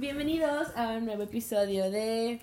Bienvenidos 0.00 0.68
a 0.76 0.92
un 0.98 1.06
nuevo 1.06 1.22
episodio 1.22 1.90
de. 1.90 2.40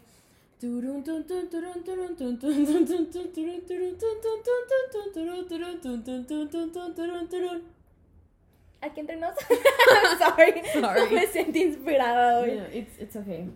Aquí 8.81 8.99
entre 9.01 9.17
nos. 9.17 9.35
Sorry. 10.17 10.61
Sorry. 10.73 11.13
Me 11.13 11.27
sentí 11.27 11.61
inspirada 11.61 12.39
hoy. 12.39 12.55
No, 12.55 12.65
it's, 12.73 12.99
it's 12.99 13.15
okay. 13.15 13.47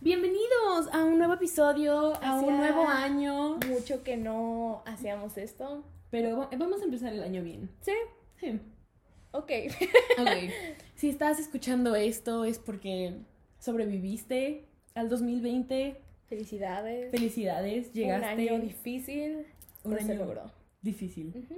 Bienvenidos 0.00 0.88
a 0.92 1.04
un 1.04 1.18
nuevo 1.18 1.34
episodio, 1.34 2.14
a 2.22 2.34
un 2.34 2.40
Hacía 2.44 2.56
nuevo 2.56 2.88
año. 2.88 3.58
Mucho 3.68 4.02
que 4.02 4.16
no 4.16 4.82
hacíamos 4.86 5.36
esto. 5.38 5.84
Pero 6.10 6.36
va- 6.36 6.50
vamos 6.56 6.80
a 6.80 6.84
empezar 6.84 7.12
el 7.12 7.22
año 7.22 7.42
bien. 7.44 7.70
Sí. 7.80 7.92
Sí. 8.40 8.60
Ok. 9.36 9.50
Ok. 10.18 10.50
si 10.96 11.08
estás 11.08 11.38
escuchando 11.38 11.94
esto 11.94 12.44
es 12.44 12.58
porque 12.58 13.14
sobreviviste 13.58 14.64
al 14.94 15.08
2020. 15.08 16.00
Felicidades. 16.28 17.10
Felicidades, 17.10 17.92
llegaste. 17.92 18.26
Un 18.26 18.40
año 18.40 18.60
difícil. 18.60 19.46
Un 19.84 19.92
pero 19.92 20.04
se 20.04 20.12
año 20.12 20.24
logró. 20.24 20.50
difícil. 20.82 21.32
Ujú. 21.36 21.54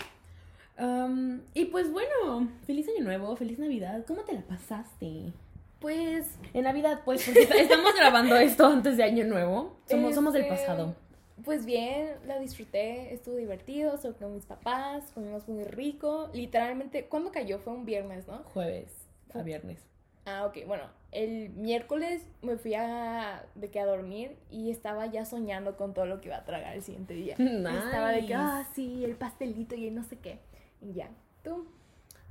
Um, 0.85 1.41
y 1.55 1.67
pues 1.67 1.91
bueno, 1.91 2.49
feliz 2.67 2.87
año 2.89 3.05
nuevo, 3.05 3.35
feliz 3.37 3.59
Navidad. 3.59 4.05
¿Cómo 4.07 4.23
te 4.23 4.33
la 4.33 4.43
pasaste? 4.43 5.33
Pues. 5.81 6.27
En 6.55 6.65
Navidad, 6.65 7.03
pues, 7.05 7.25
porque 7.25 7.43
estamos 7.61 7.95
grabando 7.95 8.37
esto 8.37 8.67
antes 8.67 8.97
de 8.97 9.05
Año 9.05 9.25
Nuevo. 9.25 9.79
Somos, 9.87 10.15
somos 10.15 10.33
del 10.33 10.43
este, 10.43 10.57
pasado. 10.57 10.97
Pues 11.45 11.65
bien, 11.67 12.15
la 12.27 12.39
disfruté, 12.39 13.13
estuvo 13.15 13.37
divertido, 13.37 13.95
estuve 13.95 14.15
con 14.15 14.35
mis 14.35 14.45
papás, 14.45 15.11
comimos 15.15 15.49
muy 15.49 15.65
rico. 15.65 16.31
Literalmente, 16.33 17.07
¿cuándo 17.07 17.31
cayó? 17.31 17.59
Fue 17.59 17.73
un 17.73 17.85
viernes, 17.85 18.27
¿no? 18.27 18.39
Jueves 18.53 18.93
a 19.35 19.43
viernes. 19.43 19.79
Ah, 20.25 20.45
ok, 20.47 20.67
bueno, 20.67 20.85
el 21.11 21.51
miércoles 21.51 22.23
me 22.43 22.57
fui 22.57 22.75
a, 22.75 23.47
de 23.55 23.71
que 23.71 23.81
a 23.81 23.87
dormir 23.87 24.37
y 24.51 24.71
estaba 24.71 25.07
ya 25.07 25.25
soñando 25.25 25.77
con 25.77 25.95
todo 25.95 26.05
lo 26.05 26.21
que 26.21 26.29
iba 26.29 26.37
a 26.37 26.45
tragar 26.45 26.77
el 26.77 26.83
siguiente 26.83 27.15
día. 27.15 27.35
Estaba 27.39 28.13
de 28.13 28.27
que, 28.27 28.35
ah, 28.35 28.69
sí, 28.75 29.05
el 29.05 29.17
pastelito 29.17 29.75
y 29.75 29.87
el 29.87 29.95
no 29.95 30.05
sé 30.05 30.19
qué. 30.19 30.39
Y 30.83 30.93
ya, 30.93 31.09
tú. 31.43 31.67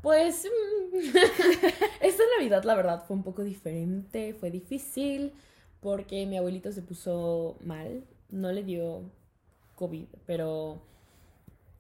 Pues 0.02 0.46
mm, 0.46 0.98
esta 2.02 2.24
Navidad 2.38 2.64
la 2.66 2.76
verdad 2.76 3.04
fue 3.08 3.16
un 3.16 3.24
poco 3.24 3.44
diferente, 3.44 4.36
fue 4.36 4.52
difícil 4.52 5.34
porque 5.82 6.26
mi 6.28 6.38
abuelito 6.38 6.72
se 6.72 6.84
puso 6.84 7.58
mal, 7.62 8.04
no 8.30 8.52
le 8.52 8.64
dio 8.64 9.04
COVID, 9.76 10.08
pero 10.26 10.82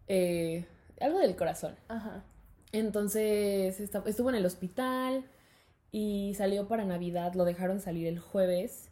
eh, 0.08 0.66
algo 1.00 1.20
del 1.20 1.36
corazón. 1.36 1.76
Ajá. 1.88 2.24
Entonces 2.72 3.80
estuvo 3.80 4.30
en 4.30 4.36
el 4.36 4.46
hospital 4.46 5.26
y 5.92 6.34
salió 6.36 6.68
para 6.68 6.86
Navidad, 6.86 7.34
lo 7.34 7.46
dejaron 7.46 7.80
salir 7.80 8.08
el 8.08 8.20
jueves 8.20 8.90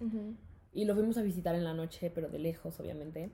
y 0.74 0.86
lo 0.86 0.96
fuimos 0.96 1.18
a 1.18 1.22
visitar 1.22 1.56
en 1.56 1.64
la 1.64 1.74
noche, 1.74 2.10
pero 2.14 2.30
de 2.30 2.40
lejos 2.40 2.80
obviamente. 2.80 3.30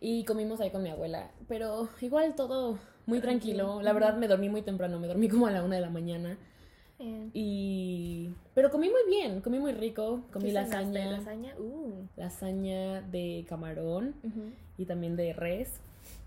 Y 0.00 0.24
comimos 0.24 0.60
ahí 0.60 0.70
con 0.70 0.82
mi 0.82 0.90
abuela, 0.90 1.30
pero 1.46 1.88
igual 2.00 2.34
todo 2.34 2.78
muy 3.06 3.20
tranquilo. 3.20 3.64
Tranquilo. 3.64 3.82
La 3.82 3.92
verdad 3.92 4.16
me 4.16 4.28
dormí 4.28 4.48
muy 4.48 4.62
temprano, 4.62 4.98
me 4.98 5.06
dormí 5.06 5.28
como 5.28 5.46
a 5.46 5.50
la 5.50 5.62
una 5.62 5.76
de 5.76 5.82
la 5.82 5.90
mañana. 5.90 6.38
Eh, 7.02 7.30
Y... 7.34 8.30
Pero 8.54 8.70
comí 8.70 8.88
muy 8.88 9.00
bien, 9.08 9.40
comí 9.40 9.58
muy 9.58 9.72
rico, 9.72 10.22
comí 10.32 10.50
lasaña, 10.52 11.12
Lasaña, 11.12 11.54
uh. 11.58 12.06
lasaña 12.16 13.00
de 13.02 13.44
camarón 13.48 14.14
y 14.78 14.84
también 14.84 15.16
de 15.16 15.32
res. 15.32 15.80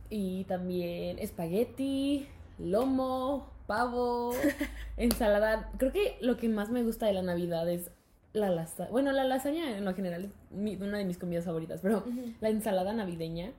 Y 0.10 0.44
también 0.46 1.18
espagueti, 1.20 2.28
lomo, 2.60 3.48
pavo, 3.68 4.34
ensalada. 4.98 5.72
Creo 5.78 5.92
que 5.92 6.18
lo 6.22 6.38
que 6.38 6.50
más 6.50 6.70
me 6.70 6.84
gusta 6.84 7.06
de 7.08 7.14
la 7.14 7.22
Navidad 7.22 7.68
es 7.70 7.90
la 8.34 8.50
lasaña. 8.50 8.90
Bueno, 8.92 9.12
la 9.12 9.24
lasaña 9.24 9.78
en 9.78 9.86
lo 9.86 9.94
general 9.96 10.26
es 10.26 10.32
mi- 10.52 10.76
una 10.76 10.98
de 10.98 11.06
mis 11.06 11.18
comidas 11.18 11.46
favoritas, 11.46 11.80
pero 11.82 12.04
la 12.42 12.50
ensalada 12.50 12.94
navideña. 12.94 13.52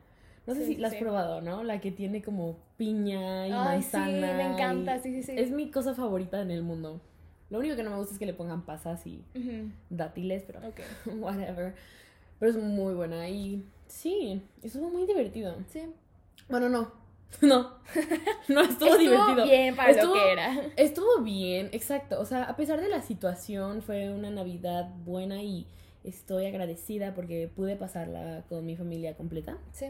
No 0.46 0.54
sé 0.54 0.64
Sí, 0.64 0.74
si 0.74 0.80
la 0.80 0.88
has 0.88 0.94
sí. 0.94 1.00
probado, 1.00 1.40
¿no? 1.40 1.64
La 1.64 1.80
que 1.80 1.90
tiene 1.90 2.22
como 2.22 2.56
piña 2.76 3.48
y 3.48 3.52
Ay, 3.52 3.82
sí, 3.82 3.96
me 3.96 4.42
encanta, 4.52 4.98
sí, 5.00 5.12
sí, 5.14 5.22
sí. 5.22 5.32
Es 5.36 5.50
mi 5.50 5.70
cosa 5.70 5.94
favorita 5.94 6.40
en 6.40 6.50
el 6.50 6.62
mundo. 6.62 7.00
Lo 7.50 7.58
único 7.58 7.76
que 7.76 7.82
no 7.82 7.90
me 7.90 7.96
gusta 7.96 8.12
es 8.12 8.18
que 8.18 8.26
le 8.26 8.34
pongan 8.34 8.64
pasas 8.64 9.06
y 9.06 9.22
dátiles, 9.90 10.44
pero 10.46 10.60
Ok. 10.68 10.80
whatever. 11.20 11.74
Pero 12.38 12.50
es 12.50 12.56
muy 12.58 12.94
buena 12.94 13.28
y 13.28 13.64
sí, 13.86 14.42
estuvo 14.62 14.90
muy 14.90 15.06
divertido. 15.06 15.56
Sí. 15.68 15.82
Bueno, 16.48 16.68
no. 16.68 16.92
No. 17.42 17.72
No 18.48 18.60
estuvo, 18.62 18.88
Estuvo 18.94 18.98
divertido. 19.00 19.44
bien 19.46 19.74
para 19.76 19.90
Estuvo- 19.90 20.14
lo 20.14 20.20
que 20.22 20.32
era. 20.32 20.60
Estuvo 20.76 21.22
bien, 21.22 21.68
exacto. 21.72 22.20
O 22.20 22.24
sea, 22.24 22.44
a 22.44 22.54
pesar 22.56 22.80
de 22.80 22.88
la 22.88 23.02
situación, 23.02 23.82
fue 23.82 24.10
una 24.12 24.30
Navidad 24.30 24.88
buena 25.04 25.42
y 25.42 25.66
estoy 26.04 26.46
agradecida 26.46 27.14
porque 27.14 27.50
pude 27.54 27.74
pasarla 27.76 28.44
con 28.48 28.64
mi 28.64 28.76
familia 28.76 29.16
completa. 29.16 29.58
Sí. 29.72 29.86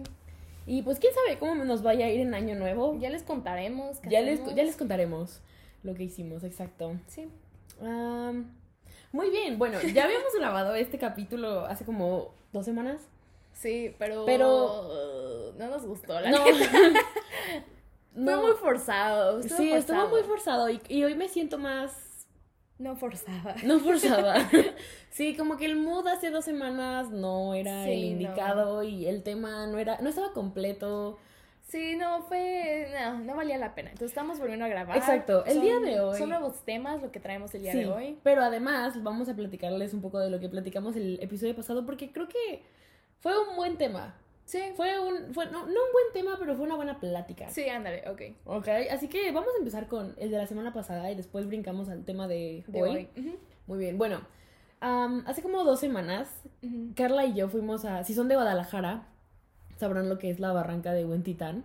Y 0.66 0.82
pues 0.82 0.98
quién 0.98 1.14
sabe 1.14 1.38
cómo 1.38 1.64
nos 1.64 1.82
vaya 1.82 2.06
a 2.06 2.10
ir 2.10 2.20
en 2.20 2.34
Año 2.34 2.56
Nuevo. 2.56 2.98
Ya 2.98 3.08
les 3.10 3.22
contaremos. 3.22 4.00
Ya 4.08 4.20
les, 4.20 4.44
ya 4.54 4.64
les 4.64 4.76
contaremos 4.76 5.40
lo 5.84 5.94
que 5.94 6.02
hicimos, 6.04 6.42
exacto. 6.44 6.96
Sí. 7.06 7.28
Muy 9.12 9.30
bien, 9.30 9.58
bueno, 9.58 9.80
ya 9.80 10.04
habíamos 10.04 10.34
grabado 10.38 10.74
este 10.74 10.98
capítulo 10.98 11.64
hace 11.66 11.84
como 11.84 12.34
dos 12.52 12.64
semanas. 12.64 13.00
Sí, 13.52 13.94
pero. 13.98 14.24
Pero- 14.26 15.52
uh, 15.52 15.58
no 15.58 15.68
nos 15.68 15.86
gustó, 15.86 16.20
la 16.20 16.30
No, 16.30 16.44
no. 18.14 18.32
Fue 18.40 18.46
muy 18.48 18.56
forzado. 18.56 19.40
estuvo 19.40 19.58
sí, 19.58 19.72
estuvo 19.72 19.96
forzado. 19.96 20.08
muy 20.10 20.22
forzado 20.24 20.70
y, 20.70 20.80
y 20.88 21.04
hoy 21.04 21.14
me 21.14 21.28
siento 21.28 21.56
más 21.58 22.26
No 22.78 22.96
forzaba. 22.96 23.54
No 23.64 23.78
forzada. 23.80 24.50
sí, 25.16 25.34
como 25.36 25.56
que 25.56 25.64
el 25.66 25.76
mood 25.76 26.06
hace 26.08 26.30
dos 26.30 26.44
semanas 26.44 27.10
no 27.10 27.54
era 27.54 27.84
Sí, 27.84 27.90
el 27.92 28.00
no. 28.00 28.06
indicado 28.12 28.82
y 28.82 29.06
el 29.06 29.22
tema 29.22 29.66
no 29.66 29.78
era, 29.78 29.98
no 30.00 30.08
estaba 30.10 30.32
completo. 30.32 31.18
Sí, 31.62 31.96
no, 31.96 32.22
fue. 32.22 32.88
No, 32.94 33.18
no 33.20 33.34
valía 33.34 33.58
la 33.58 33.74
pena. 33.74 33.88
Entonces 33.90 34.12
estamos 34.12 34.38
volviendo 34.38 34.64
a 34.64 34.68
grabar. 34.68 34.96
Exacto, 34.96 35.44
el 35.46 35.54
Son- 35.54 35.62
día 35.62 35.80
de 35.80 35.98
hoy- 36.00 36.16
Son 36.18 36.28
nuevos 36.28 36.64
temas 36.64 37.02
lo 37.02 37.10
que 37.10 37.18
traemos 37.18 37.52
el 37.56 37.62
día 37.62 37.72
Sí, 37.72 37.78
de 37.80 37.86
hoy. 37.88 38.18
pero 38.22 38.42
además 38.44 39.02
vamos 39.02 39.28
a 39.28 39.34
platicarles 39.34 39.92
un 39.92 40.00
poco 40.00 40.20
de 40.20 40.30
lo 40.30 40.38
que 40.38 40.48
platicamos 40.48 40.94
el 40.94 41.18
episodio 41.20 41.56
pasado 41.56 41.84
porque 41.84 42.12
creo 42.12 42.28
que 42.28 42.62
fue 43.18 43.32
un 43.48 43.56
buen 43.56 43.76
tema. 43.78 44.14
Sí. 44.44 44.60
Fue 44.76 45.00
un, 45.00 45.34
fue, 45.34 45.46
no, 45.46 45.60
no 45.62 45.66
un 45.66 45.92
buen 45.92 46.12
tema, 46.12 46.36
pero 46.38 46.54
fue 46.54 46.66
una 46.66 46.76
buena 46.76 47.00
plática. 47.00 47.48
Sí, 47.50 47.68
ándale, 47.68 48.04
ok. 48.08 48.22
Ok, 48.44 48.68
así 48.92 49.08
que 49.08 49.32
vamos 49.32 49.50
a 49.56 49.58
empezar 49.58 49.88
con 49.88 50.14
el 50.18 50.30
de 50.30 50.38
la 50.38 50.46
semana 50.46 50.72
pasada 50.72 51.10
y 51.10 51.16
después 51.16 51.48
brincamos 51.48 51.88
al 51.88 52.04
tema 52.04 52.28
de, 52.28 52.62
De 52.68 52.80
hoy. 52.82 53.08
Muy 53.66 53.78
bien, 53.80 53.98
bueno, 53.98 54.20
hace 54.80 55.42
como 55.42 55.64
dos 55.64 55.80
semanas. 55.80 56.28
Carla 56.94 57.24
y 57.24 57.34
yo 57.34 57.48
fuimos 57.48 57.84
a. 57.84 58.04
Si 58.04 58.14
son 58.14 58.28
de 58.28 58.34
Guadalajara, 58.34 59.06
sabrán 59.78 60.08
lo 60.08 60.18
que 60.18 60.30
es 60.30 60.40
la 60.40 60.52
barranca 60.52 60.92
de 60.92 61.04
Huentitán. 61.04 61.64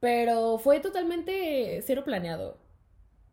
Pero 0.00 0.58
fue 0.58 0.80
totalmente 0.80 1.82
cero 1.84 2.02
planeado. 2.04 2.56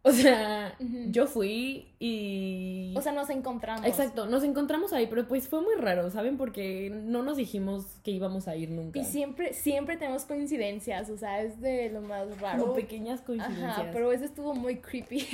O 0.07 0.11
sea, 0.11 0.75
yo 1.09 1.25
fui 1.25 1.87
y. 1.97 2.93
O 2.95 3.01
sea, 3.01 3.11
nos 3.11 3.27
encontramos. 3.31 3.87
Exacto, 3.87 4.27
nos 4.27 4.43
encontramos 4.43 4.93
ahí, 4.93 5.07
pero 5.07 5.27
pues 5.27 5.47
fue 5.47 5.63
muy 5.63 5.73
raro, 5.75 6.11
¿saben? 6.11 6.37
Porque 6.37 6.91
no 6.93 7.23
nos 7.23 7.37
dijimos 7.37 7.85
que 8.03 8.11
íbamos 8.11 8.47
a 8.47 8.55
ir 8.55 8.69
nunca. 8.69 8.99
Y 8.99 9.03
siempre, 9.03 9.53
siempre 9.53 9.97
tenemos 9.97 10.25
coincidencias. 10.25 11.09
O 11.09 11.17
sea, 11.17 11.41
es 11.41 11.59
de 11.59 11.89
lo 11.89 12.01
más 12.01 12.39
raro. 12.39 12.61
Como 12.61 12.73
pequeñas 12.75 13.21
coincidencias. 13.21 13.79
Ajá, 13.79 13.89
pero 13.91 14.11
eso 14.11 14.25
estuvo 14.25 14.53
muy 14.53 14.77
creepy. 14.77 15.27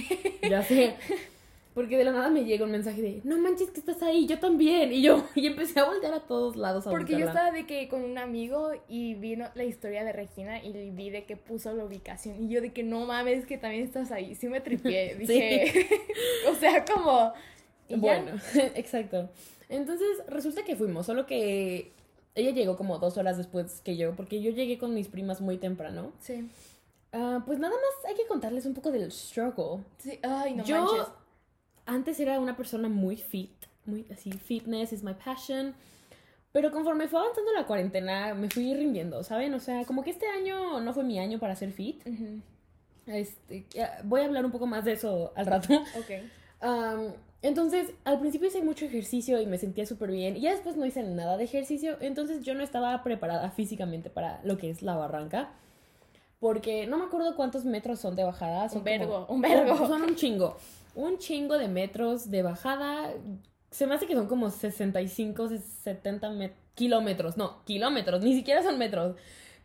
Ya 0.49 0.63
sé. 0.63 0.95
Porque 1.73 1.97
de 1.97 2.03
la 2.03 2.11
nada 2.11 2.29
me 2.29 2.43
llega 2.43 2.65
un 2.65 2.71
mensaje 2.71 3.01
de, 3.01 3.21
no 3.23 3.37
manches 3.37 3.71
que 3.71 3.79
estás 3.79 4.01
ahí, 4.01 4.27
yo 4.27 4.39
también. 4.39 4.91
Y 4.91 5.01
yo, 5.01 5.23
y 5.35 5.47
empecé 5.47 5.79
a 5.79 5.85
voltear 5.85 6.13
a 6.13 6.19
todos 6.19 6.57
lados 6.57 6.85
a 6.85 6.89
Porque 6.89 7.17
yo 7.17 7.27
estaba 7.27 7.51
de 7.51 7.65
que 7.65 7.87
con 7.87 8.03
un 8.03 8.17
amigo 8.17 8.71
y 8.89 9.15
vino 9.15 9.47
la 9.55 9.63
historia 9.63 10.03
de 10.03 10.11
Regina 10.11 10.61
y 10.61 10.89
vi 10.91 11.09
de 11.09 11.23
que 11.23 11.37
puso 11.37 11.73
la 11.73 11.85
ubicación. 11.85 12.43
Y 12.43 12.49
yo 12.49 12.61
de 12.61 12.73
que 12.73 12.83
no 12.83 13.05
mames 13.05 13.45
que 13.45 13.57
también 13.57 13.83
estás 13.83 14.11
ahí. 14.11 14.35
Sí 14.35 14.47
me 14.47 14.59
tripié. 14.59 15.15
Dije, 15.19 15.87
o 16.51 16.55
sea, 16.55 16.83
como... 16.85 17.33
Bueno, 17.89 18.31
exacto. 18.75 19.29
Entonces 19.67 20.07
resulta 20.27 20.63
que 20.63 20.75
fuimos, 20.75 21.05
solo 21.05 21.25
que 21.25 21.91
ella 22.35 22.51
llegó 22.51 22.77
como 22.77 22.99
dos 22.99 23.17
horas 23.17 23.37
después 23.37 23.81
que 23.81 23.97
yo, 23.97 24.15
porque 24.15 24.41
yo 24.41 24.51
llegué 24.51 24.77
con 24.77 24.93
mis 24.93 25.07
primas 25.07 25.41
muy 25.41 25.57
temprano. 25.57 26.11
Sí. 26.19 26.49
Ah, 27.13 27.43
pues 27.45 27.59
nada 27.59 27.73
más 27.73 28.09
hay 28.09 28.15
que 28.15 28.25
contarles 28.27 28.65
un 28.65 28.73
poco 28.73 28.91
del 28.91 29.11
struggle. 29.11 29.83
Sí. 29.97 30.19
Ay, 30.23 30.55
no 30.55 30.63
yo 30.63 30.85
manches. 30.85 31.07
Antes 31.85 32.19
era 32.19 32.39
una 32.39 32.55
persona 32.55 32.87
muy 32.89 33.17
fit, 33.17 33.51
muy 33.85 34.05
así, 34.11 34.31
fitness 34.31 34.93
is 34.93 35.03
my 35.03 35.13
passion. 35.13 35.73
Pero 36.51 36.71
conforme 36.71 37.07
fue 37.07 37.19
avanzando 37.19 37.51
la 37.53 37.65
cuarentena, 37.65 38.33
me 38.33 38.49
fui 38.49 38.73
rindiendo, 38.73 39.23
¿saben? 39.23 39.53
O 39.53 39.59
sea, 39.59 39.85
como 39.85 40.03
que 40.03 40.09
este 40.09 40.27
año 40.27 40.81
no 40.81 40.93
fue 40.93 41.03
mi 41.03 41.17
año 41.17 41.39
para 41.39 41.55
ser 41.55 41.71
fit. 41.71 42.05
Ujú, 42.05 42.41
Este, 43.07 43.65
ya- 43.73 43.99
voy 44.03 44.21
a 44.21 44.25
hablar 44.25 44.45
un 44.45 44.51
poco 44.51 44.67
más 44.67 44.83
de 44.85 44.93
eso 44.93 45.31
al 45.35 45.45
rato. 45.45 45.69
Ok. 45.97 46.11
Am, 46.59 47.13
entonces, 47.41 47.89
al 48.03 48.19
principio 48.19 48.49
hice 48.49 48.61
mucho 48.61 48.85
ejercicio 48.85 49.41
y 49.41 49.47
me 49.47 49.57
sentía 49.57 49.85
súper 49.87 50.11
bien. 50.11 50.37
Y 50.37 50.41
ya 50.41 50.51
después 50.51 50.75
no 50.77 50.85
hice 50.85 51.01
nada 51.03 51.37
de 51.37 51.45
ejercicio. 51.45 51.97
Entonces 52.01 52.43
yo 52.43 52.53
no 52.53 52.61
estaba 52.63 53.01
preparada 53.01 53.49
físicamente 53.49 54.09
para 54.11 54.39
lo 54.43 54.57
que 54.57 54.69
es 54.69 54.81
la 54.83 54.95
barranca. 54.95 55.49
porque 56.39 56.87
no 56.87 56.97
me 56.97 57.05
acuerdo 57.05 57.35
cuántos 57.35 57.65
metros 57.65 57.99
son 57.99 58.15
de 58.15 58.23
bajada. 58.23 58.67
Son 58.69 58.79
Un 58.79 58.83
vergo, 58.83 59.13
como- 59.27 59.35
un 59.35 59.41
vergo. 59.41 59.77
Son 59.87 60.01
un 60.01 60.15
chingo. 60.15 60.57
Un 60.95 61.17
chingo 61.17 61.57
de 61.57 61.67
metros 61.67 62.29
de 62.31 62.43
bajada. 62.43 63.13
Se 63.69 63.87
me 63.87 63.95
hace 63.95 64.07
que 64.07 64.13
son 64.15 64.27
como 64.27 64.49
65, 64.49 65.49
70 65.83 66.29
met- 66.31 66.53
kilómetros. 66.75 67.37
No, 67.37 67.63
kilómetros, 67.65 68.21
ni 68.23 68.33
siquiera 68.35 68.61
son 68.63 68.77
metros. 68.77 69.15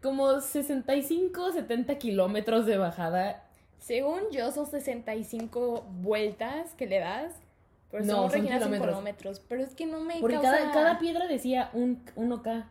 Como 0.03 0.41
65, 0.41 1.53
70 1.53 1.99
kilómetros 1.99 2.67
de 2.67 2.79
bajada. 2.79 3.43
Según 3.79 4.21
yo, 4.31 4.51
son 4.53 4.67
65 4.67 5.87
vueltas 6.01 6.75
que 6.75 6.87
le 6.87 7.01
das. 7.01 7.33
Pero 7.91 8.05
No, 8.05 8.13
son 8.23 8.31
Regina 8.33 8.59
kilómetros. 8.59 8.89
kilómetros. 8.91 9.41
Pero 9.49 9.63
es 9.63 9.75
que 9.75 9.87
no 9.87 10.01
me 10.01 10.21
Porque 10.21 10.35
causa... 10.37 10.51
cada, 10.53 10.73
cada 10.73 10.99
piedra 10.99 11.27
decía 11.27 11.71
un 11.73 12.05
1K. 12.17 12.67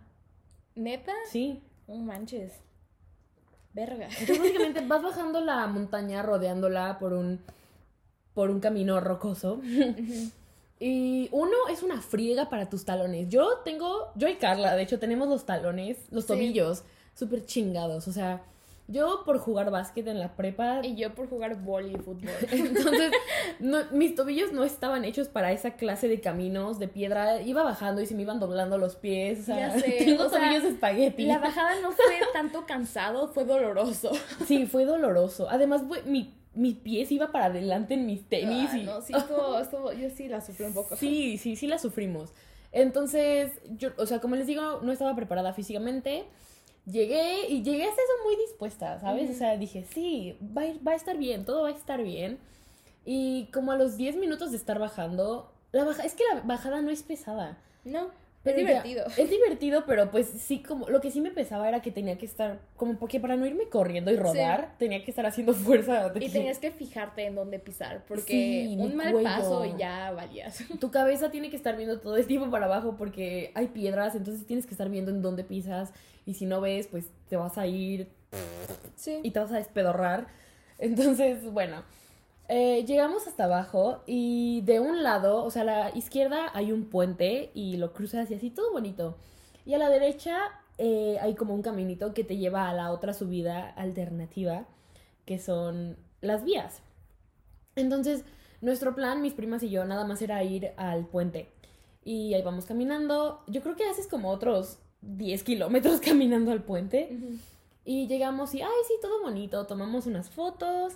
¿Neta? 0.76 1.14
Sí. 1.30 1.62
No 1.88 1.96
manches. 1.96 2.62
Verga. 3.74 4.06
Entonces 4.20 4.40
básicamente 4.40 4.82
vas 4.88 5.04
bajando 5.04 5.42
la 5.42 5.66
montaña 5.68 6.22
rodeándola 6.22 6.98
por 7.00 7.14
un 7.14 7.42
por 8.36 8.52
un 8.52 8.60
camino 8.60 9.00
rocoso. 9.00 9.60
Y 10.80 11.30
uno 11.32 11.56
es 11.72 11.84
una 11.84 12.02
friega 12.02 12.50
para 12.50 12.70
tus 12.70 12.84
talones. 12.86 13.30
Yo 13.30 13.60
tengo, 13.64 14.12
yo 14.16 14.28
y 14.28 14.36
Carla, 14.36 14.76
de 14.76 14.84
hecho, 14.84 15.00
tenemos 15.00 15.30
los 15.30 15.46
talones, 15.46 15.98
los 16.12 16.26
Sí. 16.26 16.34
tobillos 16.34 16.84
súper 17.14 17.46
chingados. 17.46 18.10
O 18.10 18.12
sea, 18.12 18.44
yo 18.90 19.24
por 19.26 19.40
jugar 19.40 19.72
básquet 19.72 20.06
en 20.08 20.20
la 20.20 20.36
prepa, 20.36 20.82
Y 20.84 20.96
yo 20.96 21.16
por 21.16 21.30
jugar 21.30 21.56
vóley 21.64 21.96
y 21.96 21.98
fútbol. 21.98 22.30
entonces 22.52 23.12
no- 23.60 23.86
mis 23.94 24.16
tobillos 24.16 24.52
no 24.52 24.66
estaban 24.66 25.06
hechos 25.06 25.30
para 25.30 25.54
esa 25.54 25.72
clase 25.72 26.10
de 26.10 26.20
caminos 26.20 26.78
de 26.78 26.90
piedra. 26.90 27.42
Iba 27.42 27.64
bajando 27.64 28.02
y 28.02 28.06
se 28.06 28.14
me 28.14 28.24
iban 28.24 28.42
doblando 28.42 28.78
los 28.78 28.98
pies. 28.98 29.40
O 29.40 29.44
sea, 29.44 29.58
Ya 29.74 29.80
sé, 29.80 29.96
tengo 30.00 30.26
o 30.26 30.30
tobillos 30.30 30.66
espagueti. 30.66 31.24
La 31.26 31.40
bajada 31.40 31.80
no 31.82 31.94
fue 31.94 32.20
tanto 32.34 32.66
cansado, 32.66 33.30
fue 33.30 33.46
doloroso. 33.46 34.12
Sí, 34.46 34.66
fue 34.66 34.84
doloroso. 34.84 35.48
Además, 35.50 35.84
fue- 35.88 36.04
mi, 36.04 36.34
mi 36.56 36.74
pie 36.74 37.06
se 37.06 37.14
iba 37.16 37.32
para 37.32 37.46
adelante 37.46 37.94
en 37.94 38.06
mis 38.06 38.28
tenis. 38.28 38.70
Ah, 38.72 38.78
y... 38.78 38.84
no, 38.84 39.02
sí, 39.02 39.14
estuvo, 39.18 39.60
estuvo- 39.60 39.94
yo 39.94 40.10
sí 40.10 40.28
la 40.28 40.42
sufrí 40.42 40.66
un 40.66 40.74
poco. 40.74 40.96
Sí, 40.96 41.38
sí, 41.38 41.56
sí 41.56 41.68
la 41.68 41.78
sufrimos. 41.78 42.32
Entonces, 42.72 43.52
yo, 43.78 43.90
o 43.98 44.06
sea, 44.06 44.20
como 44.20 44.36
les 44.36 44.48
digo, 44.48 44.80
no 44.82 44.92
estaba 44.92 45.16
preparada 45.16 45.54
físicamente. 45.54 46.26
Llegué 46.86 47.48
y 47.50 47.64
llegué 47.64 47.84
hasta 47.84 48.02
eso 48.02 48.12
muy 48.26 48.36
dispuesta, 48.36 49.00
¿sabes? 49.00 49.24
Ujú. 49.24 49.34
O 49.34 49.36
sea, 49.38 49.58
dije, 49.58 49.86
sí, 49.92 50.38
va 50.56 50.62
a, 50.62 50.66
ir- 50.68 50.88
va 50.88 50.92
a 50.92 50.96
estar 50.96 51.18
bien, 51.18 51.44
todo 51.46 51.64
va 51.64 51.70
a 51.70 51.72
estar 51.72 52.04
bien. 52.04 52.38
Y 53.06 53.46
como 53.54 53.72
a 53.72 53.76
los 53.78 53.98
10 53.98 54.16
minutos 54.18 54.52
de 54.52 54.58
estar 54.58 54.78
bajando, 54.78 55.52
la 55.72 55.84
baja, 55.84 56.04
es 56.04 56.14
que 56.14 56.24
la 56.34 56.42
bajada 56.42 56.82
no 56.82 56.92
es 56.92 57.02
pesada. 57.04 57.58
No, 57.86 58.10
Pero 58.46 58.58
es 58.60 58.64
ya- 58.64 58.70
divertido. 58.84 59.06
es 59.18 59.30
divertido, 59.30 59.84
pero 59.86 60.10
pues 60.12 60.28
sí, 60.28 60.62
como 60.64 60.88
lo 60.88 61.02
que 61.02 61.12
sí 61.12 61.20
me 61.20 61.32
pesaba 61.32 61.68
era 61.68 61.82
que 61.82 61.92
tenía 61.92 62.18
que 62.18 62.26
estar, 62.26 62.60
como 62.78 62.98
porque 62.98 63.20
para 63.20 63.36
no 63.36 63.46
irme 63.46 63.68
corriendo 63.68 64.12
y 64.12 64.16
rodar, 64.16 64.76
tenía 64.78 65.04
que 65.04 65.12
estar 65.12 65.26
haciendo 65.26 65.54
fuerza. 65.54 66.10
de 66.10 66.20
Y 66.24 66.28
que- 66.28 66.32
tenías 66.32 66.60
que 66.60 66.72
fijarte 66.72 67.26
en 67.26 67.36
dónde 67.36 67.60
pisar, 67.60 68.06
porque 68.08 68.32
Sí, 68.32 68.78
un 68.80 68.96
mal 68.96 69.12
cuello. 69.12 69.28
paso 69.28 69.66
y 69.66 69.76
ya 69.78 70.12
valías. 70.12 70.58
Tu 70.80 70.92
cabeza 70.92 71.32
tiene 71.32 71.50
que 71.50 71.58
estar 71.58 71.76
viendo 71.76 72.00
todo 72.00 72.16
el 72.16 72.26
tiempo 72.28 72.50
para 72.50 72.68
abajo 72.68 72.96
porque 72.98 73.52
hay 73.56 73.68
piedras, 73.68 74.16
entonces 74.16 74.46
tienes 74.48 74.66
que 74.66 74.72
estar 74.76 74.90
viendo 74.90 75.12
en 75.12 75.22
dónde 75.22 75.44
pisas 75.44 75.92
y 76.26 76.36
si 76.36 76.46
no 76.46 76.62
ves, 76.62 76.88
pues 76.88 77.10
te 77.28 77.36
vas 77.36 77.58
a 77.58 77.68
ir 77.68 78.08
Sí. 78.96 79.20
y 79.24 79.32
te 79.32 79.40
vas 79.40 79.52
a 79.52 79.58
despedorrar. 79.58 80.28
Entonces, 80.78 81.44
bueno, 81.52 81.84
eh, 82.48 82.86
llegamos 82.86 83.28
hasta 83.28 83.46
abajo 83.46 84.04
y 84.06 84.62
de 84.62 84.80
un 84.80 85.04
lado, 85.04 85.44
o 85.44 85.52
sea, 85.52 85.64
a 85.64 85.66
la 85.66 85.96
izquierda 85.96 86.52
hay 86.54 86.72
un 86.72 86.86
puente 86.86 87.52
y 87.54 87.78
lo 87.78 87.94
cruzas 87.94 88.30
y 88.32 88.36
así, 88.36 88.50
todo 88.52 88.72
bonito. 88.72 89.18
Y 89.66 89.74
a 89.74 89.78
la 89.78 89.90
derecha 89.90 90.38
eh, 90.78 91.18
hay 91.22 91.36
como 91.36 91.54
un 91.54 91.62
caminito 91.62 92.14
que 92.14 92.24
te 92.24 92.38
lleva 92.38 92.70
a 92.70 92.74
la 92.74 92.92
otra 92.92 93.14
subida 93.14 93.70
alternativa, 93.70 94.66
que 95.26 95.40
son 95.40 95.98
las 96.22 96.44
vías. 96.44 96.82
Entonces, 97.76 98.24
nuestro 98.62 98.96
plan, 98.96 99.22
mis 99.22 99.34
primas 99.34 99.64
y 99.64 99.70
yo, 99.70 99.86
nada 99.86 100.06
más 100.06 100.22
era 100.22 100.44
ir 100.44 100.72
al 100.78 101.06
puente. 101.08 101.52
Y 102.04 102.34
ahí 102.36 102.42
vamos 102.44 102.66
caminando. 102.66 103.44
Yo 103.48 103.62
creo 103.62 103.76
que 103.76 103.86
haces 103.86 104.08
como 104.08 104.30
otros 104.30 104.78
10 105.02 105.44
kilómetros 105.44 106.00
caminando 106.06 106.52
al 106.52 106.64
puente. 106.64 107.18
Y 107.84 108.08
llegamos 108.08 108.54
y, 108.54 108.62
ay, 108.62 108.70
sí, 108.88 108.94
todo 109.02 109.22
bonito. 109.22 109.66
Tomamos 109.66 110.06
unas 110.06 110.30
fotos. 110.30 110.94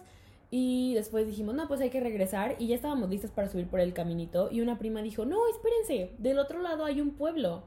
Y 0.51 0.95
después 0.95 1.27
dijimos, 1.27 1.53
no, 1.53 1.67
pues 1.67 1.79
hay 1.81 1.89
que 1.89 1.99
regresar. 1.99 2.55
Y 2.59 2.67
ya 2.67 2.75
estábamos 2.75 3.09
listas 3.09 3.31
para 3.31 3.49
subir 3.49 3.67
por 3.67 3.79
el 3.79 3.93
caminito. 3.93 4.49
Y 4.51 4.61
una 4.61 4.79
prima 4.79 5.01
dijo, 5.01 5.25
no, 5.25 5.37
espérense, 5.47 6.15
del 6.17 6.39
otro 6.39 6.61
lado 6.61 6.85
hay 6.85 7.01
un 7.01 7.11
pueblo. 7.11 7.63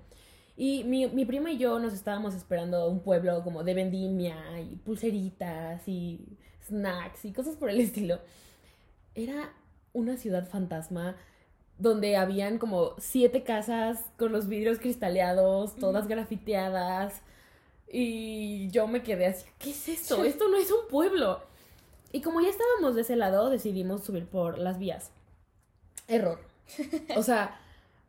Y 0.56 0.84
mi, 0.84 1.06
mi 1.06 1.24
prima 1.24 1.52
y 1.52 1.58
yo 1.58 1.78
nos 1.78 1.94
estábamos 1.94 2.34
esperando 2.34 2.88
un 2.88 3.00
pueblo 3.00 3.42
como 3.42 3.64
de 3.64 3.74
vendimia 3.74 4.60
y 4.60 4.76
pulseritas 4.76 5.86
y 5.88 6.38
snacks 6.66 7.24
y 7.24 7.32
cosas 7.32 7.56
por 7.56 7.70
el 7.70 7.80
estilo. 7.80 8.18
Era 9.14 9.52
una 9.92 10.16
ciudad 10.16 10.48
fantasma 10.48 11.16
donde 11.78 12.16
habían 12.16 12.58
como 12.58 12.94
siete 12.98 13.42
casas 13.42 14.04
con 14.18 14.32
los 14.32 14.48
vidrios 14.48 14.78
cristaleados, 14.78 15.74
todas 15.76 16.06
grafiteadas. 16.06 17.22
Y 17.90 18.70
yo 18.70 18.86
me 18.86 19.02
quedé 19.02 19.26
así, 19.26 19.46
¿qué 19.58 19.70
es 19.70 19.88
esto? 19.88 20.24
Esto 20.24 20.48
no 20.48 20.56
es 20.56 20.70
un 20.70 20.88
pueblo. 20.88 21.42
Y 22.12 22.20
como 22.20 22.40
ya 22.40 22.48
estábamos 22.50 22.94
de 22.94 23.00
ese 23.02 23.16
lado, 23.16 23.50
decidimos 23.50 24.04
subir 24.04 24.26
por 24.26 24.58
las 24.58 24.78
vías. 24.78 25.10
Error. 26.08 26.38
O 27.16 27.22
sea, 27.22 27.58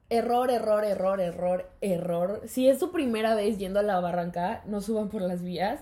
error, 0.09 0.51
error, 0.51 0.83
error, 0.83 1.19
error, 1.21 1.69
error. 1.81 2.41
Si 2.47 2.67
es 2.67 2.79
su 2.79 2.91
primera 2.91 3.33
vez 3.35 3.57
yendo 3.57 3.79
a 3.79 3.83
la 3.83 3.99
barranca, 3.99 4.61
no 4.65 4.81
suban 4.81 5.09
por 5.09 5.21
las 5.21 5.41
vías. 5.41 5.81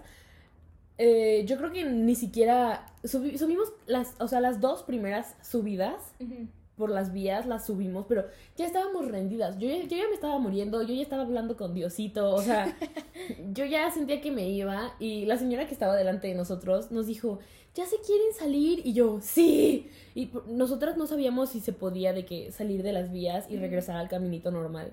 Eh, 0.98 1.46
yo 1.48 1.58
creo 1.58 1.72
que 1.72 1.84
ni 1.84 2.14
siquiera 2.16 2.86
subi- 3.04 3.38
subimos 3.38 3.70
las, 3.88 4.14
o 4.20 4.28
sea, 4.28 4.40
las 4.40 4.62
dos 4.62 4.84
primeras 4.84 5.36
subidas. 5.42 5.96
Por 6.82 6.90
las 6.90 7.14
vías, 7.14 7.46
las 7.46 7.66
subimos, 7.66 8.06
pero 8.10 8.26
ya 8.58 8.66
estábamos 8.66 9.08
rendidas. 9.08 9.58
Yo, 9.58 9.70
ya- 9.70 9.84
yo 9.84 9.96
ya 9.98 10.08
me 10.10 10.16
estaba 10.16 10.38
muriendo, 10.40 10.82
yo 10.82 10.94
ya 10.94 11.02
estaba 11.04 11.22
hablando 11.24 11.56
con 11.56 11.74
Diosito, 11.74 12.34
o 12.36 12.42
sea, 12.42 12.76
yo 13.54 13.66
ya 13.66 13.90
sentía 13.92 14.20
que 14.20 14.32
me 14.32 14.50
iba 14.50 14.94
y 15.00 15.26
la 15.26 15.38
señora 15.38 15.68
que 15.68 15.74
estaba 15.74 15.96
delante 15.96 16.28
de 16.28 16.34
nosotros 16.36 16.92
nos 16.92 17.06
dijo, 17.08 17.40
¿ya 17.76 17.86
se 17.86 17.98
quieren 18.06 18.34
salir? 18.34 18.82
Y 18.84 18.94
yo, 18.94 19.20
sí. 19.22 19.90
Y 20.16 20.30
nosotras 20.48 20.98
no 20.98 21.06
sabíamos 21.08 21.50
si 21.52 21.60
se 21.60 21.72
podía 21.72 22.12
de 22.14 22.26
que 22.26 22.52
salir 22.52 22.84
de 22.84 22.92
las 22.94 23.12
vías 23.12 23.46
y 23.50 23.56
regresar 23.58 23.96
al 23.96 24.10
caminito 24.10 24.52
normal. 24.52 24.92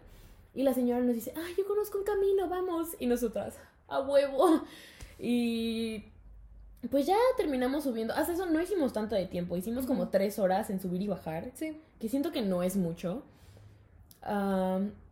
Y 0.54 0.62
la 0.62 0.74
señora 0.74 1.00
nos 1.00 1.14
dice, 1.14 1.32
ay, 1.36 1.54
yo 1.56 1.66
conozco 1.66 1.98
un 1.98 2.04
camino, 2.04 2.48
vamos. 2.48 2.88
Y 3.00 3.06
nosotras, 3.06 3.56
a 3.88 4.00
huevo. 4.00 4.62
Y 5.18 6.04
pues 6.90 7.06
ya 7.06 7.16
terminamos 7.36 7.84
subiendo. 7.84 8.14
Hasta 8.14 8.32
eso 8.32 8.46
no 8.46 8.60
hicimos 8.62 8.92
tanto 8.92 9.16
de 9.16 9.26
tiempo. 9.26 9.56
Hicimos 9.56 9.86
como 9.86 10.08
tres 10.08 10.38
horas 10.38 10.70
en 10.70 10.80
subir 10.80 11.02
y 11.02 11.08
bajar. 11.08 11.50
Sí. 11.54 11.76
Que 11.98 12.08
siento 12.08 12.30
que 12.30 12.42
no 12.42 12.62
es 12.62 12.76
mucho. 12.76 13.24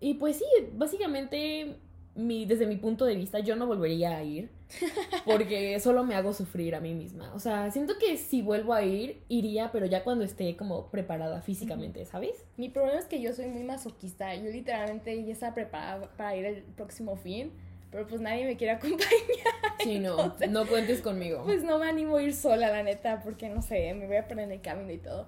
Y 0.01 0.15
pues 0.15 0.37
sí, 0.37 0.45
básicamente, 0.75 1.77
mi, 2.15 2.45
desde 2.45 2.67
mi 2.67 2.77
punto 2.77 3.05
de 3.05 3.17
vista, 3.17 3.41
yo 3.41 3.57
no 3.57 3.67
volvería 3.67 4.17
a 4.17 4.23
ir. 4.23 4.51
Porque 5.25 5.79
solo 5.81 6.05
me 6.05 6.15
hago 6.15 6.33
sufrir 6.33 6.75
a 6.75 6.81
mí 6.81 6.95
misma. 6.95 7.33
O 7.35 7.41
sea, 7.41 7.71
siento 7.71 7.95
que 7.99 8.17
si 8.17 8.43
vuelvo 8.43 8.73
a 8.73 8.83
ir, 8.83 9.23
iría, 9.29 9.71
pero 9.73 9.87
ya 9.87 10.05
cuando 10.05 10.25
esté 10.25 10.57
como 10.57 10.91
preparada 10.91 11.41
físicamente, 11.41 12.05
¿sabes? 12.05 12.45
Mi 12.57 12.69
problema 12.69 12.99
es 12.99 13.07
que 13.07 13.21
yo 13.21 13.33
soy 13.33 13.47
muy 13.47 13.63
masoquista. 13.63 14.35
Yo 14.35 14.51
literalmente 14.51 15.25
ya 15.25 15.33
estaba 15.33 15.55
preparada 15.55 16.11
para 16.17 16.37
ir 16.37 16.45
el 16.45 16.63
próximo 16.63 17.17
fin, 17.17 17.53
pero 17.91 18.07
pues 18.07 18.21
nadie 18.21 18.45
me 18.45 18.57
quiere 18.57 18.73
acompañar. 18.75 19.07
Sí, 19.83 19.99
no, 19.99 20.13
Entonces- 20.13 20.51
no 20.51 20.67
cuentes 20.67 21.01
conmigo. 21.03 21.43
Pues 21.45 21.63
no 21.63 21.79
me 21.79 21.89
animo 21.89 22.17
a 22.17 22.23
ir 22.23 22.35
sola, 22.35 22.71
la 22.71 22.83
neta, 22.83 23.21
porque 23.23 23.49
no 23.49 23.63
sé, 23.63 23.93
me 23.95 24.07
voy 24.07 24.17
a 24.17 24.27
perder 24.27 24.45
en 24.47 24.53
el 24.53 24.61
camino 24.61 24.91
y 24.93 24.99
todo. 24.99 25.27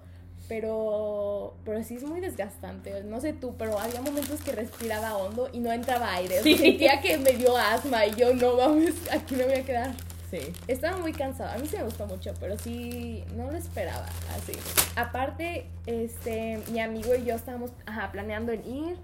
Pero, 0.49 1.55
pero 1.65 1.83
sí 1.85 1.97
es 1.97 2.05
muy 2.05 2.21
desgastante. 2.21 3.05
No 3.05 3.21
sé 3.21 3.35
tú, 3.35 3.55
pero 3.59 3.79
había 3.79 4.01
momentos 4.01 4.41
que 4.41 4.53
respiraba 4.53 5.17
hondo 5.17 5.51
y 5.53 5.61
no 5.61 5.71
entraba 5.71 6.15
aire. 6.15 6.43
Sí. 6.43 6.57
Sentía 6.57 7.01
que 7.03 7.19
me 7.19 7.33
dio 7.33 7.57
asma 7.57 8.07
y 8.07 8.15
yo 8.15 8.33
no 8.35 8.57
mames, 8.57 8.95
aquí 9.13 9.37
me 9.37 9.45
voy 9.45 9.55
a 9.55 9.65
quedar. 9.65 9.93
Sí. 10.31 10.39
Estaba 10.67 10.97
muy 10.99 11.13
cansada. 11.13 11.55
A 11.55 11.59
mí 11.59 11.67
sí 11.67 11.77
me 11.77 11.85
gustó 11.85 12.07
mucho, 12.07 12.33
pero 12.41 12.59
sí 12.59 13.25
no 13.37 13.51
lo 13.51 13.57
esperaba 13.59 14.07
así. 14.37 14.53
Aparte, 14.97 15.67
este, 15.87 16.61
mi 16.71 16.81
amigo 16.81 17.15
y 17.15 17.25
yo 17.25 17.35
estábamos 17.35 17.71
ajá, 17.87 18.11
planeando 18.13 18.53
en 18.53 18.67
ir 18.67 18.97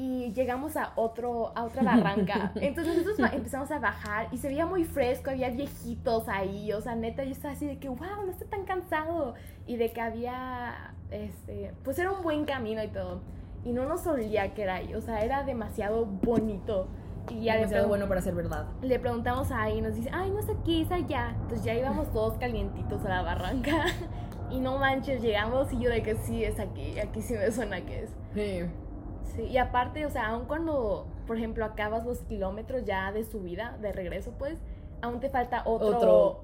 y 0.00 0.32
llegamos 0.32 0.76
a 0.76 0.92
otro 0.94 1.50
a 1.56 1.64
otra 1.64 1.82
barranca. 1.82 2.52
Entonces 2.60 2.98
nosotros 2.98 3.32
empezamos 3.32 3.68
a 3.72 3.80
bajar 3.80 4.28
y 4.30 4.38
se 4.38 4.46
veía 4.46 4.64
muy 4.64 4.84
fresco, 4.84 5.30
había 5.30 5.50
viejitos 5.50 6.28
ahí, 6.28 6.72
o 6.72 6.80
sea, 6.80 6.94
neta 6.94 7.24
yo 7.24 7.32
estaba 7.32 7.54
así 7.54 7.66
de 7.66 7.78
que, 7.80 7.88
"Wow, 7.88 8.24
no 8.24 8.30
estoy 8.30 8.46
tan 8.46 8.64
cansado." 8.64 9.34
Y 9.66 9.76
de 9.76 9.90
que 9.90 10.00
había 10.00 10.94
este, 11.10 11.72
pues 11.82 11.98
era 11.98 12.12
un 12.12 12.22
buen 12.22 12.44
camino 12.44 12.80
y 12.80 12.88
todo. 12.88 13.22
Y 13.64 13.72
no 13.72 13.86
nos 13.86 14.06
olía 14.06 14.54
que 14.54 14.62
era 14.62 14.76
ahí, 14.76 14.94
o 14.94 15.00
sea, 15.00 15.24
era 15.24 15.42
demasiado 15.42 16.06
bonito. 16.06 16.86
Y 17.28 17.42
ya 17.42 17.56
Demasiado 17.56 17.88
bueno 17.88 18.06
para 18.06 18.20
ser 18.22 18.36
verdad. 18.36 18.66
le 18.80 18.98
preguntamos 19.00 19.50
ahí 19.50 19.78
y 19.78 19.80
nos 19.80 19.96
dice, 19.96 20.10
ay, 20.12 20.30
no 20.30 20.38
es 20.38 20.48
aquí, 20.48 20.82
es 20.82 20.92
allá. 20.92 21.30
Entonces 21.42 21.64
ya 21.64 21.74
íbamos 21.74 22.10
todos 22.12 22.38
calientitos 22.38 23.04
a 23.04 23.08
la 23.08 23.22
barranca. 23.22 23.72
Y 24.50 24.60
no 24.60 24.78
manches, 24.78 25.20
llegamos 25.20 25.70
y 25.74 25.78
yo 25.78 25.90
de 25.90 26.02
que 26.02 26.14
sí, 26.14 26.42
es 26.42 26.58
aquí, 26.58 26.98
aquí 26.98 27.20
sí 27.20 27.34
me 27.34 27.50
suena 27.52 27.82
que 27.82 28.04
es. 28.04 28.10
Sí. 28.32 28.62
Sí, 29.38 29.44
y 29.44 29.56
aparte, 29.56 30.04
o 30.04 30.10
sea, 30.10 30.26
aun 30.30 30.46
cuando, 30.46 31.06
por 31.28 31.36
ejemplo, 31.36 31.64
acabas 31.64 32.04
los 32.04 32.18
kilómetros 32.22 32.84
ya 32.84 33.12
de 33.12 33.22
subida, 33.24 33.78
de 33.80 33.92
regreso, 33.92 34.32
pues, 34.36 34.58
aún 35.00 35.20
te 35.20 35.30
falta 35.30 35.62
otro, 35.64 35.96
Otro, 35.96 36.42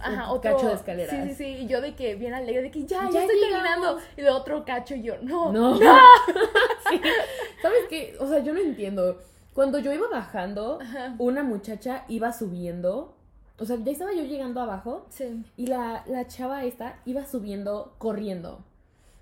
Ajá, 0.00 0.40
cacho 0.40 0.66
de 0.68 0.72
escaleras. 0.74 1.14
Sí, 1.14 1.28
sí, 1.28 1.34
sí. 1.34 1.44
Y 1.62 1.66
yo 1.66 1.82
de 1.82 1.94
que 1.94 2.14
bien 2.14 2.32
alegre, 2.32 2.62
de 2.62 2.70
que 2.70 2.86
ya, 2.86 3.04
ya, 3.04 3.10
Ya 3.10 3.20
estoy 3.20 3.36
llegamos. 3.36 3.62
terminando. 3.62 3.98
Y 4.16 4.22
luego 4.22 4.38
otro 4.38 4.64
cacho 4.64 4.94
y 4.94 5.02
yo, 5.02 5.14
no. 5.22 5.52
No. 5.52 5.78
Sí. 6.90 7.00
¿Sabes 7.62 7.80
qué? 7.88 8.16
O 8.18 8.26
sea, 8.26 8.38
yo 8.40 8.52
no 8.54 8.58
entiendo. 8.60 9.18
Cuando 9.54 9.78
yo 9.78 9.92
iba 9.92 10.08
bajando, 10.08 10.78
Ajá. 10.80 11.14
una 11.18 11.42
muchacha 11.44 12.04
iba 12.08 12.32
subiendo. 12.32 13.14
O 13.58 13.64
sea, 13.66 13.76
ya 13.76 13.92
estaba 13.92 14.12
yo 14.14 14.24
llegando 14.24 14.60
abajo 14.62 15.04
Sí. 15.10 15.44
y 15.56 15.66
la, 15.66 16.02
la 16.06 16.26
chava 16.26 16.64
esta 16.64 16.96
iba 17.04 17.24
subiendo 17.26 17.92
corriendo. 17.98 18.64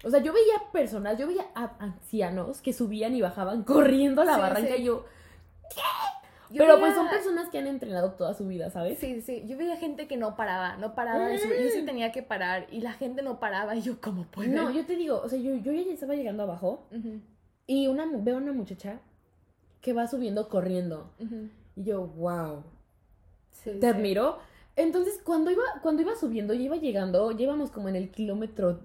O 0.05 0.11
sea, 0.11 0.21
yo 0.23 0.33
veía 0.33 0.55
personas, 0.73 1.19
yo 1.19 1.27
veía 1.27 1.47
a 1.55 1.73
ancianos 1.81 2.61
que 2.63 2.73
subían 2.73 3.15
y 3.15 3.21
bajaban 3.21 3.65
corriendo 3.65 4.23
a 4.23 4.25
la 4.25 4.35
Sí, 4.35 4.41
barranca 4.41 4.75
sí. 4.77 4.83
y 4.83 4.85
yo... 4.85 5.05
Yo 6.51 6.57
Pero 6.61 6.77
veía- 6.77 6.81
pues 6.87 6.95
son 6.95 7.09
personas 7.11 7.51
que 7.51 7.59
han 7.59 7.67
entrenado 7.67 8.13
toda 8.13 8.33
su 8.33 8.47
vida, 8.47 8.71
¿sabes? 8.71 8.99
Sí, 8.99 9.21
sí. 9.21 9.45
Yo 9.47 9.59
veía 9.59 9.77
gente 9.77 10.09
que 10.09 10.17
no 10.17 10.35
paraba, 10.35 10.77
no 10.79 10.95
paraba 10.95 11.29
de 11.29 11.37
subir. 11.39 11.61
Yo 11.63 11.69
sí 11.71 11.85
tenía 11.85 12.11
que 12.11 12.23
parar 12.23 12.67
y 12.71 12.81
la 12.81 12.93
gente 12.93 13.21
no 13.23 13.39
paraba. 13.39 13.77
Y 13.77 13.83
yo, 13.83 14.01
¿cómo 14.01 14.25
puede? 14.25 14.49
No, 14.49 14.71
yo 14.71 14.87
te 14.87 14.97
digo, 14.97 15.21
o 15.23 15.29
sea, 15.29 15.39
yo, 15.39 15.57
yo 15.57 15.73
ya 15.73 15.83
estaba 15.93 16.15
llegando 16.15 16.45
abajo 16.45 16.87
Ujú, 16.91 17.21
y 17.67 17.87
una, 17.89 18.07
veo 18.11 18.39
una 18.39 18.53
muchacha 18.55 19.01
que 19.83 19.93
va 19.93 20.07
subiendo 20.09 20.49
corriendo. 20.49 21.11
Y 21.77 21.85
yo, 21.85 22.07
wow, 22.07 22.63
Sí, 23.51 23.73
te 23.73 23.81
sí. 23.81 23.87
admiro. 23.87 24.39
Entonces, 24.75 25.21
cuando 25.23 25.51
iba, 25.51 25.63
cuando 25.83 26.01
iba 26.01 26.15
subiendo 26.17 26.55
y 26.55 26.63
iba 26.63 26.77
llegando, 26.77 27.31
llevamos 27.33 27.71
como 27.71 27.89
en 27.91 27.97
el 27.97 28.11
kilómetro 28.11 28.81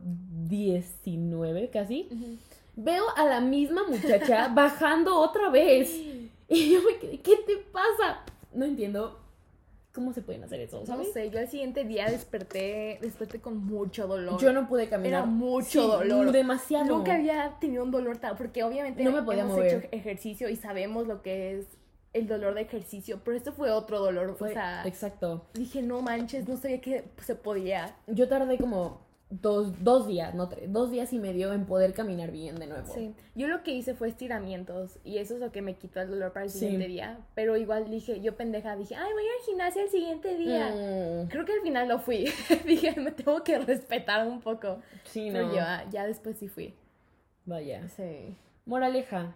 19 0.50 1.70
casi, 1.70 2.08
veo 2.76 3.04
a 3.16 3.26
la 3.26 3.42
misma 3.42 3.84
muchacha 3.88 4.48
bajando 4.54 5.18
otra 5.20 5.50
vez. 5.50 5.90
Y 6.50 6.72
yo 6.74 6.82
me 6.84 6.98
quedé, 7.00 7.20
¿qué 7.22 7.38
te 7.46 7.58
pasa? 7.72 8.22
No 8.54 8.66
entiendo 8.66 9.20
cómo 9.94 10.12
se 10.12 10.22
pueden 10.22 10.44
hacer 10.44 10.60
eso, 10.60 10.84
No 10.88 11.04
sé, 11.04 11.30
yo 11.30 11.38
al 11.40 11.48
siguiente 11.48 11.84
día 11.84 12.08
desperté, 12.10 12.98
desperté 13.02 13.40
con 13.40 13.58
mucho 13.58 14.08
dolor. 14.08 14.40
Yo 14.42 14.52
no 14.52 14.68
pude 14.68 14.90
caminar. 14.90 15.20
Era 15.22 15.26
mucho 15.26 15.82
Sí, 15.84 15.88
dolor. 15.88 16.32
Demasiado. 16.32 16.86
Nunca 16.86 17.14
había 17.16 17.58
tenido 17.60 17.84
un 17.84 17.92
dolor 17.92 18.18
tan, 18.18 18.36
porque 18.36 18.64
obviamente 18.64 19.04
No 19.04 19.12
me 19.12 19.22
podía 19.22 19.42
hemos 19.44 19.56
mover. 19.58 19.76
hecho 19.86 19.88
ejercicio 19.92 20.50
y 20.50 20.56
sabemos 20.56 21.06
lo 21.08 21.22
que 21.22 21.60
es 21.60 21.68
el 22.14 22.28
dolor 22.28 22.54
de 22.56 22.62
ejercicio, 22.62 23.22
pero 23.24 23.38
esto 23.38 23.54
fue 23.54 23.72
otro 23.72 24.00
dolor, 24.00 24.36
Fue- 24.36 24.50
o 24.50 24.54
sea, 24.54 24.84
Exacto. 24.86 25.46
dije, 25.56 25.82
no 25.82 26.02
manches, 26.02 26.48
no 26.48 26.58
sabía 26.58 26.80
que 26.82 27.06
se 27.24 27.34
podía. 27.36 27.96
Yo 28.08 28.28
tardé 28.28 28.58
como 28.60 29.02
dos, 29.42 29.84
dos 29.84 30.08
días, 30.08 30.34
no 30.36 30.48
tres, 30.50 30.72
dos 30.72 30.92
días 30.92 31.12
y 31.14 31.20
medio 31.20 31.54
en 31.54 31.66
poder 31.66 31.94
caminar 31.94 32.32
bien 32.32 32.56
de 32.56 32.68
nuevo. 32.68 32.94
Sí, 32.94 33.14
yo 33.36 33.48
lo 33.48 33.64
que 33.64 33.72
hice 33.72 33.94
fue 33.96 34.08
estiramientos 34.10 35.00
y 35.04 35.18
eso 35.18 35.34
es 35.34 35.40
lo 35.40 35.52
que 35.52 35.62
me 35.62 35.76
quitó 35.76 36.02
el 36.02 36.10
dolor 36.10 36.34
para 36.34 36.46
el 36.46 36.52
Sí. 36.52 36.60
siguiente 36.60 36.88
día, 36.88 37.20
pero 37.36 37.58
igual 37.58 37.90
dije, 37.90 38.22
yo 38.22 38.36
pendeja, 38.36 38.76
dije, 38.76 38.96
ay, 38.96 39.12
voy 39.14 39.24
al 39.24 39.46
gimnasio 39.46 39.82
el 39.82 39.90
siguiente 39.90 40.36
día. 40.38 40.70
Mm, 40.70 41.28
Creo 41.30 41.46
que 41.46 41.54
al 41.54 41.62
final 41.62 41.88
no 41.88 42.00
fui, 42.00 42.26
dije, 42.68 42.94
me 43.00 43.12
tengo 43.12 43.44
que 43.44 43.58
respetar 43.60 44.28
un 44.28 44.40
poco, 44.42 44.80
sí, 45.06 45.30
pero 45.32 45.48
no. 45.48 45.56
ya, 45.56 45.86
ya 45.92 46.06
después 46.06 46.38
sí 46.38 46.48
fui. 46.48 46.74
Vaya. 47.46 47.88
Sí. 47.90 48.36
Moraleja, 48.66 49.36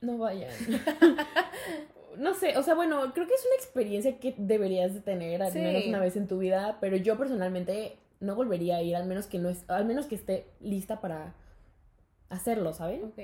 no 0.00 0.18
vayan. 0.18 0.50
no 2.18 2.34
sé, 2.34 2.56
o 2.56 2.62
sea, 2.62 2.74
bueno, 2.74 3.12
creo 3.12 3.26
que 3.26 3.34
es 3.34 3.44
una 3.44 3.54
experiencia 3.56 4.18
que 4.18 4.34
deberías 4.38 4.94
de 4.94 5.00
tener 5.00 5.42
al 5.42 5.52
Sí. 5.52 5.58
menos 5.58 5.86
una 5.86 6.00
vez 6.00 6.16
en 6.16 6.26
tu 6.26 6.38
vida, 6.38 6.78
pero 6.80 6.96
yo 6.96 7.18
personalmente 7.18 7.96
no 8.20 8.34
volvería 8.34 8.76
a 8.76 8.82
ir, 8.82 8.96
al 8.96 9.06
menos 9.06 9.26
que 9.26 9.38
no 9.38 9.48
es, 9.48 9.64
al 9.68 9.84
menos 9.84 10.06
que 10.06 10.14
esté 10.14 10.46
lista 10.60 11.00
para 11.00 11.34
hacerlo, 12.28 12.72
¿sabes? 12.72 13.02
Ok. 13.04 13.18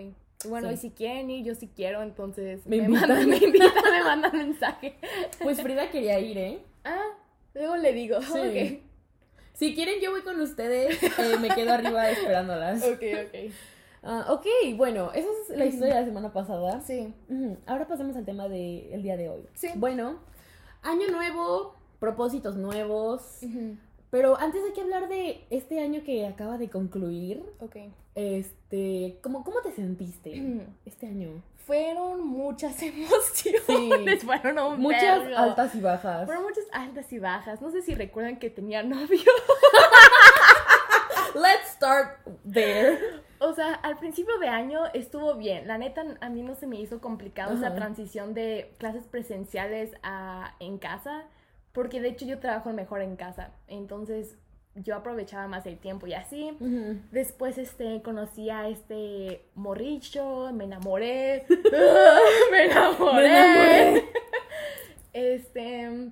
Bueno, 0.49 0.69
Sí. 0.69 0.75
y 0.75 0.77
si 0.79 0.91
quieren 0.91 1.31
ir, 1.31 1.45
yo 1.45 1.55
sí 1.55 1.71
quiero, 1.75 2.03
entonces 2.03 2.67
Me 2.67 2.79
me, 2.79 2.85
invitan. 2.85 3.09
mandan, 3.09 3.29
me 3.31 3.37
invitan, 3.37 3.71
me 3.93 4.03
mandan 4.05 4.37
mensaje. 4.37 4.97
Pues 5.43 5.61
Frida 5.63 5.91
quería 5.91 6.19
ir, 6.19 6.37
¿eh? 6.39 6.59
Ah, 6.85 7.11
luego 7.55 7.77
le 7.77 7.93
digo. 7.93 8.21
Sí. 8.23 8.83
Si 9.55 9.75
quieren, 9.75 10.01
yo 10.03 10.11
voy 10.11 10.23
con 10.23 10.41
ustedes, 10.41 11.01
eh, 11.03 11.37
me 11.41 11.49
quedo 11.51 11.73
arriba 11.73 12.11
esperándolas. 12.11 12.83
Ok, 12.83 12.91
ok, 13.03 13.29
ok. 13.29 13.53
Ah, 14.03 14.27
ok, 14.31 14.47
bueno, 14.77 15.13
esa 15.13 15.29
es 15.49 15.57
la 15.57 15.65
historia 15.67 15.95
de 15.95 16.01
la 16.01 16.07
semana 16.07 16.33
pasada. 16.33 16.81
Sí. 16.81 17.15
Ahora 17.67 17.87
pasemos 17.87 18.17
al 18.17 18.25
tema 18.25 18.49
del 18.49 19.01
día 19.03 19.17
de 19.17 19.29
hoy. 19.29 19.43
Sí. 19.55 19.69
Bueno, 19.77 20.19
año 20.83 21.07
nuevo, 21.09 21.77
propósitos 22.01 22.57
nuevos. 22.57 23.39
Pero 24.13 24.39
antes 24.39 24.63
hay 24.63 24.75
que 24.75 24.83
hablar 24.83 25.09
de 25.09 25.47
este 25.49 25.81
año 25.81 26.03
que 26.05 26.27
acaba 26.27 26.59
de 26.59 26.69
concluir. 26.69 27.43
Ok. 27.61 27.77
Este, 28.15 29.19
¿cómo, 29.23 29.43
cómo 29.43 29.63
te 29.63 29.73
sentiste 29.73 30.61
este 30.85 31.07
año? 31.07 31.43
Fueron 31.65 32.27
muchas 32.27 32.77
emociones. 32.83 34.23
Fueron 34.25 34.59
un 34.59 34.81
Muchas 34.81 35.27
altas 35.35 35.75
y 35.75 35.81
bajas. 35.81 36.27
Fueron 36.27 36.45
muchas 36.45 36.67
altas 36.73 37.11
y 37.11 37.21
bajas. 37.21 37.63
No 37.63 37.71
sé 37.71 37.81
si 37.81 37.95
recuerdan 37.95 38.39
que 38.39 38.51
tenía 38.51 38.83
novio. 38.83 39.09
Let's 41.35 41.71
start 41.71 42.19
there. 42.53 42.99
O 43.39 43.55
sea, 43.55 43.73
al 43.77 43.97
principio 43.97 44.39
de 44.39 44.49
año 44.49 44.81
estuvo 44.93 45.37
bien. 45.37 45.67
La 45.67 45.79
neta, 45.79 46.05
a 46.21 46.29
mí 46.29 46.43
no 46.43 46.55
se 46.55 46.67
me 46.67 46.79
hizo 46.79 47.01
complicado 47.01 47.55
esa 47.55 47.75
transición 47.75 48.35
de 48.35 48.75
clases 48.77 49.07
presenciales 49.07 49.95
a 50.03 50.55
en 50.61 50.77
casa, 50.77 51.25
porque 51.73 52.01
de 52.01 52.09
hecho 52.09 52.27
yo 52.27 52.39
trabajo 52.39 52.73
mejor 52.73 53.03
en 53.03 53.17
casa. 53.17 53.51
Entonces, 53.67 54.37
yo 54.75 54.97
aprovechaba 54.97 55.49
más 55.49 55.67
el 55.67 55.79
tiempo 55.79 56.07
y 56.07 56.15
así. 56.15 56.57
Después, 57.11 57.59
este, 57.59 58.03
conocí 58.03 58.51
a 58.51 58.69
este 58.69 59.45
morrillo, 59.55 60.53
me 60.53 60.65
enamoré. 60.65 61.45
me 62.51 62.65
enamoré. 62.65 63.29
Me 63.29 63.29
enamoré. 63.29 64.05
Este, 65.13 66.11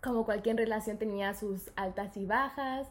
como 0.00 0.24
cualquier 0.24 0.56
relación 0.56 0.96
tenía 0.96 1.34
sus 1.34 1.70
altas 1.76 2.16
y 2.16 2.24
bajas. 2.24 2.88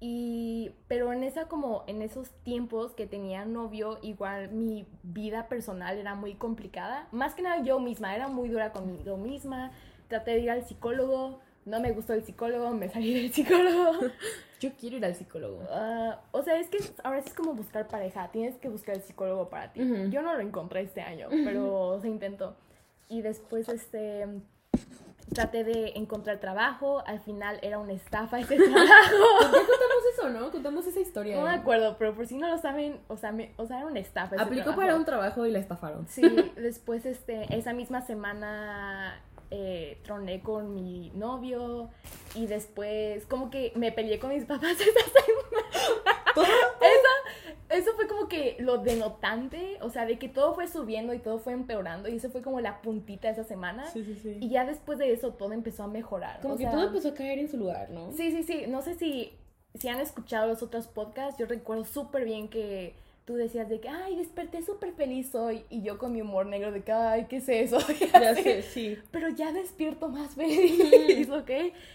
Y, 0.00 0.72
pero 0.88 1.12
en 1.12 1.22
esa 1.22 1.48
como, 1.48 1.84
en 1.86 2.00
esos 2.00 2.30
tiempos 2.42 2.92
que 2.94 3.06
tenía 3.06 3.44
novio, 3.44 3.98
igual 4.02 4.50
mi 4.50 4.86
vida 5.02 5.48
personal 5.48 5.98
era 5.98 6.14
muy 6.14 6.34
complicada. 6.34 7.08
Más 7.12 7.34
que 7.34 7.42
nada 7.42 7.62
yo 7.62 7.78
misma, 7.78 8.14
era 8.14 8.28
muy 8.28 8.48
dura 8.48 8.72
conmigo 8.72 9.18
misma. 9.18 9.70
Traté 10.08 10.32
de 10.32 10.40
ir 10.40 10.50
al 10.50 10.64
psicólogo, 10.66 11.40
no 11.66 11.80
me 11.80 11.92
gustó 11.92 12.14
el 12.14 12.24
psicólogo, 12.24 12.70
me 12.70 12.88
salí 12.88 13.12
del 13.14 13.32
psicólogo. 13.32 13.92
Yo 14.60 14.70
quiero 14.80 14.96
ir 14.96 15.04
al 15.04 15.14
psicólogo. 15.14 15.62
Ah, 15.70 16.20
o 16.32 16.42
sea, 16.42 16.58
es 16.58 16.68
que 16.68 16.78
ahora 17.04 17.20
sí 17.20 17.28
es 17.28 17.34
como 17.34 17.52
buscar 17.52 17.86
pareja, 17.88 18.30
tienes 18.32 18.56
que 18.56 18.70
buscar 18.70 18.94
el 18.96 19.02
psicólogo 19.02 19.50
para 19.50 19.70
ti. 19.72 19.80
Yo 20.10 20.22
no 20.22 20.32
lo 20.32 20.40
encontré 20.40 20.80
este 20.80 21.02
año, 21.02 21.28
pero 21.44 21.98
se 22.00 22.08
intentó. 22.08 22.56
Y 23.10 23.20
después, 23.20 23.68
este, 23.68 24.26
traté 25.34 25.62
de 25.64 25.92
encontrar 25.96 26.38
trabajo, 26.38 27.02
al 27.06 27.20
final 27.20 27.58
era 27.62 27.78
una 27.78 27.92
estafa 27.92 28.40
ese 28.40 28.56
trabajo. 28.56 28.80
Ya 29.42 29.50
contamos 29.50 30.04
eso, 30.14 30.28
¿no? 30.30 30.50
Contamos 30.50 30.86
esa 30.86 31.00
historia. 31.00 31.36
No 31.36 31.42
me 31.42 31.50
acuerdo, 31.50 31.96
pero 31.98 32.14
por 32.14 32.26
si 32.26 32.36
no 32.38 32.48
lo 32.48 32.56
saben, 32.58 32.98
o 33.08 33.16
sea, 33.18 33.32
me- 33.32 33.52
o 33.58 33.66
sea 33.66 33.78
era 33.78 33.86
una 33.86 34.00
estafa. 34.00 34.36
ese 34.36 34.42
Aplicó 34.44 34.62
trabajo. 34.64 34.80
para 34.80 34.96
un 34.96 35.04
trabajo 35.04 35.44
y 35.46 35.50
la 35.50 35.58
estafaron. 35.58 36.06
Sí, 36.08 36.22
después, 36.56 37.04
este, 37.04 37.54
esa 37.54 37.74
misma 37.74 38.00
semana 38.00 39.20
eh, 39.50 39.98
troné 40.02 40.40
con 40.40 40.74
mi 40.74 41.10
novio 41.14 41.90
y 42.34 42.46
después 42.46 43.24
como 43.26 43.50
que 43.50 43.72
me 43.76 43.92
peleé 43.92 44.18
con 44.18 44.30
mis 44.30 44.44
papás 44.44 44.72
esa 44.80 44.82
semana. 44.82 45.66
Eso, 46.80 47.80
eso 47.80 47.92
fue 47.96 48.06
como 48.06 48.28
que 48.28 48.56
lo 48.58 48.78
denotante, 48.78 49.78
o 49.80 49.90
sea, 49.90 50.04
de 50.04 50.18
que 50.18 50.28
todo 50.28 50.54
fue 50.54 50.68
subiendo 50.68 51.14
y 51.14 51.18
todo 51.18 51.38
fue 51.38 51.52
empeorando 51.52 52.08
y 52.08 52.16
eso 52.16 52.30
fue 52.30 52.42
como 52.42 52.60
la 52.60 52.82
puntita 52.82 53.28
de 53.28 53.34
esa 53.34 53.44
semana. 53.44 53.86
Sí, 53.90 54.04
sí, 54.04 54.14
sí. 54.22 54.36
Y 54.40 54.50
ya 54.50 54.64
después 54.64 54.98
de 54.98 55.12
eso 55.12 55.32
todo 55.32 55.52
empezó 55.52 55.84
a 55.84 55.88
mejorar. 55.88 56.40
Como 56.40 56.54
o 56.54 56.56
que 56.56 56.64
sea, 56.64 56.72
todo 56.72 56.86
empezó 56.88 57.08
a 57.08 57.14
caer 57.14 57.38
en 57.38 57.48
su 57.48 57.56
lugar, 57.56 57.90
¿no? 57.90 58.12
Sí, 58.12 58.30
sí, 58.32 58.42
sí. 58.42 58.64
No 58.68 58.82
sé 58.82 58.94
si, 58.94 59.32
si 59.74 59.88
han 59.88 60.00
escuchado 60.00 60.46
los 60.48 60.62
otros 60.62 60.88
podcasts. 60.88 61.38
Yo 61.38 61.46
recuerdo 61.46 61.84
súper 61.84 62.24
bien 62.24 62.48
que 62.48 62.94
tú 63.26 63.34
decías 63.34 63.68
de 63.68 63.80
que, 63.80 63.88
ay, 63.88 64.14
desperté 64.16 64.62
súper 64.62 64.92
feliz 64.92 65.34
hoy. 65.34 65.66
Y 65.68 65.82
yo 65.82 65.98
con 65.98 66.12
mi 66.12 66.22
humor 66.22 66.46
negro 66.46 66.70
de 66.70 66.82
que, 66.82 66.92
ay, 66.92 67.26
¿qué 67.28 67.38
es 67.38 67.48
eso? 67.48 67.78
Ya 68.12 68.34
sé, 68.34 68.62
sí. 68.62 68.98
Pero 69.10 69.28
ya 69.28 69.52
despierto 69.52 70.08
más 70.08 70.34
feliz, 70.34 71.28
¿ok? 71.28 71.50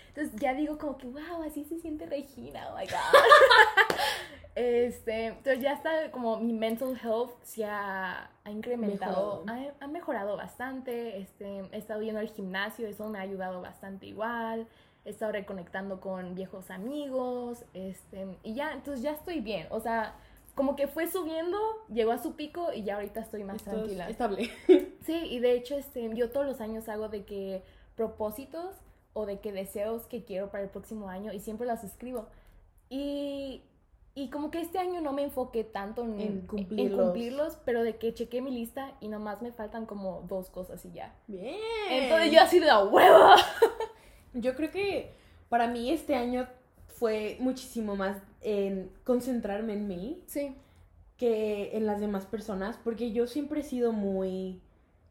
Entonces 0.09 0.35
ya 0.35 0.53
digo 0.53 0.77
como 0.77 0.97
que, 0.97 1.07
wow, 1.07 1.43
así 1.47 1.63
se 1.63 1.79
siente 1.79 2.05
Regina, 2.05 2.67
oh 2.69 2.77
my 2.77 2.83
God. 2.83 3.95
este, 4.55 5.27
entonces 5.27 5.61
ya 5.61 5.71
está 5.71 6.11
como 6.11 6.38
mi 6.41 6.51
mental 6.51 7.00
health 7.01 7.31
se 7.43 7.63
ha, 7.63 8.29
ha 8.43 8.51
incrementado, 8.51 9.45
ha, 9.47 9.57
ha 9.79 9.88
mejorado 9.88 10.35
bastante. 10.35 11.17
Este, 11.17 11.61
he 11.71 11.77
estado 11.77 12.01
yendo 12.01 12.19
al 12.19 12.27
gimnasio, 12.27 12.88
eso 12.88 13.07
me 13.07 13.19
ha 13.19 13.21
ayudado 13.21 13.61
bastante 13.61 14.05
igual. 14.05 14.67
He 15.05 15.11
estado 15.11 15.31
reconectando 15.31 16.01
con 16.01 16.35
viejos 16.35 16.69
amigos, 16.69 17.63
este, 17.73 18.38
y 18.43 18.53
ya, 18.53 18.73
entonces 18.73 19.01
ya 19.01 19.11
estoy 19.13 19.39
bien. 19.39 19.67
O 19.71 19.79
sea, 19.79 20.13
como 20.55 20.75
que 20.75 20.88
fue 20.88 21.08
subiendo, 21.10 21.58
llegó 21.93 22.12
a 22.12 22.17
su 22.17 22.36
pico 22.36 22.74
y 22.74 22.84
ya 22.84 22.96
ahorita 22.96 23.20
estoy 23.22 23.43
más 23.43 23.58
Esto 23.58 23.72
es 23.72 23.75
tranquila. 23.77 24.10
Estable. 24.10 24.51
Sí, 25.05 25.15
y 25.15 25.39
de 25.39 25.53
hecho, 25.53 25.75
este, 25.77 26.10
yo 26.13 26.29
todos 26.29 26.46
los 26.46 26.62
años 26.62 26.88
hago 26.88 27.10
de 27.10 27.24
que 27.25 27.63
propósitos 27.96 28.75
o 29.13 29.25
de 29.25 29.39
que 29.39 29.51
deseos 29.51 30.03
que 30.03 30.24
quiero 30.24 30.51
para 30.51 30.63
el 30.63 30.70
próximo 30.70 31.10
año 31.10 31.34
y 31.34 31.39
siempre 31.39 31.65
los 31.67 31.84
escribo. 31.84 32.27
Y, 32.89 33.63
y 34.15 34.29
como 34.29 34.51
que 34.51 34.62
este 34.62 34.77
año 34.77 35.01
no 35.01 35.12
me 35.13 35.24
enfoqué 35.24 35.63
tanto 35.63 36.03
en, 36.03 36.20
En 36.20 36.27
en 36.27 36.41
cumplirlos. 36.48 37.01
cumplirlos, 37.05 37.58
pero 37.65 37.84
de 37.84 37.96
que 37.98 38.13
chequé 38.13 38.41
mi 38.41 38.51
lista 38.51 38.91
y 39.01 39.08
nomás 39.08 39.41
me 39.41 39.51
faltan 39.51 39.86
como 39.86 40.24
dos 40.27 40.50
cosas 40.50 40.84
y 40.86 40.91
ya. 40.91 41.15
Bien. 41.27 41.55
Entonces 41.89 42.31
yo 42.31 42.41
así 42.41 42.60
de 42.60 42.70
a 42.70 42.84
huevo. 42.84 43.29
Yo 44.34 44.55
creo 44.55 44.72
que 44.72 45.12
para 45.50 45.67
mí 45.67 45.91
este 45.91 46.15
año 46.15 46.48
fue 46.88 47.36
muchísimo 47.41 47.98
más 47.98 48.15
en 48.41 48.89
concentrarme 49.03 49.74
en 49.74 49.88
mí 49.88 50.21
Sí. 50.27 50.55
que 51.17 51.75
en 51.77 51.86
las 51.86 52.00
demás 52.00 52.25
personas, 52.25 52.77
porque 52.83 53.12
yo 53.12 53.27
siempre 53.27 53.62
he 53.62 53.63
sido 53.63 53.91
muy 53.91 54.60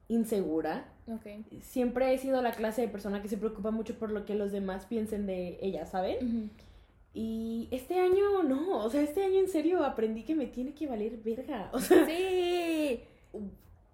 insegura. 0.08 0.87
Ok. 1.06 1.26
Siempre 1.62 2.12
he 2.12 2.18
sido 2.18 2.42
la 2.42 2.52
clase 2.52 2.82
de 2.82 2.88
persona 2.88 3.22
que 3.22 3.28
se 3.28 3.37
preocupa 3.37 3.70
mucho 3.70 3.94
por 3.99 4.10
lo 4.10 4.25
que 4.25 4.34
los 4.34 4.50
demás 4.52 4.87
piensen 4.87 5.26
de 5.26 5.58
ella, 5.62 5.87
¿saben? 5.87 6.16
Ujú. 6.26 6.49
Y 7.14 7.68
este 7.72 7.99
año 7.99 8.42
no, 8.44 8.84
o 8.84 8.90
sea, 8.90 9.02
este 9.02 9.25
año 9.25 9.40
en 9.40 9.49
serio 9.49 9.84
aprendí 9.84 10.22
que 10.22 10.34
me 10.37 10.46
tiene 10.46 10.72
que 10.75 10.87
valer 10.87 11.16
verga. 11.18 11.68
O 11.72 11.78
sea, 11.80 12.06
Sí. 12.06 13.00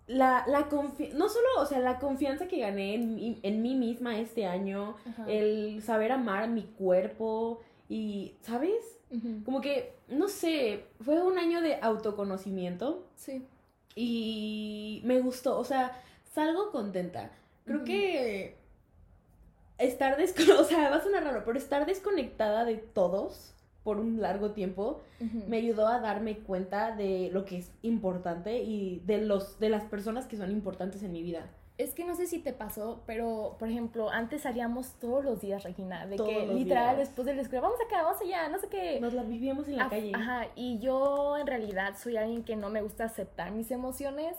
la, 0.06 0.44
la 0.46 0.68
no 1.14 1.28
solo, 1.28 1.48
o 1.58 1.66
sea, 1.66 1.78
la 1.80 1.98
confianza 1.98 2.46
que 2.48 2.60
gané 2.60 2.94
en 2.94 3.38
en 3.42 3.62
mí 3.62 3.74
misma 3.74 4.18
este 4.18 4.46
año, 4.46 4.96
Ajá. 5.06 5.24
el 5.28 5.82
saber 5.82 6.12
amar 6.12 6.48
mi 6.48 6.62
cuerpo 6.62 7.60
y, 7.88 8.34
¿sabes? 8.42 8.95
Como 9.44 9.60
que, 9.60 9.94
no 10.08 10.28
sé, 10.28 10.84
fue 11.00 11.22
un 11.22 11.38
año 11.38 11.60
de 11.60 11.76
autoconocimiento 11.80 13.06
Sí. 13.16 13.44
y 13.94 15.00
me 15.04 15.20
gustó, 15.20 15.58
o 15.58 15.64
sea, 15.64 15.92
salgo 16.34 16.70
contenta. 16.70 17.30
Creo 17.64 17.84
que 17.84 18.56
estar 19.78 20.16
desconectada, 20.16 20.60
o 20.62 20.64
sea, 20.64 20.90
va 20.90 20.96
a 20.96 21.02
sonar 21.02 21.24
raro, 21.24 21.42
pero 21.44 21.58
estar 21.58 21.86
desconectada 21.86 22.64
de 22.64 22.76
todos 22.76 23.52
por 23.84 23.98
un 24.00 24.20
largo 24.20 24.50
tiempo 24.50 25.00
me 25.46 25.58
ayudó 25.58 25.86
a 25.86 26.00
darme 26.00 26.38
cuenta 26.38 26.96
de 26.96 27.30
lo 27.32 27.44
que 27.44 27.58
es 27.58 27.70
importante 27.82 28.58
y 28.64 29.00
de 29.06 29.18
los 29.18 29.60
de 29.60 29.68
las 29.68 29.84
personas 29.84 30.26
que 30.26 30.36
son 30.36 30.50
importantes 30.50 31.04
en 31.04 31.12
mi 31.12 31.22
vida. 31.22 31.46
Es 31.78 31.92
que 31.92 32.04
no 32.04 32.14
sé 32.14 32.26
si 32.26 32.38
te 32.38 32.54
pasó, 32.54 33.02
pero 33.06 33.56
por 33.58 33.68
ejemplo, 33.68 34.08
antes 34.08 34.42
salíamos 34.42 34.94
todos 34.98 35.22
los 35.24 35.42
días, 35.42 35.62
Regina, 35.62 36.06
de 36.06 36.16
Todos 36.16 36.30
que 36.30 36.46
los 36.46 36.54
literal 36.56 36.96
días. 36.96 37.08
después 37.08 37.26
de 37.26 37.34
la 37.34 37.42
escuela, 37.42 37.62
vamos 37.68 37.78
acá, 37.86 38.02
vamos 38.02 38.20
allá, 38.22 38.48
no 38.48 38.58
sé 38.58 38.68
qué. 38.68 38.98
Nos 38.98 39.12
la 39.12 39.22
vivíamos 39.24 39.68
en 39.68 39.76
la 39.76 39.86
Af- 39.86 39.90
calle. 39.90 40.12
Ajá, 40.14 40.46
y 40.54 40.78
yo 40.78 41.36
en 41.36 41.46
realidad 41.46 41.94
soy 41.98 42.16
alguien 42.16 42.44
que 42.44 42.56
no 42.56 42.70
me 42.70 42.80
gusta 42.80 43.04
aceptar 43.04 43.50
mis 43.50 43.70
emociones, 43.70 44.36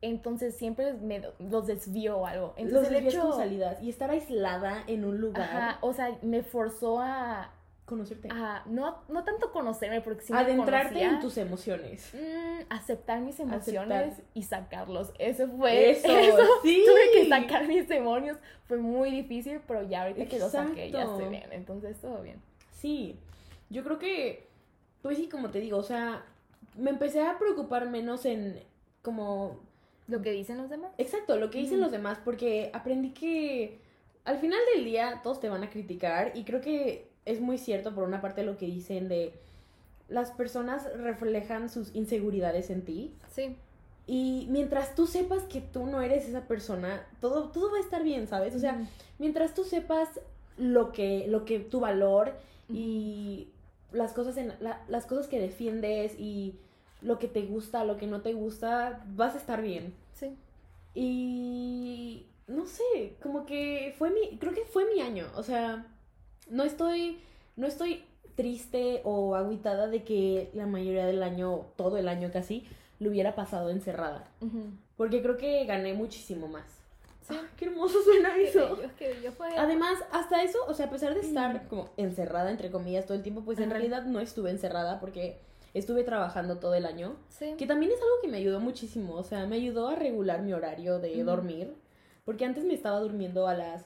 entonces 0.00 0.56
siempre 0.56 0.92
me 0.92 1.22
los 1.40 1.66
desvío 1.66 2.18
o 2.18 2.26
algo. 2.26 2.48
Los 2.48 2.58
Entonces 2.58 2.88
el 2.88 2.94
desvías 3.02 3.14
hecho, 3.14 3.28
con 3.30 3.36
salidas 3.38 3.82
y 3.82 3.88
estar 3.90 4.10
aislada 4.10 4.84
en 4.86 5.04
un 5.04 5.20
lugar, 5.20 5.42
ajá, 5.42 5.78
o 5.80 5.92
sea, 5.92 6.16
me 6.22 6.44
forzó 6.44 7.00
a, 7.00 7.50
conocerte, 7.86 8.28
a 8.30 8.62
no, 8.66 8.98
no 9.08 9.24
tanto 9.24 9.52
conocerme, 9.52 10.00
porque 10.02 10.24
me 10.30 10.38
adentrarte 10.38 10.88
conocía, 10.88 11.10
en 11.10 11.20
tus 11.20 11.38
emociones. 11.38 12.12
mm, 12.12 12.64
aceptar 12.68 13.20
mis 13.20 13.40
emociones 13.40 14.12
Aceptar. 14.12 14.24
y 14.34 14.42
sacarlos. 14.42 15.12
Eso 15.18 15.48
fue. 15.48 15.90
Eso, 16.04 16.08
sí. 16.62 16.82
Tuve 16.84 17.12
que 17.22 17.28
sacar 17.28 17.66
mis 17.66 17.88
demonios. 17.88 18.36
Fue 18.66 18.76
muy 18.76 19.10
difícil, 19.10 19.60
pero 19.66 19.82
ya 19.88 20.02
ahorita 20.02 20.26
que 20.26 20.38
lo 20.38 20.50
saqué, 20.50 20.90
ya 20.90 21.00
Exacto. 21.02 21.12
estoy 21.12 21.28
bien. 21.30 21.52
Entonces, 21.52 21.98
todo 22.00 22.20
bien. 22.22 22.42
Sí, 22.72 23.18
yo 23.70 23.82
creo 23.84 23.98
que, 23.98 24.48
pues 25.02 25.16
sí, 25.16 25.28
como 25.28 25.50
te 25.50 25.60
digo, 25.60 25.78
o 25.78 25.82
sea, 25.82 26.24
me 26.76 26.90
empecé 26.90 27.22
a 27.22 27.38
preocupar 27.38 27.88
menos 27.88 28.26
en 28.26 28.62
como 29.02 29.60
Lo 30.08 30.20
que 30.22 30.32
dicen 30.32 30.58
los 30.58 30.68
demás. 30.68 30.90
Exacto, 30.98 31.36
lo 31.36 31.50
que 31.50 31.58
dicen 31.58 31.80
los 31.80 31.92
demás, 31.92 32.18
porque 32.24 32.70
aprendí 32.74 33.10
que 33.12 33.80
al 34.24 34.38
final 34.38 34.58
del 34.74 34.84
día 34.84 35.20
todos 35.22 35.38
te 35.40 35.48
van 35.48 35.62
a 35.62 35.70
criticar 35.70 36.32
y 36.34 36.44
creo 36.44 36.60
que 36.60 37.14
es 37.26 37.40
muy 37.40 37.58
cierto 37.58 37.94
por 37.94 38.04
una 38.04 38.20
parte 38.22 38.42
lo 38.42 38.56
que 38.56 38.64
dicen 38.66 39.08
de 39.08 39.34
las 40.08 40.30
personas 40.30 40.88
reflejan 40.96 41.68
sus 41.68 41.94
inseguridades 41.94 42.70
en 42.70 42.82
ti 42.82 43.12
Sí. 43.34 43.56
y 44.06 44.46
mientras 44.50 44.94
tú 44.94 45.06
sepas 45.06 45.42
que 45.44 45.60
tú 45.60 45.84
no 45.86 46.00
eres 46.00 46.26
esa 46.28 46.42
persona, 46.48 47.04
todo, 47.20 47.50
todo 47.50 47.70
va 47.72 47.78
a 47.78 47.80
estar 47.80 48.02
bien, 48.02 48.26
¿sabes? 48.28 48.54
O 48.54 48.58
sea, 48.58 48.88
mientras 49.18 49.52
tú 49.54 49.64
sepas 49.64 50.08
lo 50.56 50.92
que, 50.92 51.26
lo 51.28 51.44
que 51.44 51.58
tu 51.58 51.80
valor 51.80 52.32
y 52.70 53.48
las 53.92 54.12
cosas, 54.12 54.36
en, 54.36 54.52
la- 54.60 54.82
las 54.88 55.06
cosas 55.06 55.26
que 55.26 55.38
defiendes 55.40 56.14
y 56.18 56.54
lo 57.02 57.18
que 57.18 57.28
te 57.28 57.42
gusta, 57.42 57.84
lo 57.84 57.96
que 57.98 58.06
no 58.06 58.20
te 58.22 58.32
gusta, 58.32 59.04
vas 59.14 59.34
a 59.34 59.38
estar 59.38 59.60
bien. 59.60 59.92
Sí. 60.14 60.34
Y 60.94 62.26
no 62.46 62.66
sé, 62.66 63.16
como 63.22 63.44
que 63.46 63.94
fue 63.98 64.10
mi, 64.10 64.38
creo 64.38 64.52
que 64.54 64.64
fue 64.64 64.86
mi 64.92 65.00
año, 65.00 65.26
o 65.36 65.42
sea, 65.42 65.86
no 66.48 66.64
estoy, 66.64 67.20
no 67.56 67.66
estoy 67.66 68.04
triste 68.34 69.00
o 69.04 69.34
agüitada 69.34 69.88
de 69.88 70.02
que 70.04 70.50
la 70.54 70.66
mayoría 70.66 71.06
del 71.06 71.22
año, 71.22 71.66
todo 71.76 71.96
el 71.96 72.08
año 72.08 72.30
casi, 72.32 72.64
lo 72.98 73.10
hubiera 73.10 73.34
pasado 73.34 73.70
encerrada, 73.70 74.28
Ujú. 74.40 74.64
porque 74.96 75.22
creo 75.22 75.36
que 75.36 75.64
gané 75.64 75.94
muchísimo 75.94 76.48
más. 76.48 76.64
Sí. 77.28 77.34
Ah, 77.36 77.46
qué 77.56 77.64
hermoso 77.64 78.00
suena 78.04 78.34
Qué 78.34 78.48
eso. 78.48 78.76
bello, 78.76 78.90
qué 78.98 79.08
bello 79.08 79.32
fue. 79.32 79.48
Además, 79.56 79.98
hasta 80.12 80.42
eso, 80.44 80.58
o 80.68 80.74
sea, 80.74 80.86
a 80.86 80.90
pesar 80.90 81.14
de 81.14 81.20
estar 81.20 81.66
como 81.68 81.88
encerrada, 81.96 82.50
entre 82.50 82.70
comillas, 82.70 83.04
todo 83.04 83.16
el 83.16 83.22
tiempo, 83.22 83.42
pues 83.42 83.58
en 83.58 83.64
Ajá. 83.64 83.72
realidad 83.74 84.04
no 84.04 84.20
estuve 84.20 84.50
encerrada 84.50 85.00
porque 85.00 85.38
estuve 85.74 86.04
trabajando 86.04 86.58
todo 86.58 86.74
el 86.74 86.86
año. 86.86 87.16
Sí. 87.28 87.54
Que 87.58 87.66
también 87.66 87.90
es 87.90 87.98
algo 88.00 88.14
que 88.22 88.28
me 88.28 88.36
ayudó 88.36 88.60
muchísimo, 88.60 89.14
o 89.14 89.24
sea, 89.24 89.46
me 89.46 89.56
ayudó 89.56 89.88
a 89.88 89.96
regular 89.96 90.42
mi 90.42 90.52
horario 90.52 91.00
de 91.00 91.16
Ujú. 91.16 91.24
dormir, 91.24 91.74
porque 92.24 92.44
antes 92.44 92.64
me 92.64 92.74
estaba 92.74 93.00
durmiendo 93.00 93.48
a 93.48 93.54
las 93.54 93.84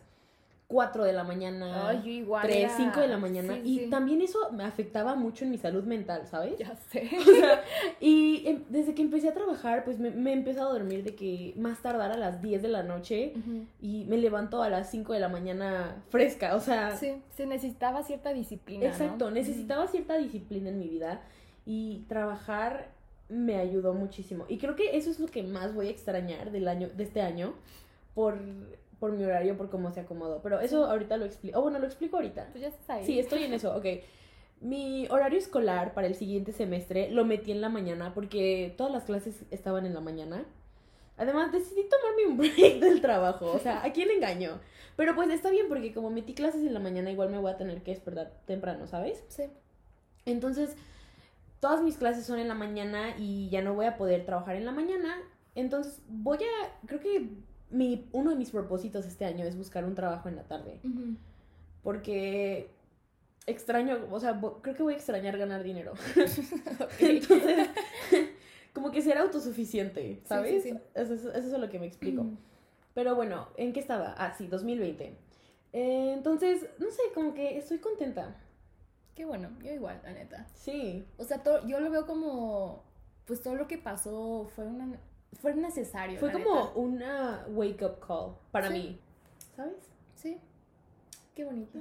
4 0.70 1.02
de 1.04 1.12
la 1.12 1.24
mañana, 1.24 1.88
Ay, 1.88 2.02
yo 2.04 2.10
igual. 2.12 2.42
3, 2.42 2.56
era- 2.64 2.76
5 2.76 3.00
de 3.00 3.08
la 3.08 3.18
mañana, 3.18 3.54
Sí, 3.56 3.60
y 3.64 3.78
sí. 3.80 3.90
también 3.90 4.22
eso 4.22 4.38
me 4.52 4.62
afectaba 4.62 5.16
mucho 5.16 5.44
en 5.44 5.50
mi 5.50 5.58
salud 5.58 5.82
mental, 5.82 6.28
¿sabes? 6.28 6.56
Ya 6.58 6.76
sé. 6.90 7.10
O 7.18 7.24
sea, 7.24 7.60
y 8.00 8.44
em- 8.46 8.62
desde 8.68 8.94
que 8.94 9.02
empecé 9.02 9.28
a 9.28 9.34
trabajar, 9.34 9.82
pues 9.84 9.98
me, 9.98 10.10
me 10.10 10.30
he 10.30 10.34
empezado 10.34 10.70
a 10.70 10.72
dormir 10.72 11.02
de 11.02 11.16
que 11.16 11.54
más 11.56 11.82
tardar 11.82 12.12
a 12.12 12.16
las 12.16 12.40
10 12.40 12.62
de 12.62 12.68
la 12.68 12.84
noche 12.84 13.34
y 13.82 14.04
me 14.04 14.16
levanto 14.16 14.62
a 14.62 14.68
las 14.70 14.88
5 14.90 15.12
de 15.12 15.18
la 15.20 15.28
mañana 15.28 15.96
fresca, 16.08 16.54
o 16.54 16.60
sea, 16.60 16.96
Sí, 16.96 17.14
se 17.36 17.46
necesitaba 17.46 18.04
cierta 18.04 18.32
disciplina. 18.32 18.84
¿no? 18.86 18.90
Exacto, 18.92 19.30
necesitaba 19.32 19.88
cierta 19.88 20.16
disciplina 20.18 20.68
en 20.68 20.78
mi 20.78 20.86
vida 20.88 21.20
y 21.66 22.04
trabajar 22.08 22.88
me 23.28 23.56
ayudó 23.56 23.92
muchísimo. 23.94 24.44
Y 24.48 24.58
creo 24.58 24.76
que 24.76 24.96
eso 24.96 25.10
es 25.10 25.18
lo 25.20 25.26
que 25.26 25.42
más 25.42 25.74
voy 25.74 25.88
a 25.88 25.90
extrañar 25.90 26.50
del 26.52 26.68
año, 26.68 26.88
de 26.96 27.02
este 27.04 27.20
año, 27.22 27.54
por, 28.14 28.38
por 29.00 29.12
mi 29.12 29.24
horario, 29.24 29.56
por 29.56 29.70
cómo 29.70 29.90
se 29.90 30.00
acomodó. 30.00 30.40
Pero 30.42 30.60
eso 30.60 30.84
ahorita 30.84 31.16
lo 31.16 31.24
explico. 31.24 31.58
Oh, 31.58 31.62
bueno, 31.62 31.78
lo 31.78 31.86
explico 31.86 32.16
ahorita. 32.16 32.52
Tú 32.52 32.58
ya 32.58 32.68
estás 32.68 32.88
ahí. 32.90 33.04
Sí, 33.04 33.18
estoy 33.18 33.44
en 33.44 33.54
eso, 33.54 33.74
ok. 33.74 33.86
Mi 34.60 35.08
horario 35.08 35.38
escolar 35.38 35.94
para 35.94 36.06
el 36.06 36.14
siguiente 36.14 36.52
semestre 36.52 37.10
lo 37.10 37.24
metí 37.24 37.50
en 37.50 37.62
la 37.62 37.70
mañana 37.70 38.12
porque 38.14 38.74
todas 38.76 38.92
las 38.92 39.04
clases 39.04 39.42
estaban 39.50 39.86
en 39.86 39.94
la 39.94 40.00
mañana. 40.00 40.44
Además, 41.16 41.50
decidí 41.50 41.82
tomarme 41.88 42.26
un 42.26 42.36
break 42.56 42.80
del 42.80 43.00
trabajo. 43.00 43.50
O 43.50 43.58
sea, 43.58 43.82
¿a 43.82 43.92
quién 43.92 44.10
engaño? 44.10 44.60
Pero 44.96 45.14
pues 45.14 45.30
está 45.30 45.50
bien 45.50 45.66
porque 45.68 45.94
como 45.94 46.10
metí 46.10 46.34
clases 46.34 46.60
en 46.60 46.74
la 46.74 46.80
mañana, 46.80 47.10
igual 47.10 47.30
me 47.30 47.38
voy 47.38 47.50
a 47.50 47.56
tener 47.56 47.82
que 47.82 47.92
despertar 47.92 48.32
temprano, 48.46 48.86
¿sabes? 48.86 49.24
Sí. 49.28 49.44
Entonces, 50.26 50.76
todas 51.58 51.82
mis 51.82 51.96
clases 51.96 52.26
son 52.26 52.38
en 52.38 52.48
la 52.48 52.54
mañana 52.54 53.14
y 53.18 53.48
ya 53.48 53.62
no 53.62 53.74
voy 53.74 53.86
a 53.86 53.96
poder 53.96 54.26
trabajar 54.26 54.56
en 54.56 54.66
la 54.66 54.72
mañana. 54.72 55.16
Entonces, 55.54 56.02
voy 56.06 56.38
a, 56.38 56.86
creo 56.86 57.00
que 57.00 57.30
mi, 57.70 58.08
uno 58.12 58.30
de 58.30 58.36
mis 58.36 58.50
propósitos 58.50 59.06
este 59.06 59.24
año 59.24 59.44
es 59.44 59.56
buscar 59.56 59.84
un 59.84 59.94
trabajo 59.94 60.28
en 60.28 60.36
la 60.36 60.44
tarde. 60.44 60.80
Porque 61.82 62.70
extraño, 63.46 63.98
o 64.10 64.20
sea, 64.20 64.40
creo 64.62 64.74
que 64.74 64.82
voy 64.82 64.94
a 64.94 64.96
extrañar 64.96 65.36
ganar 65.38 65.62
dinero. 65.62 65.92
Entonces, 67.00 67.68
como 68.74 68.90
que 68.90 69.02
ser 69.02 69.18
autosuficiente, 69.18 70.20
¿sabes? 70.24 70.62
sí. 70.62 70.74
Eso, 70.94 71.14
es- 71.14 71.24
eso 71.24 71.36
es 71.54 71.58
lo 71.58 71.68
que 71.68 71.78
me 71.78 71.86
explico. 71.86 72.26
Pero 72.94 73.14
bueno, 73.14 73.48
¿en 73.56 73.72
qué 73.72 73.80
estaba? 73.80 74.14
Ah, 74.18 74.34
sí, 74.36 74.46
2020. 74.48 75.16
Eh, 75.72 76.12
entonces, 76.12 76.66
no 76.78 76.90
sé, 76.90 77.02
como 77.14 77.32
que 77.34 77.56
estoy 77.56 77.78
contenta. 77.78 78.36
Qué 79.14 79.24
bueno, 79.24 79.48
yo 79.62 79.72
igual, 79.72 80.00
la 80.02 80.12
neta. 80.12 80.46
Sí. 80.54 81.04
O 81.16 81.24
sea, 81.24 81.42
todo, 81.42 81.66
yo 81.66 81.78
lo 81.80 81.90
veo 81.90 82.06
como, 82.06 82.82
pues 83.26 83.42
todo 83.42 83.54
lo 83.54 83.68
que 83.68 83.78
pasó 83.78 84.48
fue 84.54 84.64
una, 84.66 84.98
fue 85.40 85.54
necesario. 85.54 86.18
Fue 86.18 86.32
como 86.32 86.54
neta. 86.54 86.72
una 86.74 87.44
wake 87.48 87.82
up 87.82 87.98
call 88.06 88.34
para 88.50 88.68
Sí. 88.68 88.72
mí. 88.74 88.98
¿Sabes? 89.56 89.74
Sí. 90.16 90.38
Qué 91.34 91.44
bonito. 91.44 91.78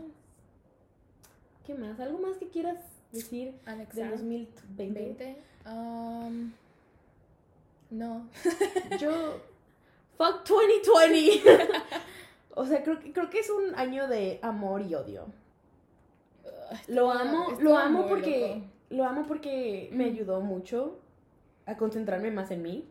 ¿Qué 1.65 1.73
más? 1.75 1.99
¿Algo 1.99 2.19
más 2.19 2.37
que 2.37 2.47
quieras 2.49 2.77
decir 3.11 3.51
del 3.51 3.59
Anexar. 3.65 4.11
2020? 4.11 4.61
20. 4.75 5.41
Um, 5.67 6.51
no. 7.91 8.27
Yo. 8.99 9.39
Fuck 10.17 10.45
2020. 10.47 11.41
o 12.55 12.65
sea, 12.65 12.83
creo 12.83 12.99
que, 12.99 13.11
creo 13.13 13.29
que 13.29 13.39
es 13.39 13.49
un 13.49 13.75
año 13.75 14.07
de 14.07 14.39
amor 14.41 14.81
y 14.81 14.95
odio. 14.95 15.25
Lo 16.87 17.11
amo, 17.11 17.57
lo 17.59 17.77
amo 17.77 18.07
porque. 18.07 18.55
loco. 18.55 18.65
Lo 18.91 19.05
amo 19.05 19.25
porque 19.27 19.89
me 19.91 20.05
Mm. 20.05 20.13
ayudó 20.15 20.41
mucho 20.41 20.97
a 21.67 21.77
concentrarme 21.77 22.31
más 22.31 22.49
en 22.51 22.63
mí. 22.63 22.85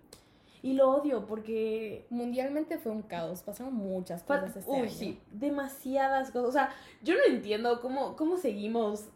Y 0.62 0.74
lo 0.74 0.90
odio 0.90 1.26
porque. 1.26 2.06
Mundialmente 2.10 2.78
fue 2.78 2.92
un 2.92 3.02
caos. 3.02 3.42
Pasaron 3.42 3.74
muchas 3.74 4.22
cosas 4.22 4.56
este 4.56 4.70
Uy, 4.70 4.80
año. 4.80 4.90
sí, 4.90 5.20
demasiadas 5.32 6.30
cosas. 6.30 6.48
O 6.48 6.52
sea, 6.52 6.70
yo 7.02 7.14
no 7.14 7.20
entiendo 7.28 7.80
cómo, 7.80 8.16
cómo 8.16 8.36
seguimos 8.36 9.06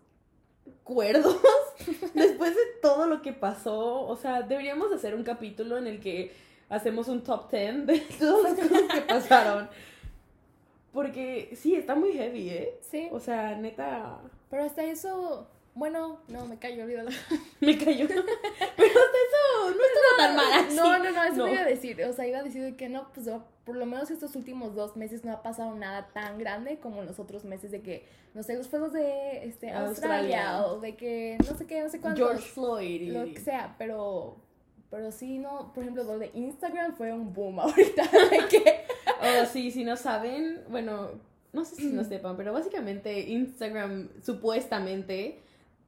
cuerdos 0.85 1.40
después 2.14 2.55
de 2.55 2.62
todo 2.81 3.07
lo 3.07 3.22
que 3.22 3.33
pasó. 3.33 4.07
O 4.07 4.16
sea, 4.16 4.42
deberíamos 4.42 4.92
hacer 4.92 5.14
un 5.14 5.24
capítulo 5.24 5.78
en 5.78 5.87
el 5.87 6.00
que 6.00 6.33
hacemos 6.68 7.09
un 7.09 7.22
top 7.22 7.50
10 7.50 7.87
de 7.87 8.00
todas 8.18 8.59
las 8.59 8.68
cosas 8.68 8.83
que 8.92 9.00
pasaron. 9.02 9.68
Porque 10.92 11.55
sí, 11.57 11.74
está 11.74 11.94
muy 11.94 12.12
heavy, 12.12 12.50
¿eh? 12.50 12.78
Sí. 12.83 13.09
O 13.12 13.18
sea, 13.18 13.57
neta. 13.57 14.20
Pero 14.50 14.64
hasta 14.64 14.85
eso, 14.85 15.46
bueno, 15.75 16.21
no, 16.29 16.45
me 16.47 16.59
cayó, 16.59 16.85
olvídalo. 16.85 17.11
Me 17.61 17.79
cayó. 17.79 18.07
Pero 18.09 18.21
hasta 18.21 19.19
eso 19.27 19.71
no 19.71 19.71
estuvo 19.71 20.17
tan 20.19 20.37
mal. 20.37 20.53
así. 20.67 20.77
No, 20.77 20.99
no, 20.99 21.11
no, 21.11 21.23
eso 21.25 21.37
No. 21.37 21.49
iba 21.49 21.61
a 21.63 21.65
decir. 21.65 22.03
O 22.05 22.13
sea, 22.13 22.27
iba 22.27 22.39
a 22.39 22.43
decir 22.43 22.63
de 22.63 22.77
que 22.77 22.89
no, 22.89 23.09
pues 23.15 23.29
por 23.65 23.77
lo 23.77 23.87
menos 23.87 24.11
estos 24.11 24.35
últimos 24.37 24.75
dos 24.75 24.97
meses 24.97 25.25
no 25.25 25.33
ha 25.33 25.43
pasado 25.43 25.75
nada 25.75 26.09
tan 26.13 26.39
grande 26.39 26.79
como 26.81 27.01
en 27.01 27.07
los 27.07 27.19
otros 27.21 27.45
meses 27.45 27.71
de 27.71 27.81
que, 27.81 28.07
no 28.35 28.43
sé, 28.43 28.57
los 28.57 28.69
fuegos 28.69 28.93
de 28.93 29.45
este, 29.47 29.71
Australia, 29.71 30.57
Australia. 30.59 30.67
o 30.67 30.81
de 30.81 30.97
que 30.97 31.39
no 31.49 31.57
sé 31.57 31.67
qué, 31.67 31.81
no 31.83 31.89
sé 31.89 32.01
cuántos. 32.01 32.27
George 32.29 32.49
Floyd. 32.51 33.01
y- 33.03 33.11
lo 33.11 33.25
que 33.33 33.41
sea, 33.41 33.75
pero 33.79 34.37
pero 34.91 35.11
sí 35.11 35.39
no, 35.39 35.73
por 35.73 35.85
ejemplo, 35.85 36.05
lo 36.05 36.19
de 36.19 36.31
Instagram 36.35 36.95
fue 36.95 37.13
un 37.15 37.33
boom 37.33 37.61
ahorita 37.61 38.03
de 38.03 38.49
que 38.49 38.85
Oh, 39.23 39.47
sí, 39.47 39.71
si 39.71 39.85
no 39.85 39.97
saben, 39.97 40.65
bueno, 40.69 41.13
no 41.53 41.65
sé 41.65 41.77
si 41.77 41.87
no 41.87 42.03
sepan, 42.05 42.37
pero 42.37 42.53
básicamente 42.53 43.21
Instagram 43.21 44.09
supuestamente 44.23 45.41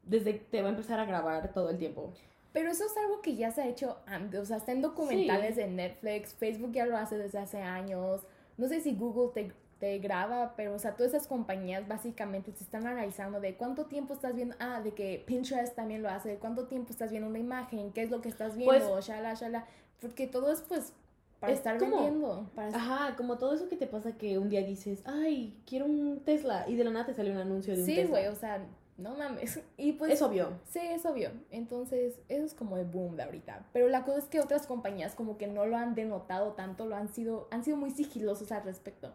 desde 0.06 0.34
te 0.34 0.62
va 0.62 0.68
a 0.68 0.70
empezar 0.70 0.98
a 1.00 1.04
grabar 1.04 1.52
todo 1.52 1.70
el 1.70 1.78
tiempo. 1.78 2.12
pero 2.52 2.70
eso 2.70 2.84
es 2.84 2.96
algo 2.96 3.20
que 3.20 3.34
ya 3.34 3.50
se 3.50 3.62
ha 3.62 3.66
hecho 3.68 3.96
antes, 4.06 4.38
o 4.40 4.44
sea, 4.46 4.58
está 4.58 4.70
en 4.72 4.80
documentales 4.82 5.56
de 5.56 5.66
Netflix, 5.66 6.34
Facebook 6.34 6.72
ya 6.72 6.86
lo 6.86 6.96
hace 6.96 7.18
desde 7.18 7.38
hace 7.40 7.60
años. 7.62 8.22
No 8.56 8.68
sé 8.68 8.80
si 8.80 8.94
Google 8.94 9.30
te 9.34 9.52
te 9.80 9.98
graba, 9.98 10.54
pero 10.56 10.72
o 10.74 10.78
sea, 10.78 10.94
todas 10.94 11.12
esas 11.12 11.26
compañías 11.26 11.86
básicamente 11.88 12.52
se 12.52 12.62
están 12.62 12.86
analizando 12.86 13.40
de 13.40 13.56
cuánto 13.56 13.86
tiempo 13.86 14.14
estás 14.14 14.34
viendo, 14.34 14.54
ah, 14.60 14.80
de 14.82 14.92
que 14.94 15.22
Pinterest 15.26 15.74
también 15.74 16.00
lo 16.00 16.08
hace, 16.08 16.28
de 16.28 16.36
cuánto 16.36 16.68
tiempo 16.68 16.90
estás 16.92 17.10
viendo 17.10 17.28
una 17.28 17.40
imagen, 17.40 17.92
qué 17.92 18.02
es 18.02 18.10
lo 18.10 18.20
que 18.22 18.28
estás 18.28 18.56
viendo, 18.56 18.72
Pues- 18.92 19.04
shala, 19.06 19.34
shala, 19.34 19.66
porque 20.00 20.28
todo 20.28 20.52
es 20.52 20.60
pues 20.62 20.92
para 21.40 21.52
Es 21.52 21.58
estar 21.58 21.76
como- 21.78 21.96
vendiendo, 21.96 22.48
para 22.54 22.68
Ajá, 22.68 23.16
como 23.16 23.36
todo 23.36 23.52
eso 23.52 23.68
que 23.68 23.76
te 23.76 23.88
pasa 23.88 24.12
que 24.16 24.38
un 24.38 24.48
día 24.48 24.62
dices, 24.62 25.02
ay, 25.06 25.60
quiero 25.66 25.86
un 25.86 26.20
Tesla, 26.24 26.64
y 26.68 26.76
de 26.76 26.84
la 26.84 26.90
nada 26.92 27.06
te 27.06 27.14
sale 27.14 27.32
un 27.32 27.38
anuncio 27.38 27.74
de 27.74 27.80
un 27.80 27.86
Sí, 27.86 27.96
Tesla. 27.96 28.10
güey, 28.10 28.26
o 28.28 28.34
sea, 28.36 28.64
no 28.96 29.14
mames. 29.16 29.61
Y 29.76 29.92
pues 29.92 30.12
Es 30.12 30.22
obvio. 30.22 30.61
Sí, 30.68 30.78
es 30.78 31.04
obvio. 31.04 31.30
Entonces, 31.50 32.20
eso 32.28 32.44
es 32.44 32.54
como 32.54 32.76
el 32.78 32.85
boom 32.85 33.16
de 33.16 33.24
ahorita. 33.24 33.66
Pero 33.72 33.88
la 33.88 34.04
cosa 34.04 34.18
es 34.18 34.24
que 34.26 34.40
otras 34.40 34.66
compañías 34.66 35.14
como 35.14 35.37
que 35.37 35.46
no 35.46 35.66
lo 35.66 35.76
han 35.76 35.94
denotado 35.94 36.52
tanto, 36.52 36.87
lo 36.87 36.94
han 36.96 37.09
sido, 37.12 37.48
han 37.50 37.64
sido 37.64 37.76
muy 37.76 37.90
sigilosos 37.90 38.52
al 38.52 38.62
respecto. 38.62 39.12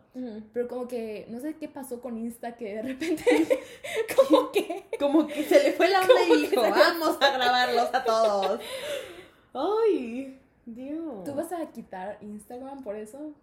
Pero 0.54 0.68
como 0.68 0.88
que, 0.88 1.26
no 1.30 1.40
sé 1.40 1.56
qué 1.56 1.68
pasó 1.70 2.02
con 2.02 2.18
Insta 2.18 2.56
que 2.58 2.76
de 2.76 2.82
repente, 2.82 3.24
como 4.30 4.52
que... 4.52 4.86
Como 5.00 5.28
que 5.28 5.44
se 5.44 5.64
le 5.64 5.72
fue 5.74 5.88
la 5.88 6.00
onda 6.02 6.14
y 6.28 6.42
dijo, 6.42 6.62
se 6.62 6.72
vamos 6.72 7.18
a 7.22 7.32
grabarlos 7.32 7.90
a 7.94 8.04
todos. 8.04 8.62
Ay, 9.54 10.40
Dios. 10.66 11.24
¿Tú 11.24 11.34
vas 11.34 11.52
a 11.52 11.66
quitar 11.72 12.18
Instagram 12.22 12.84
por 12.84 12.96
eso? 12.96 13.34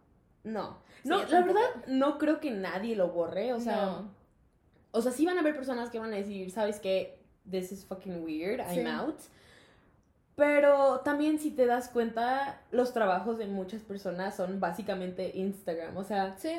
No, 0.45 0.79
no, 1.03 1.19
la 1.23 1.27
tampoco. 1.29 1.55
verdad 1.55 1.87
no 1.89 2.19
creo 2.19 2.39
que 2.41 2.51
nadie 2.53 2.95
lo 2.95 3.09
borre, 3.09 3.53
o 3.53 3.59
sea, 3.59 3.87
No. 3.87 4.11
O 4.97 5.03
sea, 5.03 5.13
sí 5.13 5.25
van 5.27 5.37
a 5.37 5.41
haber 5.41 5.55
personas 5.55 5.91
que 5.91 5.99
van 5.99 6.13
a 6.13 6.17
decir, 6.17 6.51
¿sabes 6.51 6.81
qué? 6.81 7.19
This 7.51 7.73
is 7.73 7.85
fucking 7.85 8.25
weird, 8.25 8.61
I'm 8.61 8.87
out. 8.87 9.17
Pero 10.35 11.01
también 11.01 11.39
si 11.39 11.51
te 11.51 11.65
das 11.67 11.89
cuenta, 11.89 12.61
los 12.71 12.93
trabajos 12.93 13.39
de 13.39 13.47
muchas 13.47 13.83
personas 13.83 14.37
son 14.37 14.61
básicamente 14.61 15.33
Instagram, 15.35 15.97
o 15.97 16.05
sea, 16.05 16.37
Sí. 16.37 16.51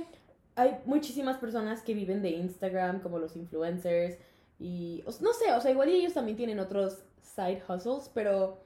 hay 0.55 0.77
muchísimas 0.85 1.37
personas 1.37 1.81
que 1.83 1.93
viven 1.93 2.21
de 2.23 2.31
Instagram, 2.31 3.01
como 3.01 3.19
los 3.19 3.35
influencers, 3.35 4.17
y 4.59 5.03
o- 5.05 5.11
no 5.21 5.31
sé, 5.33 5.53
o 5.53 5.61
sea, 5.61 5.69
igual 5.69 5.89
ellos 5.89 6.13
también 6.13 6.37
tienen 6.37 6.59
otros 6.59 7.03
side 7.21 7.61
hustles, 7.69 8.09
pero 8.15 8.57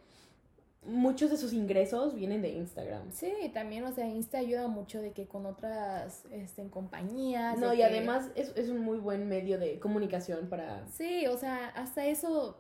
muchos 0.84 1.30
de 1.30 1.38
sus 1.38 1.54
ingresos 1.54 2.16
vienen 2.16 2.42
de 2.42 2.50
Instagram. 2.50 3.12
Sí, 3.12 3.32
también, 3.54 3.84
o 3.84 3.92
sea, 3.94 4.08
Insta 4.08 4.40
ayuda 4.40 4.68
mucho 4.68 5.02
de 5.02 5.12
que 5.12 5.28
con 5.28 5.46
otras 5.46 6.26
este, 6.32 6.68
compañías. 6.70 7.58
No, 7.60 7.74
y 7.74 7.78
que- 7.78 7.86
además 7.86 8.32
es, 8.36 8.52
es 8.56 8.70
un 8.70 8.80
muy 8.80 8.98
buen 8.98 9.28
medio 9.28 9.60
de 9.60 9.80
comunicación 9.80 10.50
para... 10.50 10.88
Sí, 10.88 11.28
o 11.28 11.38
sea, 11.38 11.68
hasta 11.70 12.06
eso 12.08 12.58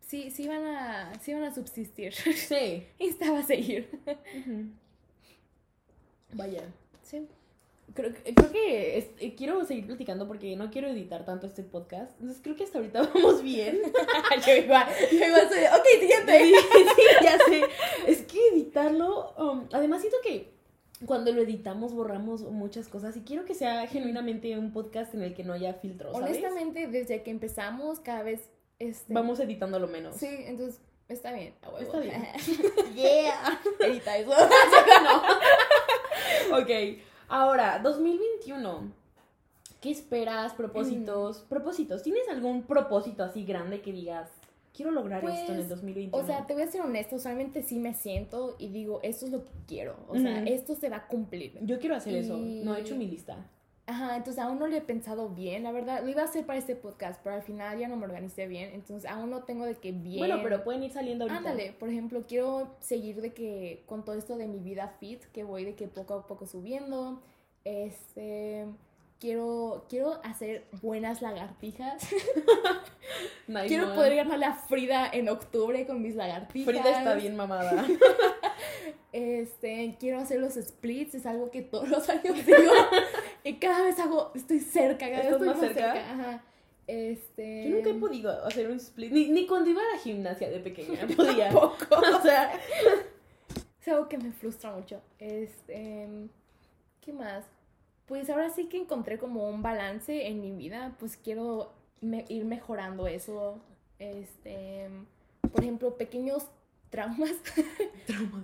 sí, 0.00 0.30
sí 0.30 0.48
van 0.48 0.64
a, 0.64 1.12
sí 1.20 1.34
van 1.34 1.44
a 1.44 1.54
subsistir. 1.54 2.12
Sí. 2.14 2.86
Insta 2.98 3.30
va 3.30 3.40
a 3.40 3.44
seguir. 3.46 3.88
Vaya. 6.32 6.62
Sí. 7.02 7.26
Creo, 7.94 8.12
que- 8.14 8.34
creo 8.34 8.52
que 8.52 8.98
es- 8.98 9.10
eh, 9.18 9.34
quiero 9.36 9.64
seguir 9.64 9.86
platicando 9.86 10.26
porque 10.28 10.54
no 10.56 10.70
quiero 10.70 10.88
editar 10.88 11.24
tanto 11.24 11.46
este 11.46 11.62
podcast. 11.62 12.12
Entonces 12.20 12.40
creo 12.42 12.54
que 12.56 12.64
hasta 12.64 12.78
ahorita 12.78 13.02
vamos 13.14 13.42
bien. 13.42 13.80
yo 14.46 14.52
igual, 14.56 14.86
yo 15.10 15.26
igual 15.26 15.48
soy, 15.48 15.64
ok, 15.64 15.86
sí, 15.92 16.00
siguiente. 16.00 16.52
ya 17.22 17.38
sé. 17.38 17.62
Es 18.06 18.22
que 18.22 18.38
editarlo... 18.52 19.34
um, 19.38 19.68
además 19.72 20.00
siento 20.02 20.18
que 20.22 20.52
cuando 21.06 21.32
lo 21.32 21.40
editamos 21.42 21.94
borramos 21.94 22.42
muchas 22.42 22.86
cosas 22.88 23.16
y 23.16 23.22
quiero 23.22 23.44
que 23.46 23.54
sea 23.54 23.86
genuinamente 23.86 24.56
un 24.58 24.72
podcast 24.72 25.14
en 25.14 25.22
el 25.22 25.34
que 25.34 25.44
no 25.44 25.54
haya 25.54 25.72
filtros, 25.74 26.12
¿sabes? 26.12 26.28
Honestamente, 26.38 26.86
desde 26.88 27.22
que 27.22 27.30
empezamos, 27.30 28.00
cada 28.00 28.22
vez, 28.22 28.50
este... 28.78 29.14
Vamos 29.14 29.40
editando 29.40 29.78
lo 29.78 29.86
menos. 29.88 30.16
Sí, 30.16 30.28
entonces, 30.28 30.78
está 31.08 31.32
bien. 31.32 31.54
a 31.62 31.70
huevo. 31.70 31.80
Está 31.80 32.00
bien. 32.00 32.22
Yeah. 32.94 33.60
Edita 33.80 34.16
eso. 34.18 34.30
Ok, 36.52 36.70
ahora, 37.30 37.78
2021. 37.82 38.92
¿Qué 39.80 39.90
esperas? 39.90 40.52
Propósitos. 40.52 41.38
Propósitos. 41.48 42.02
¿Tienes 42.02 42.28
algún 42.28 42.64
propósito 42.64 43.24
así 43.24 43.44
grande 43.44 43.80
que 43.80 43.92
digas, 43.92 44.30
quiero 44.74 44.90
lograr 44.90 45.24
esto 45.24 45.52
en 45.52 45.58
el 45.60 45.66
Pues, 45.66 45.68
2021? 45.70 46.22
O 46.22 46.26
sea, 46.26 46.46
te 46.46 46.52
voy 46.52 46.62
a 46.64 46.70
ser 46.70 46.82
honesto, 46.82 47.16
usualmente 47.16 47.62
sí 47.62 47.78
me 47.78 47.94
siento 47.94 48.56
y 48.58 48.68
digo, 48.68 49.00
esto 49.02 49.24
es 49.24 49.32
lo 49.32 49.44
que 49.44 49.52
quiero. 49.66 49.96
O 50.08 50.18
sea, 50.18 50.44
esto 50.44 50.74
se 50.74 50.90
va 50.90 50.96
a 50.98 51.06
cumplir. 51.06 51.58
yo 51.62 51.78
quiero 51.78 51.96
hacer 51.96 52.14
eso. 52.14 52.36
No 52.36 52.74
he 52.76 52.80
hecho 52.80 52.94
mi 52.96 53.06
lista. 53.06 53.38
Ajá, 53.90 54.16
entonces 54.16 54.40
aún 54.40 54.60
no 54.60 54.68
lo 54.68 54.76
he 54.76 54.80
pensado 54.80 55.30
bien, 55.30 55.64
la 55.64 55.72
verdad. 55.72 56.00
Lo 56.04 56.08
iba 56.08 56.22
a 56.22 56.26
hacer 56.26 56.46
para 56.46 56.60
este 56.60 56.76
podcast, 56.76 57.20
pero 57.24 57.34
al 57.34 57.42
final 57.42 57.76
ya 57.76 57.88
no 57.88 57.96
me 57.96 58.04
organicé 58.04 58.46
bien. 58.46 58.70
Entonces 58.72 59.10
aún 59.10 59.30
no 59.30 59.42
tengo 59.42 59.64
de 59.66 59.74
que 59.74 59.90
bien. 59.90 60.20
Bueno, 60.20 60.38
pero 60.44 60.62
pueden 60.62 60.84
ir 60.84 60.92
saliendo 60.92 61.24
ahorita. 61.24 61.38
Ándale, 61.38 61.72
por 61.72 61.88
ejemplo, 61.88 62.22
quiero 62.28 62.76
seguir 62.78 63.20
de 63.20 63.32
que 63.32 63.82
con 63.86 64.04
todo 64.04 64.14
esto 64.16 64.36
de 64.36 64.46
mi 64.46 64.60
vida 64.60 64.94
fit, 65.00 65.24
que 65.32 65.42
voy 65.42 65.64
de 65.64 65.74
que 65.74 65.88
poco 65.88 66.14
a 66.14 66.26
poco 66.28 66.46
subiendo. 66.46 67.20
Este. 67.64 68.66
Quiero, 69.18 69.84
quiero 69.88 70.20
hacer 70.24 70.66
buenas 70.80 71.20
lagartijas. 71.20 72.06
Nice 73.48 73.66
quiero 73.66 73.94
poder 73.94 74.14
ganarle 74.14 74.46
a 74.46 74.54
Frida 74.54 75.10
en 75.12 75.28
octubre 75.28 75.84
con 75.84 76.00
mis 76.00 76.14
lagartijas. 76.14 76.72
Frida 76.72 76.98
está 76.98 77.14
bien 77.14 77.34
mamada. 77.34 77.84
Este, 79.12 79.96
quiero 79.98 80.20
hacer 80.20 80.38
los 80.38 80.54
splits, 80.54 81.16
es 81.16 81.26
algo 81.26 81.50
que 81.50 81.62
todos 81.62 81.88
los 81.88 82.08
años 82.08 82.46
digo. 82.46 82.58
y 83.44 83.54
cada 83.54 83.84
vez 83.84 83.98
hago, 83.98 84.30
estoy 84.34 84.60
cerca, 84.60 85.06
cada 85.10 85.22
vez 85.22 85.26
¿Estás 85.26 85.32
estoy 85.32 85.48
más 85.48 85.56
más 85.58 85.66
cerca? 85.72 85.92
cerca. 85.94 86.12
Ajá. 86.12 86.44
Este. 86.86 87.68
Yo 87.68 87.76
nunca 87.76 87.90
he 87.90 87.94
podido 87.94 88.44
hacer 88.46 88.68
un 88.68 88.76
split. 88.78 89.12
Ni, 89.12 89.28
ni 89.28 89.46
cuando 89.46 89.70
iba 89.70 89.80
a 89.80 89.96
la 89.96 89.98
gimnasia 90.02 90.50
de 90.50 90.58
pequeña 90.60 91.06
podía. 91.16 91.48
Tampoco. 91.50 91.76
O 92.18 92.22
sea, 92.22 92.52
Es 93.80 93.88
algo 93.88 94.08
que 94.08 94.18
me 94.18 94.32
frustra 94.32 94.72
mucho. 94.74 95.00
Este. 95.18 96.08
¿Qué 97.00 97.12
más? 97.12 97.44
Pues 98.06 98.28
ahora 98.28 98.50
sí 98.50 98.66
que 98.66 98.76
encontré 98.76 99.18
como 99.18 99.48
un 99.48 99.62
balance 99.62 100.26
en 100.26 100.40
mi 100.40 100.50
vida. 100.52 100.96
Pues 100.98 101.16
quiero 101.16 101.72
me- 102.00 102.24
ir 102.28 102.44
mejorando 102.44 103.06
eso. 103.06 103.60
Este. 104.00 104.88
Por 105.52 105.62
ejemplo, 105.62 105.96
pequeños 105.96 106.48
traumas. 106.90 107.32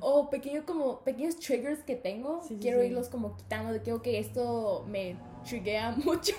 o 0.00 0.30
pequeños 0.30 0.64
como 0.64 1.00
pequeños 1.00 1.36
triggers 1.36 1.82
que 1.82 1.96
tengo. 1.96 2.42
Sí, 2.46 2.58
quiero 2.60 2.80
sí. 2.80 2.86
irlos 2.86 3.08
como 3.08 3.36
quitando 3.36 3.72
de 3.72 3.82
que, 3.82 4.18
esto 4.18 4.84
me 4.88 5.16
triguea 5.44 5.92
mucho. 6.04 6.34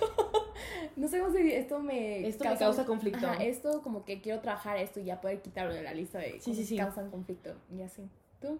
no 0.95 1.07
sé 1.07 1.19
cómo 1.19 1.31
se 1.31 1.39
dice, 1.39 1.59
esto 1.59 1.79
me 1.79 2.27
Esto 2.27 2.45
me 2.45 2.57
causa 2.57 2.85
conflicto. 2.85 3.25
Ajá, 3.27 3.43
esto 3.43 3.81
como 3.81 4.05
que 4.05 4.21
quiero 4.21 4.39
trabajar 4.41 4.77
esto 4.77 4.99
y 4.99 5.05
ya 5.05 5.21
poder 5.21 5.41
quitarlo 5.41 5.73
de 5.73 5.83
la 5.83 5.93
lista 5.93 6.19
de 6.19 6.39
Sí, 6.39 6.39
sí, 6.39 6.49
cosas 6.51 6.65
sí. 6.67 6.75
que 6.75 6.81
causan 6.81 7.11
conflicto. 7.11 7.53
Y 7.75 7.81
así. 7.81 8.03
¿Tú? 8.41 8.59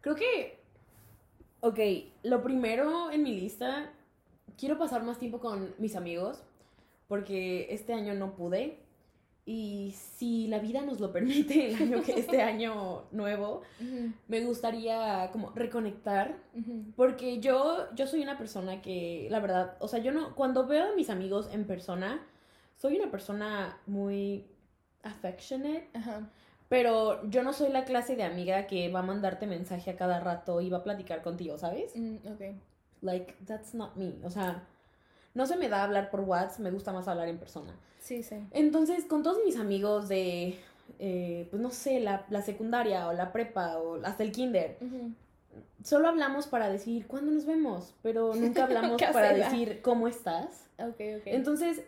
creo 0.00 0.14
que. 0.16 0.60
Ok, 1.60 1.78
lo 2.24 2.42
primero 2.42 3.10
en 3.10 3.22
mi 3.22 3.34
lista. 3.38 3.92
Quiero 4.58 4.78
pasar 4.78 5.02
más 5.02 5.18
tiempo 5.18 5.40
con 5.40 5.74
mis 5.78 5.96
amigos. 5.96 6.42
Porque 7.08 7.66
este 7.70 7.92
año 7.92 8.14
no 8.14 8.34
pude. 8.34 8.78
Y 9.44 9.92
si 9.96 10.46
la 10.46 10.60
vida 10.60 10.82
nos 10.82 11.00
lo 11.00 11.10
permite, 11.10 11.68
el 11.68 11.74
año 11.74 12.02
que 12.02 12.12
este 12.12 12.42
año 12.42 13.04
nuevo, 13.10 13.62
me 14.28 14.40
gustaría 14.44 15.30
como 15.32 15.50
reconectar 15.50 16.36
Porque 16.94 17.40
yo, 17.40 17.92
yo 17.94 18.06
soy 18.06 18.22
una 18.22 18.38
persona 18.38 18.80
que, 18.80 19.26
la 19.30 19.40
verdad, 19.40 19.76
o 19.80 19.88
sea, 19.88 19.98
yo 19.98 20.12
no, 20.12 20.36
cuando 20.36 20.66
veo 20.66 20.92
a 20.92 20.94
mis 20.94 21.10
amigos 21.10 21.48
en 21.52 21.66
persona, 21.66 22.24
soy 22.76 22.96
una 22.96 23.10
persona 23.10 23.80
muy 23.86 24.46
affectionate, 25.02 25.88
pero 26.68 27.28
yo 27.28 27.42
no 27.42 27.52
soy 27.52 27.70
la 27.70 27.84
clase 27.84 28.14
de 28.14 28.22
amiga 28.22 28.68
que 28.68 28.90
va 28.90 29.00
a 29.00 29.02
mandarte 29.02 29.46
mensaje 29.46 29.90
a 29.90 29.96
cada 29.96 30.20
rato 30.20 30.60
y 30.60 30.70
va 30.70 30.78
a 30.78 30.84
platicar 30.84 31.22
contigo, 31.22 31.58
¿sabes? 31.58 31.92
Mm, 31.96 32.16
ok. 32.26 32.40
Like, 33.00 33.34
that's 33.44 33.74
not 33.74 33.96
me. 33.96 34.14
O 34.24 34.30
sea, 34.30 34.66
no 35.34 35.46
se 35.46 35.56
me 35.56 35.68
da 35.68 35.84
hablar 35.84 36.10
por 36.10 36.20
WhatsApp, 36.20 36.60
me 36.60 36.70
gusta 36.70 36.92
más 36.92 37.08
hablar 37.08 37.28
en 37.28 37.38
persona. 37.38 37.72
Sí, 38.00 38.22
sí. 38.22 38.36
Entonces, 38.50 39.04
con 39.04 39.22
todos 39.22 39.38
mis 39.44 39.56
amigos 39.56 40.08
de, 40.08 40.58
eh, 40.98 41.46
pues 41.50 41.62
no 41.62 41.70
sé, 41.70 42.00
la, 42.00 42.26
la 42.30 42.42
secundaria 42.42 43.06
o 43.08 43.12
la 43.12 43.32
prepa 43.32 43.78
o 43.78 44.04
hasta 44.04 44.22
el 44.24 44.32
kinder, 44.32 44.76
solo 45.84 46.08
hablamos 46.08 46.46
para 46.46 46.68
decir 46.68 47.06
cuándo 47.06 47.30
nos 47.32 47.46
vemos, 47.46 47.94
pero 48.02 48.34
nunca 48.34 48.64
hablamos 48.64 49.00
para 49.12 49.32
decir 49.32 49.80
cómo 49.82 50.08
estás. 50.08 50.66
Ok, 50.78 51.00
ok. 51.18 51.22
Entonces, 51.26 51.82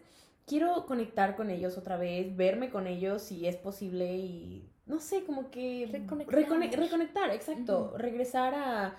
quiero 0.47 0.87
conectar 0.87 1.37
con 1.37 1.51
ellos 1.51 1.77
otra 1.79 1.97
vez, 1.97 2.37
verme 2.37 2.71
con 2.71 2.87
ellos 2.87 3.23
si 3.23 3.47
es 3.47 3.57
posible 3.57 4.17
y 4.17 4.69
no 4.87 5.01
sé, 5.01 5.25
como 5.25 5.51
que 5.51 5.89
Reconectar. 5.91 6.39
recone- 6.39 6.71
reconectar, 6.77 7.31
exacto, 7.31 7.95
regresar 7.97 8.55
a 8.55 8.95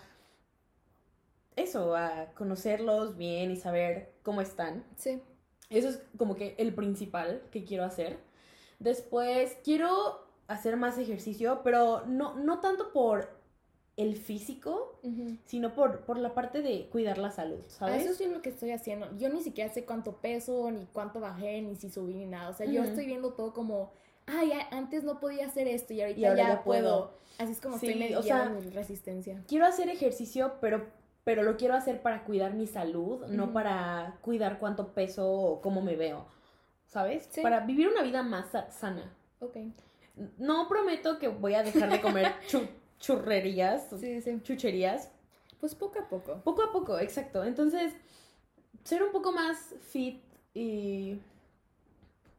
eso, 1.56 1.96
a 1.96 2.28
conocerlos 2.36 3.18
bien 3.18 3.52
y 3.52 3.56
saber 3.58 4.14
cómo 4.24 4.42
están. 4.42 4.84
sí. 4.98 5.22
Eso 5.70 5.90
es 5.90 6.00
como 6.18 6.36
que 6.36 6.54
el 6.60 6.76
principal 6.76 7.42
que 7.52 7.64
quiero 7.66 7.86
hacer. 7.86 8.20
Después 8.78 9.58
quiero 9.64 10.28
hacer 10.48 10.78
más 10.78 11.00
ejercicio, 11.00 11.62
pero 11.64 12.06
no, 12.06 12.36
no 12.36 12.60
tanto 12.60 12.94
por 12.94 13.30
el 13.98 14.16
físico, 14.16 15.00
sino 15.46 15.74
por, 15.74 16.02
por 16.02 16.18
la 16.18 16.36
parte 16.36 16.62
de 16.62 16.88
cuidar 16.90 17.18
la 17.18 17.32
salud, 17.32 17.64
¿sabes? 17.68 18.04
Eso 18.04 18.14
sí 18.14 18.26
es 18.26 18.32
lo 18.32 18.42
que 18.42 18.50
estoy 18.50 18.72
haciendo. 18.72 19.08
Yo 19.18 19.30
ni 19.30 19.42
siquiera 19.42 19.74
sé 19.74 19.86
cuánto 19.86 20.18
peso, 20.18 20.70
ni 20.70 20.86
cuánto 20.88 21.20
bajé, 21.20 21.62
ni 21.62 21.76
si 21.78 21.90
subí, 21.90 22.14
ni 22.14 22.26
nada. 22.26 22.50
O 22.50 22.54
sea, 22.54 22.68
yo 22.68 22.84
estoy 22.84 23.06
viendo 23.06 23.34
todo 23.34 23.54
como, 23.54 23.94
ay, 24.26 24.52
antes 24.72 25.04
no 25.04 25.20
podía 25.20 25.48
hacer 25.48 25.68
esto 25.68 25.94
y 25.94 26.02
ahorita 26.02 26.20
Y 26.20 26.26
ahora 26.26 26.44
ya, 26.44 26.50
ya 26.50 26.64
puedo. 26.64 26.82
puedo. 27.08 27.20
Así 27.38 27.54
es 27.54 27.62
como 27.62 27.78
Sí, 27.80 27.88
estoy 27.90 28.14
o 28.16 28.22
sea, 28.22 28.50
mi 28.50 28.70
resistencia. 28.70 29.44
Quiero 29.48 29.66
hacer 29.66 29.90
ejercicio, 29.90 30.56
pero, 30.60 30.86
pero 31.26 31.44
lo 31.44 31.58
quiero 31.58 31.74
hacer 31.74 32.02
para 32.02 32.24
cuidar 32.24 32.54
mi 32.54 32.68
salud, 32.68 33.26
no 33.28 33.52
para 33.52 34.18
cuidar 34.22 34.58
cuánto 34.60 34.94
peso 34.94 35.30
o 35.30 35.60
cómo 35.62 35.82
me 35.82 35.98
veo, 35.98 36.26
¿sabes? 36.88 37.28
Sí. 37.32 37.42
Para 37.42 37.60
vivir 37.62 37.90
una 37.90 38.02
vida 38.04 38.24
más 38.24 38.52
sa- 38.52 38.72
sana. 38.72 39.12
Ok. 39.40 39.58
No 40.38 40.70
prometo 40.70 41.20
que 41.20 41.28
voy 41.28 41.56
a 41.56 41.64
dejar 41.64 41.90
de 41.90 42.00
comer 42.00 42.32
chu- 42.48 42.70
churrerías, 43.00 43.88
Sí, 44.00 44.22
sí. 44.22 44.40
chucherías, 44.44 45.12
Pues 45.60 45.76
poco 45.76 46.00
a 46.00 46.08
poco. 46.08 46.42
Poco 46.44 46.64
a 46.64 46.72
poco, 46.72 46.98
exacto. 47.00 47.44
Entonces, 47.44 47.94
ser 48.84 49.04
un 49.04 49.12
poco 49.12 49.32
más 49.32 49.58
fit 49.82 50.22
y 50.54 51.20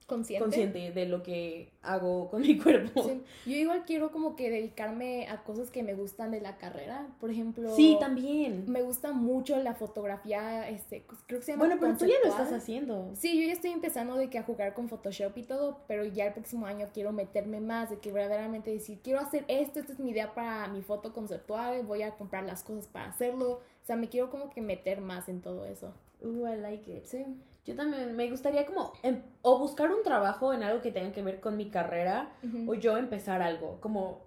Consciente. 0.06 0.44
consciente 0.44 0.92
de 0.92 1.06
lo 1.06 1.22
que 1.24 1.72
hago 1.82 2.30
con 2.30 2.40
mi 2.42 2.56
cuerpo. 2.58 3.02
Sí. 3.02 3.22
Yo 3.50 3.56
igual 3.56 3.84
quiero 3.84 4.12
como 4.12 4.36
que 4.36 4.50
dedicarme 4.50 5.26
a 5.28 5.42
cosas 5.42 5.70
que 5.72 5.82
me 5.82 5.94
gustan 5.94 6.30
de 6.30 6.40
la 6.40 6.58
carrera. 6.58 7.08
Por 7.18 7.30
ejemplo, 7.30 7.74
Sí, 7.74 7.96
también. 7.98 8.64
me 8.70 8.82
gusta 8.82 9.10
mucho 9.12 9.56
la 9.62 9.74
fotografía, 9.74 10.68
este, 10.68 11.04
creo 11.26 11.40
que 11.40 11.44
se 11.46 11.52
llama 11.52 11.64
Bueno, 11.66 11.80
pero 11.80 11.96
tú 11.96 12.04
ya 12.06 12.12
lo 12.14 12.20
conceptual. 12.20 12.42
estás 12.46 12.62
haciendo. 12.62 13.10
Sí, 13.16 13.40
yo 13.40 13.46
ya 13.48 13.52
estoy 13.52 13.72
empezando 13.72 14.14
de 14.16 14.30
que 14.30 14.38
a 14.38 14.44
jugar 14.44 14.74
con 14.74 14.88
Photoshop 14.88 15.36
y 15.38 15.42
todo, 15.42 15.80
pero 15.88 16.04
ya 16.04 16.26
el 16.26 16.32
próximo 16.34 16.66
año 16.66 16.88
quiero 16.94 17.10
meterme 17.12 17.60
más, 17.60 17.90
de 17.90 17.98
que 17.98 18.12
verdaderamente 18.12 18.70
decir, 18.70 19.00
quiero 19.02 19.18
hacer 19.18 19.44
esto, 19.48 19.80
esta 19.80 19.92
es 19.92 19.98
mi 19.98 20.10
idea 20.10 20.34
para 20.34 20.68
mi 20.68 20.82
foto 20.82 21.12
conceptual, 21.12 21.82
voy 21.84 22.02
a 22.02 22.12
comprar 22.12 22.44
las 22.44 22.62
cosas 22.62 22.86
para 22.86 23.06
hacerlo, 23.06 23.54
o 23.54 23.86
sea, 23.86 23.96
me 23.96 24.08
quiero 24.08 24.30
como 24.30 24.50
que 24.50 24.60
meter 24.60 25.00
más 25.00 25.28
en 25.28 25.40
todo 25.40 25.66
eso. 25.66 25.92
Uh, 26.22 26.46
I 26.46 26.56
like 26.56 26.90
it. 26.96 27.04
Sí. 27.04 27.24
Yo 27.66 27.74
también 27.74 28.14
me 28.14 28.30
gustaría 28.30 28.64
como 28.64 28.92
em- 29.02 29.22
o 29.42 29.58
buscar 29.58 29.90
un 29.92 30.02
trabajo 30.04 30.54
en 30.54 30.62
algo 30.62 30.80
que 30.80 30.92
tenga 30.92 31.12
que 31.12 31.22
ver 31.22 31.40
con 31.40 31.56
mi 31.56 31.68
carrera 31.68 32.30
o 32.66 32.74
yo 32.74 32.96
empezar 32.96 33.42
algo, 33.42 33.80
como 33.80 34.24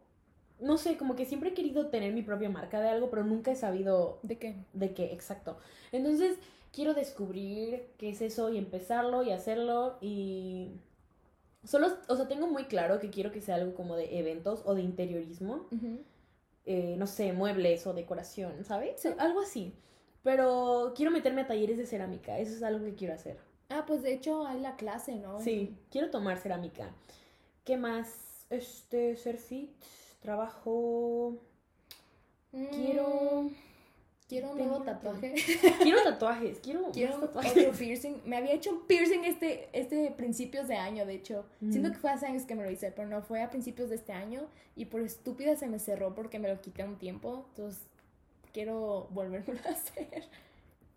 no 0.59 0.77
sé, 0.77 0.97
como 0.97 1.15
que 1.15 1.25
siempre 1.25 1.51
he 1.51 1.53
querido 1.53 1.87
tener 1.87 2.11
mi 2.13 2.21
propia 2.21 2.49
marca 2.49 2.81
de 2.81 2.89
algo, 2.89 3.09
pero 3.09 3.23
nunca 3.23 3.51
he 3.51 3.55
sabido 3.55 4.19
¿De 4.23 4.37
qué? 4.37 4.55
de 4.73 4.93
qué, 4.93 5.13
exacto. 5.13 5.57
Entonces, 5.93 6.37
quiero 6.73 6.93
descubrir 6.93 7.87
qué 7.97 8.09
es 8.09 8.21
eso 8.21 8.49
y 8.51 8.57
empezarlo 8.57 9.23
y 9.23 9.31
hacerlo 9.31 9.97
y 10.01 10.71
solo, 11.63 11.87
o 12.09 12.15
sea, 12.17 12.27
tengo 12.27 12.47
muy 12.47 12.65
claro 12.65 12.99
que 12.99 13.09
quiero 13.09 13.31
que 13.31 13.41
sea 13.41 13.55
algo 13.55 13.73
como 13.73 13.95
de 13.95 14.19
eventos 14.19 14.61
o 14.65 14.75
de 14.75 14.81
interiorismo, 14.81 15.67
eh, 16.65 16.95
no 16.97 17.07
sé, 17.07 17.31
muebles 17.31 17.87
o 17.87 17.93
decoración, 17.93 18.65
¿sabes? 18.65 18.99
Sí. 19.01 19.09
Algo 19.17 19.41
así. 19.41 19.73
Pero 20.23 20.93
quiero 20.95 21.11
meterme 21.11 21.41
a 21.41 21.47
talleres 21.47 21.77
de 21.77 21.85
cerámica, 21.85 22.37
eso 22.39 22.53
es 22.55 22.63
algo 22.63 22.83
que 22.85 22.95
quiero 22.95 23.13
hacer. 23.13 23.37
Ah, 23.69 23.85
pues 23.87 24.01
de 24.01 24.13
hecho 24.13 24.45
hay 24.45 24.59
la 24.59 24.75
clase, 24.75 25.15
¿no? 25.15 25.39
Sí, 25.39 25.77
quiero 25.91 26.09
tomar 26.09 26.37
cerámica. 26.39 26.89
¿Qué 27.63 27.77
más? 27.77 28.45
Este, 28.49 29.15
ser 29.15 29.37
fit, 29.37 29.69
trabajo. 30.21 31.37
Mm, 32.51 32.65
Quiero. 32.65 33.49
Quiero 34.27 34.51
un 34.51 34.57
nuevo 34.59 34.81
tatuaje. 34.83 35.33
Quiero 35.81 36.03
tatuajes, 36.03 36.59
quiero, 36.63 36.81
más 36.83 36.91
Quiero 36.91 37.19
tatuajes. 37.19 37.51
otro 37.51 37.71
piercing. 37.71 38.21
Me 38.25 38.37
había 38.37 38.53
hecho 38.53 38.71
un 38.71 38.85
piercing 38.85 39.23
este, 39.25 39.69
este 39.73 40.11
principios 40.11 40.67
de 40.67 40.75
año, 40.75 41.05
de 41.07 41.15
hecho. 41.15 41.45
Mm. 41.61 41.71
Siento 41.71 41.91
que 41.91 41.97
fue 41.97 42.11
hace 42.11 42.27
años 42.27 42.43
que 42.43 42.53
me 42.53 42.63
lo 42.63 42.69
hice, 42.69 42.91
pero 42.91 43.07
no 43.07 43.23
fue 43.23 43.41
a 43.41 43.49
principios 43.49 43.89
de 43.89 43.95
este 43.95 44.13
año. 44.13 44.47
Y 44.75 44.85
por 44.85 45.01
estúpida 45.01 45.55
se 45.55 45.67
me 45.67 45.79
cerró 45.79 46.13
porque 46.13 46.37
me 46.37 46.47
lo 46.47 46.61
quité 46.61 46.83
un 46.83 46.97
tiempo. 46.99 47.45
Entonces, 47.49 47.81
quiero 48.53 49.07
volverlo 49.11 49.55
a 49.65 49.69
hacer. 49.71 50.23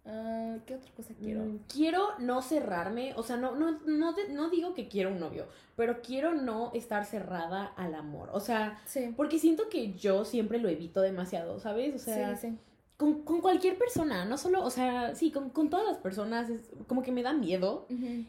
Ah, 0.04 0.56
¿Qué 0.66 0.74
otra 0.74 0.90
cosa 0.96 1.14
quiero? 1.14 1.42
Mm, 1.44 1.58
Quiero 1.72 2.08
no 2.18 2.42
cerrarme, 2.42 3.14
o 3.14 3.22
sea, 3.22 3.36
no, 3.36 3.54
no, 3.54 3.78
no, 3.86 4.12
no 4.30 4.50
digo 4.50 4.74
que 4.74 4.88
quiero 4.88 5.10
un 5.10 5.20
novio, 5.20 5.46
pero 5.76 6.02
quiero 6.02 6.34
no 6.34 6.72
estar 6.74 7.04
cerrada 7.04 7.66
al 7.76 7.94
amor. 7.94 8.28
O 8.32 8.40
sea, 8.40 8.80
Sí. 8.84 9.14
porque 9.16 9.38
siento 9.38 9.68
que 9.68 9.92
yo 9.92 10.24
siempre 10.24 10.58
lo 10.58 10.68
evito 10.68 11.00
demasiado, 11.00 11.60
¿sabes? 11.60 11.94
O 11.94 11.98
sea, 12.00 12.34
sí, 12.36 12.48
sí. 12.48 12.58
Con, 12.96 13.22
con 13.22 13.40
cualquier 13.40 13.78
persona, 13.78 14.24
no 14.24 14.38
solo, 14.38 14.64
o 14.64 14.70
sea, 14.70 15.14
sí, 15.14 15.30
con, 15.30 15.50
con 15.50 15.70
todas 15.70 15.86
las 15.86 15.98
personas, 15.98 16.50
es 16.50 16.62
como 16.88 17.02
que 17.02 17.10
me 17.12 17.22
da 17.22 17.32
miedo. 17.32 17.86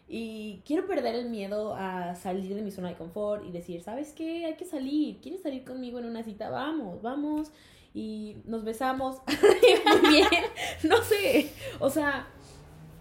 Y 0.08 0.62
quiero 0.66 0.86
perder 0.88 1.14
el 1.16 1.30
miedo 1.30 1.76
a 1.76 2.16
salir 2.16 2.56
de 2.56 2.62
mi 2.62 2.72
zona 2.72 2.90
de 2.90 2.96
confort 2.96 3.46
y 3.46 3.52
decir, 3.52 3.82
¿sabes 3.82 4.14
qué? 4.14 4.46
Hay 4.46 4.56
que 4.56 4.66
salir. 4.66 5.20
¿Quieres 5.22 5.42
salir 5.42 5.64
conmigo 5.64 5.98
en 6.00 6.06
una 6.06 6.24
cita? 6.24 6.50
Vamos, 6.50 7.02
vamos. 7.04 7.52
Y 7.93 8.38
nos 8.45 8.63
besamos. 8.63 9.21
Muy 10.01 10.12
bien. 10.12 10.27
No 10.84 11.01
sé. 11.03 11.51
O 11.79 11.89
sea, 11.89 12.27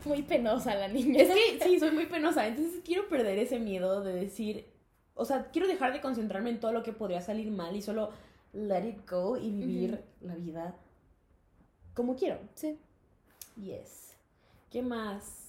Muy 0.04 0.22
penosa 0.22 0.74
la 0.74 0.88
niña. 0.88 1.22
es 1.22 1.30
que 1.30 1.64
sí, 1.64 1.78
soy 1.78 1.92
muy 1.92 2.06
penosa. 2.06 2.46
Entonces 2.46 2.80
quiero 2.84 3.08
perder 3.08 3.38
ese 3.38 3.58
miedo 3.58 4.02
de 4.02 4.12
decir, 4.12 4.66
o 5.14 5.24
sea, 5.24 5.50
quiero 5.52 5.68
dejar 5.68 5.92
de 5.92 6.00
concentrarme 6.00 6.50
en 6.50 6.60
todo 6.60 6.72
lo 6.72 6.82
que 6.82 6.92
podría 6.92 7.20
salir 7.20 7.50
mal 7.50 7.74
y 7.76 7.82
solo 7.82 8.10
let 8.52 8.86
it 8.88 9.08
go 9.10 9.36
y 9.36 9.50
vivir 9.50 10.02
la 10.20 10.34
vida 10.34 10.74
como 11.94 12.16
quiero. 12.16 12.38
Sí. 12.54 12.78
Yes. 13.56 14.16
¿Qué 14.70 14.82
más? 14.82 15.41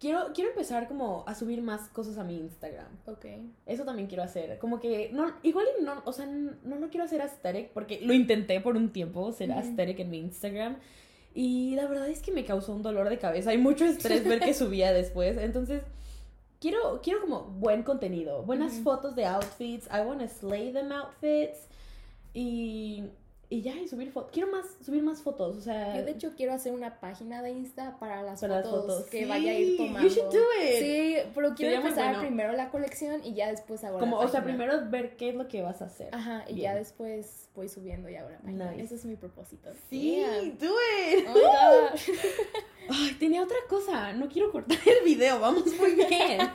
Quiero, 0.00 0.32
quiero 0.34 0.48
empezar 0.48 0.88
como 0.88 1.24
a 1.26 1.34
subir 1.34 1.60
más 1.60 1.90
cosas 1.90 2.16
a 2.16 2.24
mi 2.24 2.38
Instagram. 2.38 2.88
Ok. 3.04 3.26
Eso 3.66 3.84
también 3.84 4.08
quiero 4.08 4.22
hacer. 4.22 4.58
Como 4.58 4.80
que, 4.80 5.10
no, 5.12 5.30
igual 5.42 5.66
y 5.78 5.84
no, 5.84 6.02
o 6.06 6.12
sea, 6.14 6.24
no 6.24 6.76
lo 6.76 6.88
quiero 6.88 7.04
hacer 7.04 7.20
aesthetic 7.20 7.68
porque 7.72 8.00
lo 8.00 8.14
intenté 8.14 8.60
por 8.62 8.76
un 8.78 8.92
tiempo, 8.94 9.30
ser 9.32 9.50
Ujú. 9.50 9.58
aesthetic 9.58 10.00
en 10.00 10.10
mi 10.10 10.18
Instagram. 10.20 10.76
Y 11.34 11.74
la 11.76 11.86
verdad 11.86 12.08
es 12.08 12.22
que 12.22 12.32
me 12.32 12.46
causó 12.46 12.72
un 12.74 12.82
dolor 12.82 13.10
de 13.10 13.18
cabeza 13.18 13.52
y 13.52 13.58
mucho 13.58 13.84
estrés 13.84 14.24
ver 14.24 14.40
que 14.40 14.54
subía 14.54 14.90
después. 14.94 15.36
Entonces, 15.36 15.82
quiero, 16.60 17.00
quiero 17.02 17.20
como 17.20 17.42
buen 17.42 17.82
contenido, 17.82 18.42
buenas 18.42 18.80
fotos 18.80 19.14
de 19.14 19.26
outfits. 19.26 19.86
I 19.88 20.00
want 20.06 20.22
to 20.22 20.28
slay 20.28 20.72
them 20.72 20.92
outfits. 20.92 21.68
Y, 22.32 23.04
y 23.52 23.62
ya, 23.62 23.74
y 23.74 23.88
subir 23.88 24.12
fotos. 24.12 24.30
Quiero 24.32 24.50
más, 24.50 24.64
subir 24.80 25.02
más 25.02 25.20
fotos. 25.22 25.56
O 25.56 25.60
sea, 25.60 25.96
Yo 25.98 26.04
de 26.04 26.12
hecho 26.12 26.32
quiero 26.36 26.52
hacer 26.54 26.72
una 26.72 27.00
página 27.00 27.42
de 27.42 27.50
Insta 27.50 27.98
para 27.98 28.22
las, 28.22 28.40
para 28.40 28.60
las 28.60 28.64
fotos, 28.68 28.86
fotos. 28.86 29.10
que 29.10 29.24
Sí, 29.24 29.24
vaya 29.28 29.50
a 29.50 29.54
ir 29.54 29.76
tomando. 29.76 30.00
You 30.08 30.08
should 30.14 30.32
do 30.32 30.38
it. 30.62 30.78
Sí, 30.78 31.16
pero 31.34 31.54
quiero 31.54 31.74
empezar 31.76 32.04
bueno. 32.14 32.20
primero 32.20 32.52
la 32.52 32.70
colección 32.70 33.24
y 33.24 33.34
ya 33.34 33.50
después 33.50 33.82
hago 33.84 33.96
la 33.98 34.00
Como, 34.00 34.18
o 34.18 34.28
sea, 34.28 34.42
primero 34.44 34.88
ver 34.88 35.16
qué 35.16 35.30
es 35.30 35.34
lo 35.34 35.48
que 35.48 35.62
vas 35.62 35.82
a 35.82 35.86
hacer. 35.86 36.14
Ajá, 36.14 36.44
y 36.48 36.54
Bien. 36.54 36.62
ya 36.72 36.74
después 36.76 37.48
voy 37.56 37.68
subiendo 37.68 38.08
y 38.08 38.14
hago 38.16 38.30
la 38.30 38.38
página. 38.38 38.70
Nice. 38.70 38.84
Ese 38.84 38.94
es 38.94 39.04
mi 39.04 39.16
propósito. 39.16 39.70
Sí, 39.90 40.16
Yeah. 40.16 40.42
do 40.58 40.72
it. 41.10 41.26
Oh 41.28 41.32
God. 41.34 42.00
Ay, 42.88 43.16
tenía 43.18 43.42
otra 43.42 43.56
cosa. 43.68 44.12
No 44.12 44.28
quiero 44.28 44.50
cortar 44.52 44.78
el 44.86 45.04
video. 45.04 45.40
Vamos 45.40 45.66
muy 45.78 45.92
bien. 45.94 46.38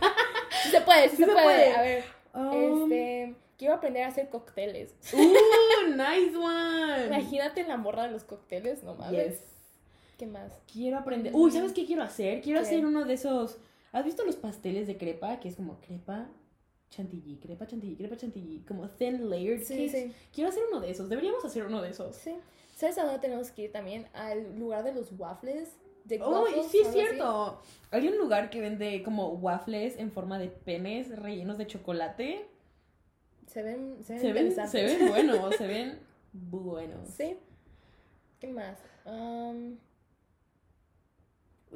Sí 0.64 0.72
se 0.72 0.82
puede, 0.82 1.10
sí, 1.10 1.18
Sí 1.18 1.24
se, 1.24 1.26
se 1.26 1.32
puede. 1.34 1.44
puede. 1.44 1.74
A 1.76 1.82
ver, 1.82 2.04
Um, 2.34 2.84
este, 2.92 3.36
quiero 3.58 3.74
aprender 3.76 4.04
a 4.04 4.08
hacer 4.08 4.30
cócteles. 4.30 4.94
uh, 5.14 5.18
nice 5.96 6.36
one. 6.38 7.08
Imagínate 7.08 7.64
la 7.64 7.78
morra 7.78 8.04
de 8.06 8.12
los 8.12 8.24
cócteles, 8.24 8.84
no 8.84 8.96
mames. 8.96 9.32
Yes. 9.40 9.42
¿Qué 10.18 10.28
más? 10.28 10.52
Quiero 10.72 10.98
aprender. 10.98 11.34
Uy, 11.36 11.52
¿sabes 11.52 11.74
qué 11.74 11.86
quiero 11.86 12.04
hacer? 12.04 12.42
Quiero 12.42 12.62
¿Qué? 12.62 12.66
hacer 12.68 12.86
uno 12.86 13.04
de 13.06 13.14
esos. 13.14 13.58
¿Has 13.92 14.06
visto 14.06 14.24
los 14.26 14.36
pasteles 14.36 14.88
de 14.88 14.98
crepa? 14.98 15.40
Que 15.40 15.50
es 15.50 15.56
como 15.56 15.80
crepa 15.82 16.28
chantilly, 16.90 17.38
crepa 17.38 17.68
chantilly, 17.68 17.96
crepa 17.98 18.16
chantilly, 18.16 18.60
como 18.66 18.88
thin 18.90 19.30
layered 19.30 19.64
Sí, 19.64 19.88
cakes. 19.88 19.90
sí. 19.92 20.14
Quiero 20.34 20.50
hacer 20.50 20.64
uno 20.70 20.80
de 20.80 20.92
esos. 20.92 21.10
Deberíamos 21.10 21.44
hacer 21.44 21.66
uno 21.66 21.82
de 21.82 21.90
esos. 21.90 22.16
Sí. 22.16 22.34
¿Sabes 22.78 22.98
a 22.98 23.04
dónde 23.04 23.20
tenemos 23.20 23.52
que 23.52 23.64
ir 23.64 23.72
también? 23.72 24.08
Al 24.14 24.58
lugar 24.58 24.84
de 24.84 24.94
los 24.94 25.12
waffles. 25.18 25.70
De 26.06 26.22
Oh, 26.22 26.44
waffles, 26.44 26.68
sí 26.68 26.80
es 26.80 26.88
así. 26.88 27.00
cierto. 27.00 27.60
Hay 27.92 28.08
un 28.08 28.18
lugar 28.18 28.50
que 28.50 28.62
vende 28.62 29.02
como 29.04 29.30
waffles 29.30 29.98
en 29.98 30.12
forma 30.12 30.38
de 30.40 30.48
penes 30.50 31.10
rellenos 31.18 31.58
de 31.58 31.68
chocolate. 31.68 32.46
Se 33.48 33.64
ven, 33.64 33.98
se 34.04 34.14
ven 34.14 34.22
Se 34.22 34.34
ven, 34.34 34.70
se 34.70 34.84
ven 34.84 35.08
buenos, 35.10 35.56
se 35.56 35.68
ven 35.68 36.00
buenos. 36.34 37.10
Sí. 37.10 37.38
¿Qué 38.40 38.48
más? 38.48 38.78
Um, 39.06 39.78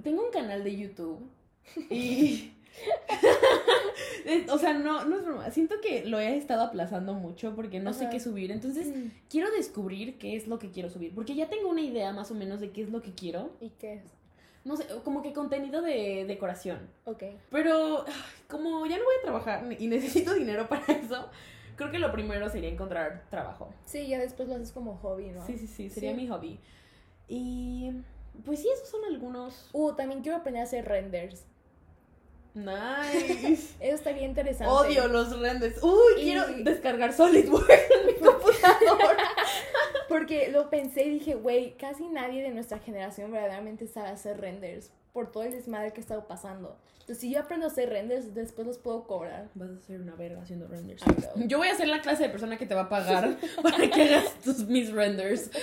Tengo 0.03 0.25
un 0.25 0.31
canal 0.31 0.63
de 0.63 0.75
YouTube 0.77 1.19
y 1.89 2.51
o 4.49 4.57
sea, 4.57 4.73
no, 4.73 5.05
no 5.05 5.17
es 5.17 5.25
broma. 5.25 5.49
Siento 5.51 5.75
que 5.81 6.05
lo 6.05 6.19
he 6.19 6.37
estado 6.37 6.63
aplazando 6.63 7.13
mucho 7.13 7.55
porque 7.55 7.79
no 7.79 7.93
sé 7.93 8.09
qué 8.09 8.19
subir. 8.19 8.51
Entonces, 8.51 8.87
Mm. 8.87 9.11
quiero 9.29 9.49
descubrir 9.51 10.17
qué 10.17 10.35
es 10.35 10.47
lo 10.47 10.59
que 10.59 10.69
quiero 10.71 10.89
subir. 10.89 11.13
Porque 11.13 11.35
ya 11.35 11.49
tengo 11.49 11.69
una 11.69 11.81
idea 11.81 12.11
más 12.13 12.31
o 12.31 12.35
menos 12.35 12.59
de 12.59 12.71
qué 12.71 12.81
es 12.83 12.89
lo 12.89 13.01
que 13.01 13.11
quiero. 13.13 13.51
¿Y 13.61 13.69
qué 13.71 13.95
es? 13.95 14.03
No 14.65 14.75
sé, 14.77 14.85
como 15.03 15.21
que 15.21 15.33
contenido 15.33 15.81
de 15.81 16.25
decoración. 16.27 16.79
Ok. 17.05 17.23
Pero 17.49 18.05
como 18.47 18.85
ya 18.85 18.97
no 18.97 19.03
voy 19.05 19.15
a 19.19 19.23
trabajar 19.23 19.65
y 19.79 19.87
necesito 19.87 20.33
dinero 20.33 20.67
para 20.67 20.83
eso, 20.93 21.29
creo 21.79 21.91
que 21.91 21.97
lo 21.99 22.11
primero 22.11 22.47
sería 22.49 22.69
encontrar 22.69 23.23
trabajo. 23.31 23.73
Sí, 23.85 24.07
ya 24.07 24.19
después 24.19 24.47
lo 24.47 24.55
haces 24.55 24.71
como 24.71 24.97
hobby, 24.97 25.29
¿no? 25.31 25.43
Sí, 25.47 25.57
sí, 25.57 25.65
sí, 25.65 25.89
sería 25.89 26.11
Sí. 26.11 26.17
mi 26.17 26.27
hobby. 26.27 26.59
Y 27.27 27.91
pues 28.45 28.61
sí, 28.61 28.69
esos 28.71 28.89
son 28.89 29.05
algunos. 29.05 29.69
Uh, 29.73 29.93
también 29.93 30.21
quiero 30.21 30.37
aprender 30.37 30.61
a 30.61 30.65
hacer 30.65 30.85
renders. 30.85 31.45
Nice. 32.53 33.75
Eso 33.79 33.95
estaría 33.95 34.25
interesante. 34.25 34.71
Odio 34.73 35.07
los 35.07 35.39
renders. 35.39 35.81
Uy, 35.81 36.13
Y- 36.17 36.21
quiero 36.23 36.45
descargar 36.63 37.13
SolidWorks 37.13 37.69
en 37.69 38.07
mi 38.07 38.13
computadora. 38.19 39.23
Porque 40.09 40.49
lo 40.51 40.69
pensé 40.69 41.05
y 41.05 41.09
dije, 41.11 41.35
güey, 41.35 41.77
casi 41.77 42.07
nadie 42.07 42.41
de 42.41 42.49
nuestra 42.49 42.79
generación 42.79 43.31
verdaderamente 43.31 43.87
sabe 43.87 44.09
hacer 44.09 44.41
renders 44.41 44.91
por 45.13 45.31
todo 45.31 45.43
el 45.43 45.51
desmadre 45.51 45.91
que 45.91 45.99
ha 45.99 46.01
estado 46.01 46.27
pasando. 46.27 46.77
Entonces, 47.01 47.19
si 47.19 47.31
yo 47.31 47.39
aprendo 47.39 47.65
a 47.65 47.69
hacer 47.69 47.89
renders, 47.89 48.33
después 48.35 48.67
los 48.67 48.77
puedo 48.77 49.05
cobrar. 49.07 49.49
Vas 49.55 49.69
a 49.71 49.79
ser 49.79 50.01
una 50.01 50.15
verga 50.15 50.41
haciendo 50.41 50.67
renders. 50.67 51.01
Yo 51.47 51.57
voy 51.57 51.67
a 51.69 51.75
ser 51.75 51.87
la 51.87 52.01
clase 52.01 52.23
de 52.23 52.29
persona 52.29 52.57
que 52.57 52.65
te 52.65 52.75
va 52.75 52.81
a 52.81 52.89
pagar 52.89 53.37
para 53.63 53.89
que 53.89 54.01
hagas 54.03 54.33
tus 54.43 54.67
mis 54.67 54.91
renders. 54.91 55.49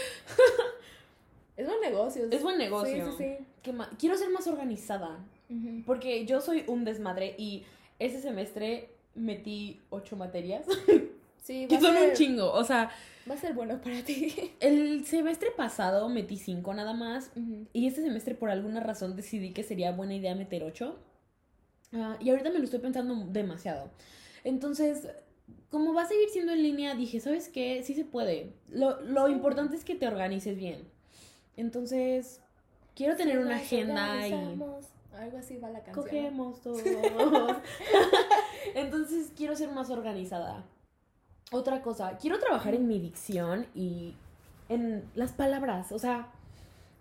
Es 1.57 1.67
buen 1.67 1.81
negocio. 1.81 2.27
Es 2.31 2.43
buen 2.43 2.59
negocio. 2.59 3.13
Sí, 3.13 3.17
sí, 3.17 3.47
¿Qué 3.63 3.73
ma- 3.73 3.89
Quiero 3.99 4.15
ser 4.19 4.29
más 4.29 4.47
organizada. 4.47 5.19
sí. 5.49 5.55
Ujú. 5.55 5.83
Porque 5.87 6.27
yo 6.27 6.43
soy 6.43 6.65
un 6.67 6.85
desmadre 6.85 7.35
y 7.39 7.65
ese 7.99 8.21
semestre 8.21 8.91
metí 9.15 9.81
ocho 9.89 10.17
materias. 10.17 10.67
Sí, 11.47 11.67
Que 11.69 11.77
va 11.77 11.79
a, 11.79 11.83
son 11.83 11.97
un 11.97 12.03
ser, 12.03 12.13
chingo. 12.17 12.53
O 12.53 12.65
sea, 12.65 12.91
va 13.31 13.35
a 13.35 13.39
ser 13.39 13.55
bueno 13.55 13.81
para 13.83 14.03
ti. 14.03 14.35
el 14.61 15.05
semestre 15.07 15.51
pasado 15.57 16.09
metí 16.09 16.37
cinco 16.39 16.75
nada 16.75 16.93
más. 16.93 17.31
Ujú. 17.37 17.67
Y 17.73 17.87
este 17.87 18.03
semestre 18.03 18.35
por 18.35 18.51
alguna 18.51 18.81
razón 18.81 19.15
decidí 19.15 19.53
que 19.53 19.63
sería 19.63 19.93
buena 19.93 20.15
idea 20.15 20.35
meter 20.35 20.65
ocho. 20.65 20.99
Ah, 21.93 22.17
y 22.21 22.31
ahorita 22.31 22.51
me 22.51 22.59
lo 22.59 22.65
estoy 22.65 22.81
pensando 22.81 23.15
demasiado. 23.29 23.91
Entonces, 24.43 25.09
como 25.71 25.95
va 25.95 26.03
a 26.03 26.09
seguir 26.09 26.29
siendo 26.31 26.53
en 26.53 26.63
línea, 26.65 26.95
dije, 26.97 27.21
¿sabes 27.21 27.49
qué? 27.49 27.83
Sí 27.85 27.95
se 27.95 28.05
puede. 28.05 28.53
Lo, 28.69 29.01
lo 29.03 29.27
Sí. 29.27 29.33
importante 29.33 29.77
es 29.77 29.85
que 29.85 29.95
te 29.95 30.09
organices 30.09 30.57
bien. 30.57 30.89
Entonces, 31.57 32.41
quiero 32.97 33.15
tener 33.15 33.39
una 33.39 33.57
agenda 33.57 34.27
y... 34.27 34.33
Algo 34.33 35.39
así 35.39 35.57
va 35.59 35.71
la 35.71 35.83
canción. 35.83 36.05
Cogemos 36.05 36.61
todos. 36.61 36.83
Entonces 38.75 39.33
quiero 39.37 39.55
ser 39.57 39.71
más 39.71 39.91
organizada. 39.91 40.65
Otra 41.53 41.83
cosa, 41.83 42.19
quiero 42.21 42.39
trabajar 42.39 42.75
en 42.75 42.89
mi 42.89 42.99
dicción 42.99 43.67
y 43.75 44.15
en 44.69 45.05
las 45.15 45.33
palabras. 45.33 45.93
O 45.93 45.99
sea, 45.99 46.33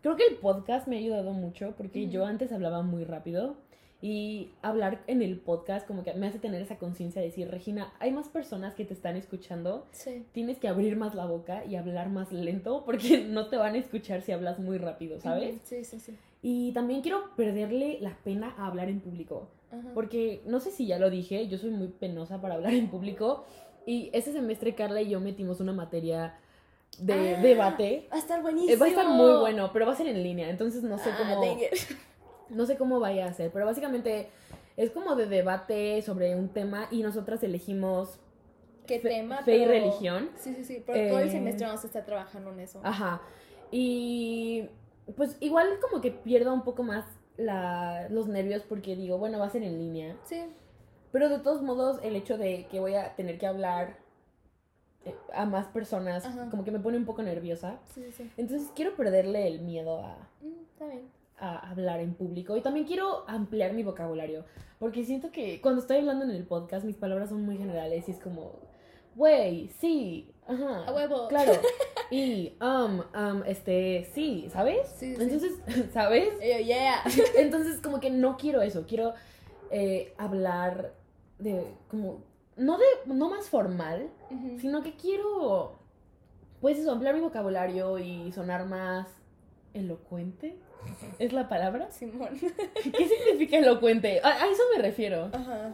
creo 0.01 0.15
que 0.15 0.25
el 0.27 0.35
podcast 0.35 0.87
me 0.87 0.97
ha 0.97 0.99
ayudado 0.99 1.31
mucho 1.33 1.73
porque 1.77 2.03
Ujú. 2.03 2.11
yo 2.11 2.25
antes 2.25 2.51
hablaba 2.51 2.83
muy 2.83 3.03
rápido 3.05 3.55
y 4.01 4.51
hablar 4.61 5.01
en 5.07 5.23
el 5.23 5.39
podcast 5.39 5.87
como 5.87 6.03
que 6.03 6.13
me 6.13 6.27
hace 6.27 6.37
tener 6.37 6.61
esa 6.61 6.77
conciencia 6.77 7.21
de 7.21 7.29
decir, 7.29 7.49
Regina, 7.49 7.91
hay 7.99 8.11
más 8.11 8.27
personas 8.27 8.75
que 8.75 8.85
te 8.85 8.93
están 8.93 9.15
escuchando. 9.15 9.87
Sí. 9.91 10.23
Tienes 10.31 10.59
que 10.59 10.67
abrir 10.67 10.95
más 10.95 11.15
la 11.15 11.25
boca 11.25 11.65
y 11.65 11.75
hablar 11.75 12.09
más 12.09 12.31
lento 12.31 12.83
porque 12.85 13.25
no 13.27 13.47
te 13.47 13.57
van 13.57 13.73
a 13.73 13.79
escuchar 13.79 14.21
si 14.21 14.31
hablas 14.31 14.59
muy 14.59 14.77
rápido, 14.77 15.19
¿sabes? 15.19 15.59
Sí, 15.63 15.83
sí, 15.83 15.99
sí. 15.99 16.15
Y 16.43 16.71
también 16.73 17.01
quiero 17.01 17.35
perderle 17.35 17.97
la 17.99 18.15
pena 18.23 18.53
a 18.59 18.67
hablar 18.67 18.89
en 18.89 18.99
público. 18.99 19.47
Ajá. 19.71 19.89
Porque 19.95 20.43
no 20.45 20.59
sé 20.59 20.69
si 20.69 20.85
ya 20.85 20.99
lo 20.99 21.09
dije, 21.09 21.47
yo 21.47 21.57
soy 21.57 21.71
muy 21.71 21.87
penosa 21.87 22.39
para 22.39 22.53
hablar 22.53 22.75
en 22.75 22.87
público. 22.89 23.45
Y 23.85 24.09
ese 24.13 24.33
semestre 24.33 24.73
Carla 24.75 25.01
y 25.01 25.09
yo 25.09 25.19
metimos 25.19 25.59
una 25.59 25.73
materia 25.73 26.37
de 26.99 27.35
Ah, 27.35 27.41
debate. 27.41 28.07
Va 28.11 28.15
a 28.15 28.19
estar 28.19 28.41
buenísimo. 28.41 28.73
Eh, 28.73 28.77
Va 28.77 28.85
a 28.85 28.89
estar 28.89 29.07
muy 29.07 29.37
bueno, 29.39 29.71
pero 29.73 29.85
va 29.85 29.93
a 29.93 29.95
ser 29.95 30.07
en 30.07 30.23
línea, 30.23 30.49
entonces 30.49 30.83
no 30.83 30.97
sé 30.97 31.09
Ah, 31.11 31.17
cómo 31.17 31.45
no 32.49 32.65
sé 32.65 32.77
cómo 32.77 32.99
vaya 32.99 33.25
a 33.25 33.33
ser, 33.33 33.51
pero 33.51 33.65
básicamente 33.65 34.29
es 34.77 34.91
como 34.91 35.15
de 35.15 35.25
debate 35.27 36.01
sobre 36.03 36.35
un 36.35 36.49
tema 36.49 36.87
y 36.91 37.01
nosotras 37.01 37.41
elegimos 37.43 38.19
¿Qué 38.85 38.99
fe, 38.99 39.09
tema? 39.09 39.37
fe 39.43 39.57
y 39.57 39.65
religión. 39.65 40.29
Sí, 40.35 40.53
sí, 40.55 40.63
sí. 40.63 40.83
Pero 40.85 41.09
todo 41.09 41.19
el 41.19 41.27
Eh, 41.29 41.31
semestre 41.31 41.65
vamos 41.65 41.83
a 41.83 41.87
estar 41.87 42.05
trabajando 42.05 42.51
en 42.51 42.59
eso. 42.59 42.79
Ajá. 42.83 43.21
Y 43.71 44.69
pues 45.15 45.37
igual 45.39 45.67
como 45.81 46.01
que 46.01 46.11
pierdo 46.11 46.53
un 46.53 46.63
poco 46.63 46.83
más 46.83 47.03
la, 47.37 48.07
los 48.09 48.27
nervios 48.27 48.61
porque 48.63 48.95
digo, 48.95 49.17
bueno, 49.17 49.39
va 49.39 49.47
a 49.47 49.49
ser 49.49 49.63
en 49.63 49.77
línea. 49.79 50.15
Sí. 50.23 50.43
Pero 51.15 51.29
de 51.29 51.39
todos 51.39 51.61
modos, 51.61 51.97
el 52.03 52.17
hecho 52.17 52.37
de 52.37 52.67
que 52.69 52.81
voy 52.81 52.95
a 52.95 53.15
tener 53.15 53.37
que 53.37 53.47
hablar 53.47 53.95
eh, 55.05 55.15
a 55.33 55.45
más 55.45 55.65
personas, 55.67 56.25
Ajá. 56.25 56.49
como 56.51 56.65
que 56.65 56.71
me 56.71 56.79
pone 56.79 56.97
un 56.97 57.05
poco 57.05 57.23
nerviosa. 57.23 57.79
Sí, 57.93 58.03
sí, 58.07 58.11
sí. 58.11 58.31
Entonces 58.35 58.69
quiero 58.75 58.97
perderle 58.97 59.47
el 59.47 59.61
miedo 59.61 60.03
a, 60.03 60.17
Mm, 60.41 61.07
a 61.39 61.71
hablar 61.71 62.01
en 62.01 62.15
público. 62.15 62.57
Y 62.57 62.61
también 62.61 62.85
quiero 62.85 63.23
ampliar 63.29 63.71
mi 63.71 63.81
vocabulario. 63.81 64.43
Porque 64.77 65.05
siento 65.05 65.31
que 65.31 65.61
cuando 65.61 65.79
estoy 65.79 65.99
hablando 65.99 66.25
en 66.25 66.31
el 66.31 66.43
podcast, 66.43 66.85
mis 66.85 66.97
palabras 66.97 67.29
son 67.29 67.45
muy 67.45 67.57
generales 67.57 68.09
y 68.09 68.11
es 68.11 68.19
como, 68.19 68.59
güey, 69.15 69.69
sí, 69.79 70.29
ajá. 70.45 70.83
A 70.85 70.93
huevo. 70.93 71.29
Claro. 71.29 71.53
Y, 72.11 72.57
um, 72.61 72.99
um, 73.17 73.43
este, 73.47 74.09
sí, 74.13 74.49
¿sabes? 74.51 74.89
Sí, 74.97 75.15
sí. 75.15 75.23
Entonces, 75.23 75.53
¿sabes? 75.93 76.33
Yo, 76.33 76.59
yeah. 76.59 77.01
Entonces, 77.37 77.79
como 77.79 78.01
que 78.01 78.09
no 78.09 78.35
quiero 78.35 78.61
eso, 78.61 78.85
quiero 78.85 79.13
eh, 79.71 80.13
hablar 80.17 80.91
de, 81.45 81.63
como, 81.87 82.23
no 82.57 82.77
de, 82.77 82.85
no 83.05 83.29
más 83.29 83.49
formal, 83.49 84.09
sino 84.59 84.83
que 84.83 84.95
quiero, 84.95 85.75
pues 86.59 86.77
eso, 86.79 86.91
ampliar 86.91 87.15
mi 87.15 87.21
vocabulario 87.21 87.99
y 87.99 88.31
sonar 88.31 88.65
más 88.65 89.07
elocuente. 89.73 90.57
¿Es 91.19 91.33
la 91.33 91.47
palabra? 91.47 91.89
Simón. 91.91 92.29
¿Qué 92.83 93.07
significa 93.07 93.57
elocuente? 93.57 94.19
A, 94.23 94.43
a 94.43 94.47
eso 94.49 94.63
me 94.75 94.81
refiero. 94.81 95.29
Ajá. 95.31 95.73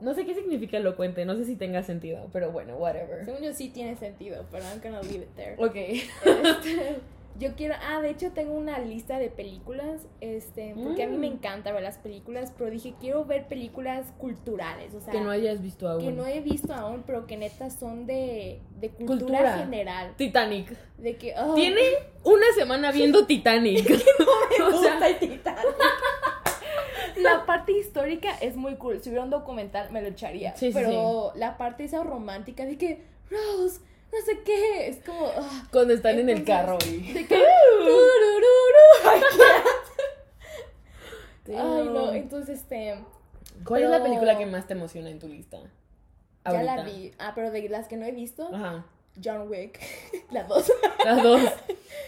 No 0.00 0.14
sé 0.14 0.26
qué 0.26 0.34
significa 0.34 0.78
elocuente, 0.78 1.24
no 1.24 1.36
sé 1.36 1.44
si 1.44 1.54
tenga 1.54 1.84
sentido, 1.84 2.28
pero 2.32 2.50
bueno, 2.50 2.76
whatever. 2.76 3.24
Según 3.24 3.40
yo 3.40 3.52
sí 3.52 3.68
tiene 3.68 3.94
sentido, 3.96 4.44
pero 4.50 4.64
I'm 4.64 4.80
gonna 4.82 5.00
leave 5.02 5.24
it 5.24 5.34
there. 5.36 5.54
Ok. 5.58 5.76
Este, 5.76 6.98
yo 7.38 7.54
quiero, 7.56 7.74
ah, 7.82 8.00
de 8.00 8.10
hecho 8.10 8.30
tengo 8.32 8.52
una 8.54 8.78
lista 8.78 9.18
de 9.18 9.28
películas, 9.30 10.02
este, 10.20 10.74
porque 10.82 11.04
a 11.04 11.08
mí 11.08 11.16
me 11.16 11.28
Mm. 11.30 11.32
encanta 11.34 11.72
ver 11.72 11.82
las 11.82 11.98
películas, 11.98 12.52
pero 12.56 12.70
dije 12.70 12.94
quiero 13.00 13.24
ver 13.24 13.46
películas 13.48 14.12
culturales, 14.18 14.92
o 14.94 15.00
sea, 15.00 15.12
Que 15.12 15.20
no 15.20 15.30
hayas 15.30 15.62
visto 15.62 15.88
aún. 15.88 16.00
que 16.04 16.12
no 16.12 16.26
he 16.26 16.40
visto 16.40 16.74
aún, 16.74 17.02
pero 17.06 17.26
que 17.26 17.36
neta 17.36 17.70
son 17.70 18.06
de, 18.06 18.60
de 18.80 18.90
cultura, 18.90 19.16
Cultura. 19.16 19.58
general, 19.58 20.14
Titanic. 20.16 20.76
de 20.98 21.16
que, 21.16 21.34
oh, 21.38 21.54
Tiene 21.54 21.80
una 22.24 22.46
semana 22.54 22.92
viendo 22.92 23.26
Titanic. 23.26 23.90
o 24.62 24.82
sea, 24.82 24.98
la 27.16 27.44
parte 27.46 27.72
histórica 27.72 28.30
es 28.40 28.56
muy 28.56 28.76
cool, 28.76 29.00
si 29.02 29.08
hubiera 29.10 29.24
un 29.24 29.30
documental 29.30 29.90
me 29.92 30.00
lo 30.02 30.08
echaría, 30.08 30.56
Sí, 30.56 30.68
sí, 30.68 30.72
pero 30.74 31.32
la 31.34 31.56
parte 31.58 31.84
esa 31.84 32.02
romántica 32.02 32.64
de 32.64 32.76
que, 32.78 33.02
Rose, 33.30 33.80
no 34.12 34.20
sé 34.24 34.40
qué, 34.44 34.88
es 34.88 34.98
como, 35.04 35.26
ah, 35.26 35.66
cuando 35.72 35.94
están 35.94 36.18
en 36.18 36.28
el 36.28 36.44
carro 36.44 36.78
y... 36.86 37.12
de 37.12 37.26
que, 37.26 37.34
ay 41.56 41.88
no, 41.88 42.12
entonces 42.12 42.60
este... 42.60 42.96
¿Cuál 43.64 43.84
es 43.84 43.90
la 43.90 44.02
película 44.02 44.36
que 44.38 44.46
más 44.46 44.66
te 44.66 44.74
emociona 44.74 45.10
en 45.10 45.18
tu 45.18 45.28
lista? 45.28 45.58
Ya 46.44 46.62
la 46.62 46.82
vi. 46.82 47.12
Ah, 47.18 47.32
pero 47.34 47.50
de 47.50 47.68
las 47.68 47.86
que 47.86 47.96
no 47.96 48.04
he 48.04 48.12
visto, 48.12 48.48
Ajá. 48.52 48.84
John 49.22 49.48
Wick. 49.48 49.78
la 50.30 50.44
dos. 50.44 50.72
Las 51.04 51.22
dos. 51.22 51.40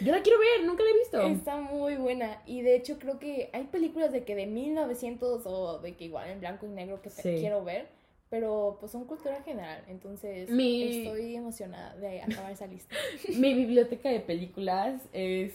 Yo 0.01 0.13
la 0.13 0.23
quiero 0.23 0.39
ver, 0.39 0.65
nunca 0.67 0.83
la 0.83 0.91
he 0.91 0.99
visto. 0.99 1.21
Está 1.21 1.57
muy 1.57 1.97
buena. 1.97 2.41
Y 2.47 2.63
de 2.63 2.77
hecho 2.77 2.99
creo 2.99 3.19
que 3.19 3.51
hay 3.53 3.65
películas 3.65 4.11
de 4.13 4.25
que 4.25 4.35
de 4.35 4.47
1900 4.47 5.43
o 5.47 5.79
de 5.79 5.95
que 5.95 6.05
igual 6.05 6.29
en 6.31 6.41
blanco 6.41 6.67
y 6.67 6.71
negro 6.71 7.01
que 7.03 7.11
Sí. 7.11 7.37
quiero 7.39 7.63
ver. 7.63 7.89
Pero 8.35 8.79
pues 8.81 8.91
son 8.91 9.05
cultura 9.05 9.41
general. 9.45 9.85
Entonces 9.87 10.51
Mi- 10.51 11.05
estoy 11.05 11.37
emocionada 11.37 11.95
de 11.95 12.21
acabar 12.21 12.51
esa 12.51 12.67
lista. 12.67 12.93
Mi 13.39 13.55
biblioteca 13.55 14.09
de 14.09 14.19
películas 14.19 15.01
es 15.13 15.55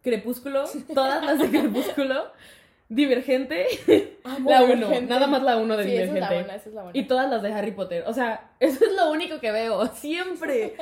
Crepúsculo, 0.00 0.62
todas 0.94 1.24
las 1.24 1.40
de 1.40 1.48
Crepúsculo, 1.58 2.26
Divergente, 2.88 3.66
la 4.46 4.62
1, 4.62 5.00
nada 5.08 5.26
más 5.26 5.42
la 5.42 5.56
1 5.56 5.76
de 5.76 5.82
Sí, 5.84 5.90
esa 5.90 6.02
es 6.04 6.08
Divergente. 6.14 6.20
la 6.20 6.28
buena, 6.40 6.54
esa 6.54 6.68
es 6.68 6.74
la 6.76 6.82
buena. 6.84 6.96
Y 7.00 7.02
todas 7.08 7.28
las 7.28 7.42
de 7.42 7.52
Harry 7.52 7.72
Potter. 7.72 8.04
O 8.06 8.12
sea, 8.12 8.52
eso 8.60 8.84
es 8.84 8.92
lo 8.94 9.10
único 9.10 9.40
que 9.40 9.50
veo, 9.50 9.84
siempre. 9.88 10.74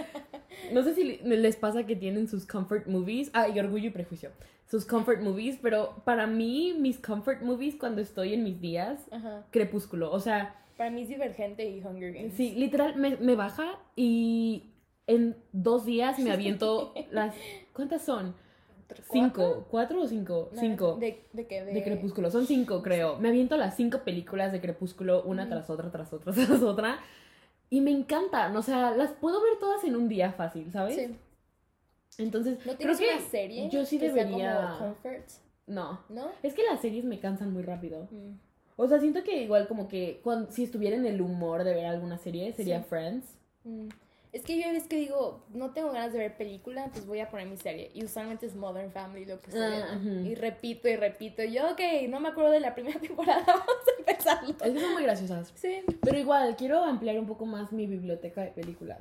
No 0.71 0.83
sé 0.83 0.95
si 0.95 1.17
les 1.23 1.57
pasa 1.57 1.87
que 1.87 1.97
tienen 1.97 2.29
sus 2.29 2.45
comfort 2.45 2.87
movies. 2.89 3.31
Ah, 3.33 3.49
y 3.49 3.59
Orgullo 3.59 3.87
y 3.87 3.91
Prejuicio. 3.91 4.33
Sus 4.71 4.85
comfort 4.85 5.23
movies, 5.23 5.59
pero 5.63 6.03
para 6.05 6.27
mí, 6.27 6.75
mis 6.79 6.99
comfort 6.99 7.41
movies 7.41 7.77
cuando 7.77 8.03
estoy 8.03 8.35
en 8.35 8.45
mis 8.45 8.61
días, 8.61 9.01
Ajá. 9.11 9.47
Crepúsculo. 9.51 10.13
O 10.13 10.21
sea, 10.21 10.55
Para 10.77 10.91
mí 10.91 11.03
es 11.03 11.09
Divergente 11.09 11.69
y 11.69 11.81
Hunger 11.85 12.13
Games. 12.13 12.35
sí, 12.35 12.53
literal, 12.55 12.97
me, 12.97 13.17
me 13.17 13.37
baja 13.37 13.79
y 13.97 14.71
en 15.07 15.37
dos 15.53 15.85
días 15.85 16.19
me 16.19 16.33
aviento 16.33 16.93
las... 17.11 17.35
¿Cuántas 17.73 18.03
son? 18.03 18.35
Cinco, 19.11 19.67
¿cuatro 19.71 20.03
o 20.03 20.07
cinco? 20.07 20.51
No, 20.53 20.61
cinco. 20.61 20.97
¿De, 20.97 21.25
de 21.33 21.47
qué? 21.47 21.65
De 21.65 21.83
Crepúsculo, 21.83 22.31
son 22.31 22.47
cinco 22.47 22.83
creo. 22.83 23.19
Me 23.19 23.29
aviento 23.29 23.57
las 23.57 23.77
cinco 23.77 24.01
películas 24.05 24.53
de 24.53 24.61
Crepúsculo, 24.61 25.23
una 25.25 25.49
tras 25.49 25.71
otra, 25.71 25.91
tras 25.91 26.13
otra, 26.13 26.33
tras 26.35 26.63
otra. 26.63 26.99
Y 27.71 27.81
me 27.81 27.91
encantan, 27.91 28.55
o 28.57 28.63
sea, 28.63 28.91
las 28.93 29.13
puedo 29.13 29.43
ver 29.43 29.59
todas 29.59 29.83
en 29.85 29.97
un 29.97 30.09
día 30.09 30.33
fácil, 30.33 30.71
¿sabes? 30.71 30.97
Sí. 30.97 31.17
Entonces, 32.23 32.65
¿No 32.65 32.75
creo 32.75 32.97
que 32.97 33.09
una 33.09 33.21
serie? 33.21 33.69
yo 33.71 33.85
sí 33.85 33.99
que 33.99 34.13
sea 34.13 34.25
debería... 34.25 34.77
como 34.79 34.95
comfort? 34.95 35.29
No, 35.67 36.01
¿No? 36.11 36.27
es 36.43 36.55
que 36.55 36.63
las 36.63 36.81
series 36.81 37.05
me 37.05 37.19
cansan 37.19 37.53
muy 37.53 37.63
rápido. 37.63 38.07
Mm. 38.11 38.35
O 38.77 38.89
sea, 38.89 38.99
siento 39.01 39.23
que 39.23 39.43
igual 39.43 39.69
como 39.69 39.89
que 39.89 40.21
cuando, 40.25 40.51
si 40.51 40.65
estuviera 40.65 40.97
en 40.97 41.07
el 41.07 41.21
humor 41.21 41.63
de 41.65 41.75
ver 41.75 41.87
alguna 41.87 42.19
serie, 42.19 42.53
sería 42.53 42.81
Sí. 42.81 42.87
Friends. 42.89 43.25
Mm. 43.65 43.89
Es 44.33 44.43
que 44.43 44.61
yo 44.61 44.67
es 44.69 44.89
que 44.89 44.97
digo, 44.97 45.45
no 45.55 45.71
tengo 45.71 45.93
ganas 45.93 46.13
de 46.13 46.19
ver 46.19 46.37
película, 46.37 46.83
entonces 46.87 47.07
voy 47.07 47.21
a 47.21 47.31
poner 47.31 47.47
mi 47.47 47.57
serie. 47.57 47.93
Y 47.95 48.05
usualmente 48.05 48.47
es 48.47 48.57
Modern 48.57 48.91
Family 48.91 49.27
lo 49.27 49.39
que 49.41 49.47
estoy 49.51 49.63
Ah, 49.63 49.97
viendo. 49.97 50.11
ujú. 50.23 50.27
Y 50.29 50.35
repito 50.35 50.89
y 50.89 50.97
repito. 50.97 51.45
Yo, 51.45 51.71
ok, 51.71 51.81
no 52.09 52.19
me 52.19 52.31
acuerdo 52.31 52.51
de 52.51 52.59
la 52.59 52.75
primera 52.75 52.99
temporada, 53.01 53.45
vamos 53.47 53.65
a 53.69 54.01
empezarlo. 54.01 54.49
Es 54.51 54.73
que 54.73 54.81
son 54.81 54.93
muy 54.93 55.05
graciosas. 55.05 55.53
Sí. 55.55 55.83
Pero 56.01 56.19
igual, 56.19 56.57
quiero 56.57 56.83
ampliar 56.83 57.17
un 57.21 57.27
poco 57.27 57.47
más 57.47 57.71
mi 57.71 57.87
biblioteca 57.87 58.41
de 58.43 58.49
películas. 58.51 58.99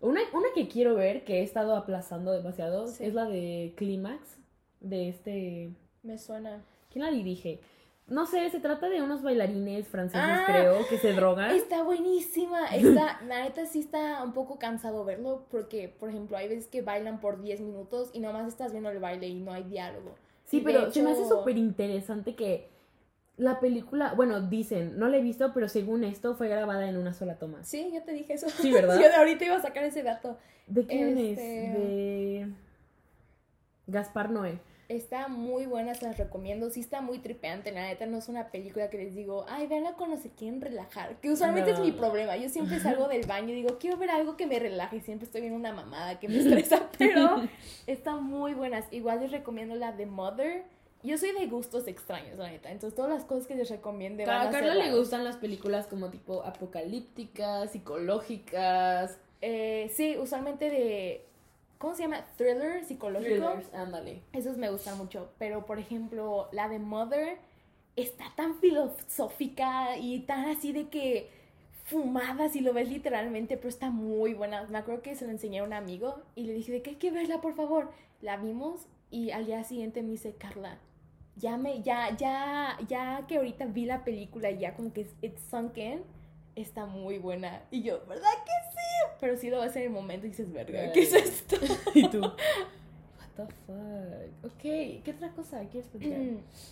Una, 0.00 0.20
una 0.32 0.46
que 0.54 0.68
quiero 0.68 0.94
ver, 0.94 1.24
que 1.24 1.40
he 1.40 1.42
estado 1.42 1.74
aplazando 1.74 2.30
demasiado, 2.30 2.86
Sí. 2.86 3.04
es 3.04 3.14
la 3.14 3.24
de 3.24 3.72
Clímax, 3.76 4.36
de 4.80 5.08
este... 5.08 5.70
Me 6.04 6.18
suena. 6.18 6.62
¿Quién 6.92 7.04
la 7.04 7.10
dirige? 7.10 7.58
No 8.12 8.26
sé, 8.26 8.50
se 8.50 8.60
trata 8.60 8.90
de 8.90 9.00
unos 9.00 9.22
bailarines 9.22 9.88
franceses, 9.88 10.20
Ah, 10.22 10.44
creo, 10.46 10.86
que 10.86 10.98
se 10.98 11.12
drogan. 11.14 11.50
Está 11.50 11.82
buenísima. 11.82 12.66
Está, 12.66 13.20
la 13.26 13.44
neta 13.44 13.64
sí 13.64 13.80
está 13.80 14.22
un 14.22 14.34
poco 14.34 14.58
cansado 14.58 15.02
verlo 15.04 15.46
porque, 15.50 15.88
por 15.88 16.10
ejemplo, 16.10 16.36
hay 16.36 16.46
veces 16.46 16.66
que 16.66 16.82
bailan 16.82 17.20
por 17.20 17.40
10 17.40 17.62
minutos 17.62 18.10
y 18.12 18.20
nomás 18.20 18.46
estás 18.46 18.72
viendo 18.72 18.90
el 18.90 18.98
baile 18.98 19.28
y 19.28 19.40
no 19.40 19.52
hay 19.52 19.62
diálogo. 19.64 20.14
Sí, 20.44 20.58
Y 20.58 20.60
pero 20.60 20.92
se 20.92 21.02
me 21.02 21.12
hace 21.12 21.26
súper 21.26 21.56
interesante 21.56 22.34
que 22.34 22.68
la 23.38 23.60
película, 23.60 24.12
bueno, 24.14 24.42
dicen, 24.42 24.98
no 24.98 25.08
la 25.08 25.16
he 25.16 25.22
visto, 25.22 25.52
pero 25.54 25.68
según 25.70 26.04
esto 26.04 26.34
fue 26.34 26.48
grabada 26.48 26.86
en 26.88 26.98
una 26.98 27.14
sola 27.14 27.38
toma. 27.38 27.64
Sí, 27.64 27.90
ya 27.94 28.04
te 28.04 28.12
dije 28.12 28.34
eso. 28.34 28.48
Sí, 28.50 28.70
¿verdad? 28.72 28.96
Yo 28.96 29.08
de 29.08 29.14
ahorita 29.14 29.46
iba 29.46 29.56
a 29.56 29.62
sacar 29.62 29.84
ese 29.84 30.02
dato. 30.02 30.36
¿De 30.66 30.84
quién 30.86 31.16
Este- 31.16 31.32
es? 31.32 31.72
De 31.72 32.46
Gaspar 33.86 34.30
Noé. 34.30 34.60
Está 34.92 35.28
muy 35.28 35.64
buena, 35.64 35.94
se 35.94 36.04
las 36.04 36.18
recomiendo. 36.18 36.68
Sí 36.68 36.80
está 36.80 37.00
muy 37.00 37.18
tripeante, 37.18 37.72
la 37.72 37.86
neta 37.86 38.04
no 38.04 38.18
es 38.18 38.28
una 38.28 38.50
película 38.50 38.90
que 38.90 38.98
les 38.98 39.14
digo, 39.14 39.46
ay, 39.48 39.66
véanla 39.66 39.94
cuando 39.94 40.18
se 40.18 40.28
quieren 40.30 40.60
relajar. 40.60 41.16
Que 41.20 41.30
usualmente 41.30 41.70
es 41.70 41.80
mi 41.80 41.92
problema. 41.92 42.36
Yo 42.36 42.50
siempre 42.50 42.78
salgo 42.80 43.08
del 43.08 43.26
baño 43.26 43.50
y 43.50 43.54
digo, 43.54 43.78
quiero 43.78 43.96
ver 43.96 44.10
algo 44.10 44.36
que 44.36 44.46
me 44.46 44.58
relaje. 44.58 44.96
y 44.96 45.00
Siempre 45.00 45.24
estoy 45.24 45.40
viendo 45.40 45.58
una 45.58 45.72
mamada 45.72 46.20
que 46.20 46.28
me 46.28 46.38
estresa, 46.38 46.90
pero 46.98 47.42
están 47.86 48.22
muy 48.24 48.52
buenas. 48.52 48.84
Igual 48.90 49.20
les 49.20 49.30
recomiendo 49.30 49.74
la 49.74 49.92
de 49.92 50.04
Mother. 50.04 50.64
Yo 51.02 51.16
soy 51.18 51.32
de 51.32 51.46
gustos 51.46 51.88
extraños, 51.88 52.38
la 52.38 52.50
neta. 52.50 52.70
Entonces 52.70 52.94
todas 52.94 53.10
las 53.10 53.24
cosas 53.24 53.46
que 53.46 53.54
les 53.54 53.70
recomiende 53.70 54.26
van 54.26 54.46
A 54.46 54.48
a 54.48 54.50
Carla 54.50 54.74
le 54.74 54.94
gustan 54.94 55.24
las 55.24 55.36
películas 55.36 55.86
como 55.86 56.10
tipo 56.10 56.42
apocalípticas, 56.44 57.70
psicológicas, 57.72 59.18
Eh, 59.40 59.90
sí, 59.94 60.16
usualmente 60.18 60.70
de... 60.70 61.26
¿Cómo 61.82 61.96
se 61.96 62.04
llama? 62.04 62.24
Thriller 62.36 62.84
psicológico. 62.84 63.34
thrillers, 63.34 63.74
ándale. 63.74 64.22
Esos 64.32 64.56
me 64.56 64.70
gustan 64.70 64.96
mucho, 64.98 65.32
pero 65.36 65.66
por 65.66 65.80
ejemplo, 65.80 66.48
la 66.52 66.68
de 66.68 66.78
Mother 66.78 67.38
está 67.96 68.26
tan 68.36 68.54
filosófica 68.60 69.96
y 69.98 70.20
tan 70.20 70.48
así 70.48 70.72
de 70.72 70.88
que 70.88 71.28
fumada, 71.86 72.48
si 72.50 72.60
lo 72.60 72.72
ves 72.72 72.88
literalmente, 72.88 73.56
pero 73.56 73.68
está 73.68 73.90
muy 73.90 74.32
buena. 74.32 74.62
Me 74.68 74.78
acuerdo 74.78 75.02
que 75.02 75.16
se 75.16 75.26
la 75.26 75.32
enseñé 75.32 75.58
a 75.58 75.64
un 75.64 75.72
amigo 75.72 76.22
y 76.36 76.44
le 76.44 76.54
dije 76.54 76.70
de 76.70 76.82
que 76.82 76.90
hay 76.90 76.96
que 76.96 77.10
verla, 77.10 77.40
por 77.40 77.56
favor. 77.56 77.90
La 78.20 78.36
vimos 78.36 78.86
y 79.10 79.32
al 79.32 79.46
día 79.46 79.64
siguiente 79.64 80.04
me 80.04 80.10
dice, 80.10 80.36
Carla, 80.36 80.78
ya 81.34 81.56
me, 81.56 81.82
ya, 81.82 82.16
ya, 82.16 82.78
ya 82.86 83.26
que 83.26 83.38
ahorita 83.38 83.66
vi 83.66 83.86
la 83.86 84.04
película 84.04 84.52
y 84.52 84.58
ya 84.58 84.76
como 84.76 84.92
que 84.92 85.08
it's 85.20 85.42
sunk 85.50 85.78
in, 85.78 86.04
está 86.56 86.86
muy 86.86 87.18
buena. 87.18 87.62
Y 87.70 87.82
yo, 87.82 88.04
¿verdad 88.06 88.30
que 88.44 88.70
sí? 88.72 89.16
Pero 89.20 89.36
sí 89.36 89.50
lo 89.50 89.60
ves 89.60 89.74
en 89.76 89.82
el 89.84 89.90
momento 89.90 90.26
y 90.26 90.30
dices, 90.30 90.52
verga, 90.52 90.92
¿qué 90.92 91.02
es 91.02 91.12
esto? 91.12 91.56
¿Y 91.94 92.08
tú? 92.08 92.20
What 92.20 92.32
the 93.36 93.46
fuck? 93.66 94.44
Ok, 94.52 94.60
¿qué 95.04 95.12
otra 95.14 95.30
cosa 95.32 95.60
quieres 95.70 95.88
platicar? 95.90 96.20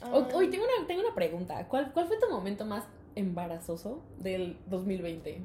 Ah. 0.03 0.11
O- 0.17 0.37
Hoy 0.37 0.51
tengo 0.51 0.65
una, 0.65 0.87
tengo 0.87 1.01
una 1.03 1.15
pregunta. 1.15 1.67
¿Cuál, 1.69 1.93
¿Cuál 1.93 2.07
fue 2.07 2.19
tu 2.19 2.29
momento 2.31 2.65
más 2.67 2.85
embarazoso 3.15 4.01
del 4.19 4.57
2020? 4.67 5.41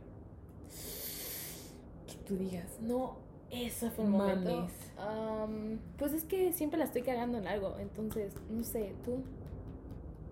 Que 2.08 2.16
tú 2.28 2.36
digas, 2.38 2.78
no, 2.82 3.18
Eso 3.52 3.90
fue 3.92 4.06
un 4.06 4.12
momento. 4.12 4.68
Am, 4.98 5.80
pues 5.98 6.14
es 6.14 6.24
que 6.24 6.52
siempre 6.54 6.78
la 6.80 6.86
estoy 6.86 7.02
cagando 7.04 7.38
en 7.38 7.48
algo, 7.48 7.76
entonces, 7.80 8.34
no 8.50 8.64
sé, 8.64 8.94
tú. 9.04 9.20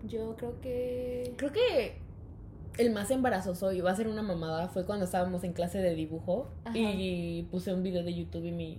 Yo 0.06 0.36
creo 0.36 0.60
que. 0.60 1.32
Creo 1.36 1.52
que 1.52 1.96
el 2.78 2.90
más 2.90 3.10
embarazoso 3.10 3.72
y 3.72 3.80
va 3.80 3.90
a 3.92 3.96
ser 3.96 4.08
una 4.08 4.22
mamada 4.22 4.68
fue 4.68 4.84
cuando 4.84 5.04
estábamos 5.04 5.44
en 5.44 5.52
clase 5.52 5.78
de 5.78 5.94
dibujo 5.94 6.48
Ajá. 6.64 6.76
y 6.76 7.46
puse 7.50 7.72
un 7.72 7.82
video 7.82 8.02
de 8.02 8.14
YouTube 8.14 8.44
y 8.46 8.52
mi, 8.52 8.78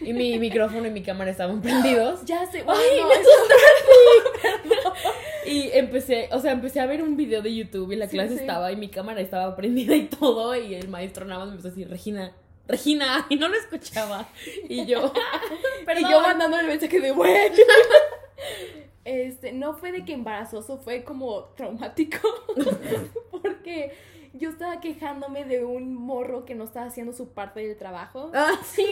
y 0.00 0.12
mi 0.12 0.38
micrófono 0.38 0.86
y 0.86 0.90
mi 0.90 1.02
cámara 1.02 1.30
estaban 1.30 1.60
prendidos. 1.62 2.24
Ya 2.24 2.44
sé. 2.46 2.58
¡Ay, 2.58 2.64
bueno, 2.66 3.08
me 3.08 3.14
eso- 4.74 4.92
Y 5.46 5.70
empecé, 5.72 6.28
o 6.32 6.38
sea, 6.38 6.52
empecé 6.52 6.80
a 6.80 6.86
ver 6.86 7.02
un 7.02 7.16
video 7.16 7.42
de 7.42 7.54
YouTube 7.54 7.90
y 7.92 7.96
la 7.96 8.06
Sí, 8.06 8.12
clase 8.12 8.34
sí. 8.34 8.40
estaba 8.40 8.70
y 8.72 8.76
mi 8.76 8.88
cámara 8.88 9.20
estaba 9.20 9.56
prendida 9.56 9.96
y 9.96 10.06
todo 10.06 10.54
y 10.54 10.74
el 10.74 10.88
maestro 10.88 11.24
nada 11.24 11.40
más 11.40 11.48
me 11.48 11.52
empezó 11.54 11.68
a 11.68 11.70
decir, 11.70 11.88
Regina, 11.88 12.32
Regina, 12.68 13.26
y 13.28 13.34
no 13.36 13.48
lo 13.48 13.56
escuchaba. 13.56 14.28
Y 14.68 14.86
yo, 14.86 15.12
y 15.82 15.84
perdón. 15.84 16.10
yo 16.10 16.20
mandando 16.20 16.60
el 16.60 16.66
mensaje 16.68 17.00
de 17.00 17.10
bueno. 17.10 17.56
Este, 19.10 19.52
no 19.52 19.74
fue 19.74 19.90
de 19.90 20.04
que 20.04 20.12
embarazoso, 20.12 20.78
fue 20.78 21.02
como 21.02 21.46
traumático. 21.56 22.28
Porque 23.42 23.90
yo 24.34 24.50
estaba 24.50 24.80
quejándome 24.80 25.44
de 25.44 25.64
un 25.64 25.96
morro 25.96 26.44
que 26.44 26.54
no 26.54 26.62
estaba 26.62 26.86
haciendo 26.86 27.12
su 27.12 27.30
parte 27.30 27.58
del 27.58 27.76
trabajo. 27.76 28.30
Ah, 28.32 28.52
sí. 28.64 28.86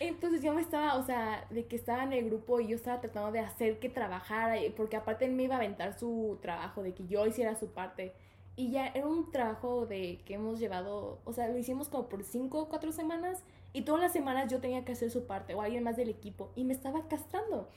Entonces 0.00 0.40
yo 0.40 0.54
me 0.54 0.62
estaba, 0.62 0.96
o 0.96 1.04
sea, 1.04 1.46
de 1.50 1.66
que 1.66 1.76
estaba 1.76 2.04
en 2.04 2.14
el 2.14 2.24
grupo 2.24 2.58
y 2.60 2.68
yo 2.68 2.76
estaba 2.76 3.02
tratando 3.02 3.32
de 3.32 3.40
hacer 3.40 3.78
que 3.80 3.90
trabajara, 3.90 4.56
porque 4.74 4.96
aparte 4.96 5.26
él 5.26 5.32
me 5.32 5.42
iba 5.42 5.56
a 5.56 5.58
aventar 5.58 5.98
su 5.98 6.38
trabajo, 6.40 6.82
de 6.82 6.94
que 6.94 7.06
yo 7.06 7.26
hiciera 7.26 7.54
su 7.54 7.66
parte. 7.66 8.14
Y 8.56 8.70
ya 8.70 8.86
era 8.86 9.06
un 9.06 9.30
trabajo 9.30 9.84
de 9.84 10.22
que 10.24 10.34
hemos 10.34 10.58
llevado, 10.58 11.18
o 11.26 11.34
sea, 11.34 11.48
lo 11.48 11.58
hicimos 11.58 11.90
como 11.90 12.08
por 12.08 12.24
cinco 12.24 12.62
o 12.62 12.68
cuatro 12.70 12.92
semanas 12.92 13.42
y 13.74 13.82
todas 13.82 14.00
las 14.00 14.12
semanas 14.12 14.50
yo 14.50 14.60
tenía 14.60 14.86
que 14.86 14.92
hacer 14.92 15.10
su 15.10 15.26
parte 15.26 15.54
o 15.54 15.60
alguien 15.60 15.84
más 15.84 15.96
del 15.96 16.08
equipo 16.08 16.50
y 16.56 16.64
me 16.64 16.72
estaba 16.72 17.08
castrando. 17.08 17.68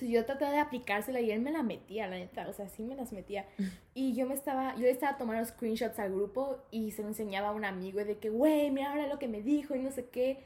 Entonces 0.00 0.18
yo 0.18 0.24
trataba 0.24 0.52
de 0.52 0.58
aplicársela 0.58 1.20
y 1.20 1.30
él 1.30 1.42
me 1.42 1.50
la 1.50 1.62
metía, 1.62 2.06
la 2.06 2.16
neta, 2.16 2.48
o 2.48 2.54
sea, 2.54 2.68
sí 2.68 2.82
me 2.82 2.96
las 2.96 3.12
metía. 3.12 3.46
Y 3.92 4.14
yo 4.14 4.24
me 4.24 4.34
estaba, 4.34 4.74
yo 4.76 4.82
le 4.82 4.90
estaba 4.90 5.18
tomando 5.18 5.44
screenshots 5.44 5.98
al 5.98 6.14
grupo 6.14 6.56
y 6.70 6.92
se 6.92 7.02
lo 7.02 7.08
enseñaba 7.08 7.48
a 7.48 7.52
un 7.52 7.66
amigo 7.66 8.02
de 8.02 8.16
que, 8.16 8.30
güey, 8.30 8.70
mira 8.70 8.90
ahora 8.90 9.08
lo 9.08 9.18
que 9.18 9.28
me 9.28 9.42
dijo 9.42 9.74
y 9.74 9.80
no 9.80 9.90
sé 9.90 10.08
qué. 10.08 10.38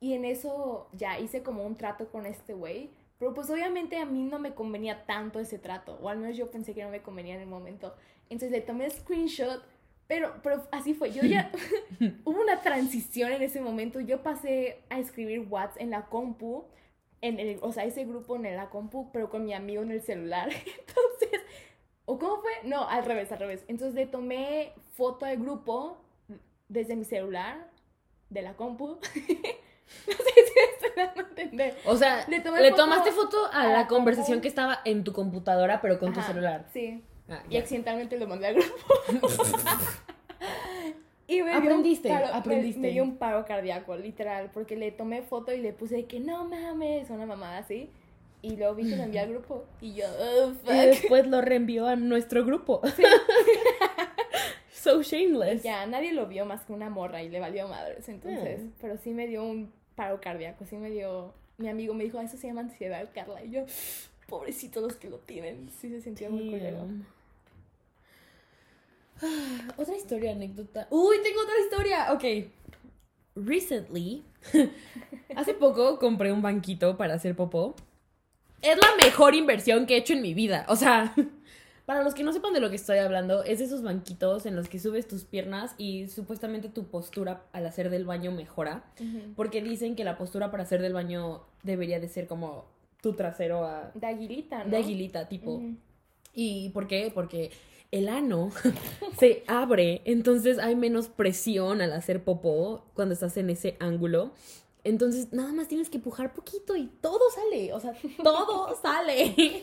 Y 0.00 0.14
en 0.14 0.24
eso 0.24 0.88
ya 0.92 1.18
hice 1.18 1.42
como 1.42 1.66
un 1.66 1.76
trato 1.76 2.10
con 2.10 2.24
este 2.24 2.54
güey. 2.54 2.90
Pero 3.18 3.34
pues 3.34 3.50
obviamente 3.50 3.98
a 3.98 4.06
mí 4.06 4.24
no 4.24 4.38
me 4.38 4.54
convenía 4.54 5.04
tanto 5.04 5.40
ese 5.40 5.58
trato. 5.58 5.98
O 6.00 6.08
al 6.08 6.18
menos 6.18 6.38
yo 6.38 6.50
pensé 6.50 6.72
que 6.72 6.82
no 6.84 6.90
me 6.90 7.02
convenía 7.02 7.34
en 7.34 7.42
el 7.42 7.48
momento. 7.48 7.94
Entonces 8.30 8.50
le 8.50 8.62
tomé 8.62 8.88
screenshot. 8.88 9.62
Pero, 10.06 10.40
pero 10.42 10.66
así 10.72 10.94
fue. 10.94 11.12
Yo 11.12 11.22
ya... 11.22 11.52
hubo 12.24 12.40
una 12.40 12.62
transición 12.62 13.32
en 13.32 13.42
ese 13.42 13.60
momento. 13.60 14.00
Yo 14.00 14.22
pasé 14.22 14.80
a 14.88 14.98
escribir 14.98 15.46
Whats 15.50 15.76
en 15.76 15.90
la 15.90 16.06
compu. 16.06 16.64
En 17.22 17.40
el, 17.40 17.58
o 17.62 17.72
sea, 17.72 17.84
ese 17.84 18.04
grupo 18.04 18.36
en 18.36 18.54
la 18.54 18.68
compu, 18.68 19.10
pero 19.12 19.30
con 19.30 19.44
mi 19.46 19.54
amigo 19.54 19.82
en 19.82 19.90
el 19.92 20.02
celular. 20.02 20.48
Entonces... 20.50 21.40
¿O 22.04 22.18
cómo 22.18 22.42
fue? 22.42 22.50
No, 22.64 22.86
al 22.88 23.04
revés, 23.04 23.30
al 23.32 23.38
revés. 23.38 23.64
Entonces 23.68 23.94
le 23.94 24.06
tomé 24.06 24.72
foto 24.90 25.24
del 25.24 25.38
grupo 25.38 25.98
desde 26.68 26.96
mi 26.96 27.04
celular, 27.04 27.70
de 28.28 28.42
la 28.42 28.54
compu. 28.54 28.98
no 30.06 30.12
sé 30.12 30.32
si 30.34 30.58
estoy 30.74 30.90
dando 30.96 31.20
a 31.22 31.28
entender. 31.28 31.78
O 31.84 31.96
sea, 31.96 32.24
Le 32.28 32.38
le, 32.38 32.42
tomé 32.42 32.70
foto 32.70 32.82
tomaste 32.82 33.12
foto 33.12 33.46
a, 33.52 33.60
a 33.60 33.66
la, 33.68 33.72
la 33.72 33.86
conversación 33.86 34.36
compu. 34.38 34.42
que 34.42 34.48
estaba 34.48 34.80
en 34.84 35.04
tu 35.04 35.12
computadora, 35.12 35.80
pero 35.80 35.98
con 36.00 36.12
tu 36.12 36.20
celular. 36.22 36.66
Sí. 36.72 37.04
Ah, 37.28 37.44
Y 37.48 37.56
accidentalmente 37.56 38.18
lo 38.18 38.26
mandé 38.26 38.48
al 38.48 38.54
grupo. 38.56 38.76
y 41.28 41.42
me 41.42 41.50
dio 41.50 41.58
un 41.58 41.62
Aprendiste, 41.66 42.08
paro- 42.08 42.26
me- 42.26 42.32
aprendiste. 42.38 42.80
Me, 42.80 42.90
dio 42.90 43.02
un 43.02 43.16
paro 43.16 43.44
cardíaco, 43.44 43.96
literal, 43.96 44.50
porque 44.52 44.76
le 44.76 44.90
tomé 44.92 45.22
foto 45.22 45.52
y 45.52 45.58
le 45.58 45.72
puse 45.72 45.96
de 45.96 46.04
que 46.06 46.20
no 46.20 46.44
mames, 46.46 47.08
una 47.10 47.26
mamada 47.26 47.58
así. 47.58 47.88
Y 48.44 48.56
luego 48.56 48.74
vi 48.74 48.88
que 48.90 48.96
lo 48.96 49.04
envié 49.04 49.20
al 49.20 49.30
grupo 49.30 49.64
y 49.80 49.94
yo, 49.94 50.04
oh, 50.18 50.50
Y 50.50 50.54
fuck. 50.54 50.72
después 50.72 51.26
lo 51.28 51.40
reenvió 51.42 51.86
a 51.86 51.94
nuestro 51.96 52.44
grupo. 52.44 52.80
so 54.72 55.02
shameless. 55.02 55.62
Ya, 55.62 55.86
nadie 55.86 56.12
lo 56.12 56.26
vio 56.26 56.44
más 56.44 56.64
que 56.64 56.72
una 56.72 56.90
morra 56.90 57.22
y 57.22 57.28
le 57.28 57.38
valió 57.40 57.68
madres, 57.68 58.08
entonces. 58.08 58.62
Mm. 58.64 58.68
Pero 58.80 58.96
sí 58.96 59.10
me 59.10 59.26
dio 59.28 59.44
un 59.44 59.72
paro 59.94 60.20
cardíaco, 60.20 60.64
sí 60.66 60.76
me 60.76 60.90
dio... 60.90 61.34
Mi 61.58 61.68
amigo 61.68 61.94
me 61.94 62.02
dijo, 62.02 62.18
"Ah, 62.18 62.24
eso 62.24 62.36
se 62.36 62.48
llama 62.48 62.62
ansiedad, 62.62 63.08
Carla. 63.14 63.44
Y 63.44 63.50
yo, 63.50 63.64
pobrecitos 64.26 64.82
los 64.82 64.96
que 64.96 65.08
lo 65.08 65.18
tienen. 65.18 65.70
Sí 65.80 65.90
se 65.90 66.00
sintió 66.00 66.28
muy 66.30 66.50
culero. 66.50 66.86
Otra 69.76 69.96
historia, 69.96 70.32
anécdota. 70.32 70.86
Uy, 70.90 71.16
tengo 71.22 71.40
otra 71.42 71.54
historia. 71.62 72.12
Ok. 72.12 72.50
recently, 73.34 74.22
hace 75.36 75.54
poco 75.54 75.98
compré 75.98 76.32
un 76.32 76.42
banquito 76.42 76.96
para 76.96 77.14
hacer 77.14 77.34
popó. 77.34 77.74
Es 78.60 78.76
la 78.76 79.04
mejor 79.04 79.34
inversión 79.34 79.86
que 79.86 79.94
he 79.94 79.98
hecho 79.98 80.12
en 80.12 80.22
mi 80.22 80.34
vida. 80.34 80.66
O 80.68 80.76
sea, 80.76 81.14
para 81.86 82.02
los 82.02 82.14
que 82.14 82.22
no 82.22 82.32
sepan 82.32 82.52
de 82.52 82.60
lo 82.60 82.70
que 82.70 82.76
estoy 82.76 82.98
hablando, 82.98 83.42
es 83.42 83.60
esos 83.60 83.82
banquitos 83.82 84.46
en 84.46 84.54
los 84.54 84.68
que 84.68 84.78
subes 84.78 85.08
tus 85.08 85.24
piernas 85.24 85.74
y 85.78 86.08
supuestamente 86.08 86.68
tu 86.68 86.84
postura 86.84 87.44
al 87.52 87.66
hacer 87.66 87.90
del 87.90 88.04
baño 88.04 88.30
mejora. 88.30 88.84
Porque 89.34 89.62
dicen 89.62 89.96
que 89.96 90.04
la 90.04 90.16
postura 90.16 90.50
para 90.50 90.62
hacer 90.62 90.80
del 90.82 90.92
baño 90.92 91.42
debería 91.62 91.98
de 91.98 92.08
ser 92.08 92.26
como 92.26 92.66
tu 93.00 93.14
trasero 93.14 93.64
a... 93.64 93.90
De 93.94 94.06
aguilita, 94.06 94.64
¿no? 94.64 94.70
De 94.70 94.76
aguilita, 94.76 95.28
tipo. 95.28 95.60
¿Y 96.34 96.70
por 96.70 96.86
qué? 96.86 97.10
Porque 97.12 97.50
el 97.92 98.08
ano 98.08 98.50
se 99.20 99.44
abre, 99.46 100.02
entonces 100.06 100.58
hay 100.58 100.74
menos 100.74 101.08
presión 101.08 101.80
al 101.80 101.92
hacer 101.92 102.24
popó 102.24 102.86
cuando 102.94 103.14
estás 103.14 103.36
en 103.36 103.50
ese 103.50 103.76
ángulo. 103.78 104.32
Entonces 104.84 105.32
nada 105.32 105.52
más 105.52 105.68
tienes 105.68 105.88
que 105.90 106.00
pujar 106.00 106.34
poquito 106.34 106.74
y 106.74 106.86
todo 107.00 107.20
sale, 107.30 107.72
o 107.72 107.78
sea, 107.78 107.94
todo 108.24 108.74
sale. 108.82 109.62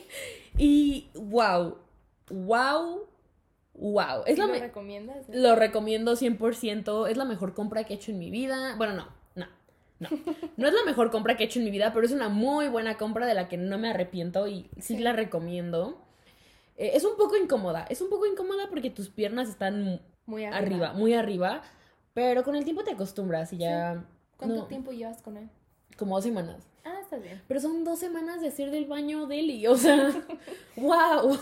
Y 0.58 1.10
wow, 1.14 1.76
wow, 2.30 3.02
wow. 3.74 4.24
Es 4.26 4.38
¿Lo 4.38 4.48
la 4.48 4.60
recomiendas? 4.60 5.26
Lo 5.28 5.56
recomiendo 5.56 6.14
100%, 6.16 7.10
es 7.10 7.18
la 7.18 7.26
mejor 7.26 7.54
compra 7.54 7.84
que 7.84 7.94
he 7.94 7.98
hecho 7.98 8.12
en 8.12 8.20
mi 8.20 8.30
vida. 8.32 8.76
Bueno, 8.78 8.94
no, 8.94 9.08
no, 9.36 9.48
no. 10.00 10.10
No 10.56 10.68
es 10.68 10.74
la 10.74 10.86
mejor 10.86 11.12
compra 11.12 11.36
que 11.36 11.44
he 11.44 11.48
hecho 11.48 11.60
en 11.60 11.66
mi 11.66 11.72
vida, 11.72 11.92
pero 11.94 12.06
es 12.06 12.14
una 12.14 12.30
muy 12.30 12.70
buena 12.70 12.98
compra 12.98 13.26
de 13.26 13.34
la 13.34 13.50
que 13.50 13.58
no 13.58 13.78
me 13.78 13.90
arrepiento 13.90 14.48
y 14.48 14.70
sí, 14.78 14.96
Sí. 14.96 15.00
la 15.00 15.12
recomiendo. 15.14 15.98
Eh, 16.80 16.92
es 16.96 17.04
un 17.04 17.18
poco 17.18 17.36
incómoda, 17.36 17.86
es 17.90 18.02
un 18.02 18.10
poco 18.10 18.26
incómoda 18.26 18.70
porque 18.70 18.90
tus 18.90 19.10
piernas 19.10 19.50
están 19.50 20.02
Muy 20.26 20.46
arriba. 20.46 20.58
arriba, 20.58 20.94
muy 20.94 21.14
arriba, 21.14 21.62
pero 22.14 22.44
con 22.44 22.56
el 22.56 22.64
tiempo 22.64 22.84
te 22.86 22.92
acostumbras 22.92 23.52
y 23.52 23.58
ya... 23.58 24.06
¿Cuánto 24.38 24.56
no, 24.56 24.66
tiempo 24.68 24.94
llevas 24.94 25.22
con 25.22 25.36
él? 25.36 25.50
Como 25.98 26.16
dos 26.16 26.24
semanas. 26.24 26.66
Ah, 26.86 26.98
estás 27.02 27.22
bien. 27.22 27.42
Pero 27.50 27.60
son 27.60 27.84
dos 27.84 28.00
semanas 28.00 28.40
de 28.40 28.48
hacer 28.48 28.72
del 28.72 28.86
baño 28.86 29.28
deli, 29.28 29.68
o 29.68 29.76
sea, 29.76 30.10
wow. 30.78 31.38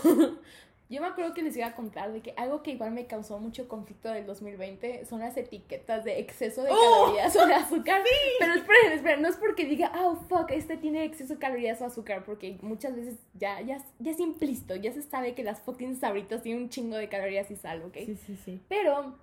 Yo 0.90 1.02
me 1.02 1.06
acuerdo 1.06 1.34
que 1.34 1.42
les 1.42 1.54
iba 1.54 1.66
a 1.66 1.74
contar 1.74 2.12
de 2.12 2.22
que 2.22 2.32
algo 2.38 2.62
que 2.62 2.70
igual 2.70 2.92
me 2.92 3.06
causó 3.06 3.38
mucho 3.38 3.68
conflicto 3.68 4.08
del 4.08 4.24
2020 4.24 5.04
son 5.04 5.20
las 5.20 5.36
etiquetas 5.36 6.02
de 6.02 6.18
exceso 6.18 6.62
de 6.62 6.70
¡Oh! 6.72 7.04
calorías 7.04 7.36
o 7.36 7.46
de 7.46 7.54
azúcar. 7.54 8.02
Pero 8.38 8.54
esperen, 8.54 8.92
esperen, 8.92 9.22
no 9.22 9.28
es 9.28 9.36
porque 9.36 9.66
diga, 9.66 9.92
oh 10.02 10.16
fuck, 10.28 10.50
este 10.50 10.78
tiene 10.78 11.04
exceso 11.04 11.34
de 11.34 11.40
calorías 11.40 11.82
o 11.82 11.84
azúcar, 11.84 12.24
porque 12.24 12.58
muchas 12.62 12.96
veces 12.96 13.16
ya, 13.34 13.60
ya, 13.60 13.84
ya 13.98 14.10
es 14.10 14.18
implícito, 14.18 14.76
ya 14.76 14.90
se 14.92 15.02
sabe 15.02 15.34
que 15.34 15.44
las 15.44 15.60
fucking 15.60 15.96
sabritas 15.96 16.42
tienen 16.42 16.62
un 16.64 16.68
chingo 16.70 16.96
de 16.96 17.10
calorías 17.10 17.50
y 17.50 17.56
sal, 17.56 17.82
¿ok? 17.82 17.96
Sí, 18.06 18.16
sí, 18.16 18.36
sí. 18.42 18.60
Pero 18.68 19.14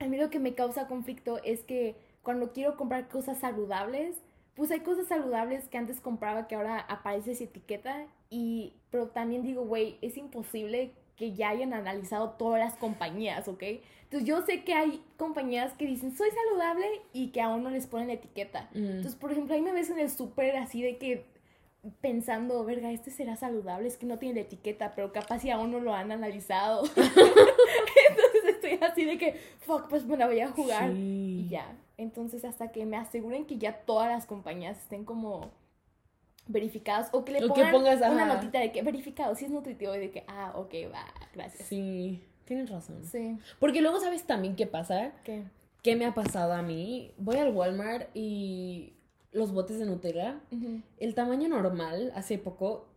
a 0.00 0.04
mí 0.06 0.16
lo 0.16 0.28
que 0.28 0.40
me 0.40 0.54
causa 0.54 0.88
conflicto 0.88 1.38
es 1.44 1.62
que 1.62 1.94
cuando 2.22 2.52
quiero 2.52 2.76
comprar 2.76 3.08
cosas 3.08 3.38
saludables, 3.38 4.16
pues 4.56 4.70
hay 4.70 4.80
cosas 4.80 5.06
saludables 5.06 5.68
que 5.68 5.78
antes 5.78 6.00
compraba 6.00 6.48
que 6.48 6.54
ahora 6.54 6.80
aparece 6.80 7.32
esa 7.32 7.44
etiqueta 7.44 8.06
y 8.30 8.72
pero 8.90 9.08
también 9.08 9.42
digo, 9.42 9.64
güey, 9.64 9.98
es 10.00 10.16
imposible 10.16 10.92
que 11.16 11.34
ya 11.34 11.50
hayan 11.50 11.74
analizado 11.74 12.30
todas 12.30 12.58
las 12.58 12.74
compañías, 12.76 13.46
¿ok? 13.48 13.62
Entonces 14.04 14.26
yo 14.26 14.42
sé 14.42 14.64
que 14.64 14.74
hay 14.74 15.02
compañías 15.16 15.72
que 15.74 15.86
dicen, 15.86 16.16
soy 16.16 16.28
saludable 16.30 16.86
y 17.12 17.28
que 17.28 17.40
aún 17.40 17.62
no 17.62 17.70
les 17.70 17.86
ponen 17.86 18.08
la 18.08 18.14
etiqueta. 18.14 18.68
Mm. 18.72 18.84
Entonces, 18.84 19.16
por 19.16 19.32
ejemplo, 19.32 19.54
ahí 19.54 19.62
me 19.62 19.72
ves 19.72 19.90
en 19.90 19.98
el 19.98 20.10
súper 20.10 20.56
así 20.56 20.82
de 20.82 20.96
que 20.98 21.26
pensando, 22.00 22.64
verga, 22.64 22.90
este 22.90 23.10
será 23.10 23.36
saludable, 23.36 23.88
es 23.88 23.96
que 23.96 24.06
no 24.06 24.18
tiene 24.18 24.36
la 24.36 24.40
etiqueta, 24.42 24.94
pero 24.94 25.12
capaz 25.12 25.40
si 25.40 25.50
aún 25.50 25.70
no 25.70 25.80
lo 25.80 25.94
han 25.94 26.12
analizado. 26.12 26.84
Entonces 26.96 28.44
estoy 28.48 28.78
así 28.80 29.04
de 29.04 29.18
que, 29.18 29.40
fuck, 29.60 29.88
pues 29.88 30.04
me 30.06 30.16
la 30.16 30.26
voy 30.26 30.40
a 30.40 30.48
jugar. 30.48 30.92
Sí. 30.92 31.44
Y 31.46 31.48
ya. 31.48 31.76
Entonces, 31.98 32.44
hasta 32.44 32.72
que 32.72 32.84
me 32.86 32.96
aseguren 32.96 33.46
que 33.46 33.58
ya 33.58 33.78
todas 33.84 34.08
las 34.10 34.26
compañías 34.26 34.78
estén 34.78 35.04
como 35.04 35.50
verificadas 36.46 37.08
o 37.12 37.24
que 37.24 37.32
le 37.32 37.38
O 37.44 37.54
que 37.54 37.62
pongan 37.62 37.72
pongas, 37.72 37.96
una 38.12 38.24
ajá. 38.24 38.34
notita 38.34 38.60
de 38.60 38.70
que 38.72 38.82
verificado, 38.82 39.34
si 39.34 39.46
es 39.46 39.50
nutritivo 39.50 39.94
y 39.94 39.98
de 39.98 40.10
que, 40.10 40.24
ah, 40.28 40.52
ok, 40.56 40.74
va, 40.92 41.04
gracias. 41.34 41.68
Sí, 41.68 42.22
tienes 42.44 42.70
razón. 42.70 43.04
Sí. 43.04 43.36
Porque 43.58 43.80
luego, 43.80 43.98
¿sabes 44.00 44.24
también 44.24 44.54
qué 44.56 44.66
pasa? 44.66 45.12
¿Qué? 45.24 45.44
¿Qué 45.82 45.96
me 45.96 46.04
ha 46.06 46.14
pasado 46.14 46.52
a 46.52 46.62
mí? 46.62 47.12
Voy 47.16 47.36
al 47.36 47.54
Walmart 47.54 48.08
y 48.14 48.92
los 49.32 49.52
botes 49.52 49.78
de 49.78 49.86
Nutella, 49.86 50.40
el 50.98 51.14
tamaño 51.14 51.48
normal, 51.48 52.12
hace 52.14 52.38
poco 52.38 52.88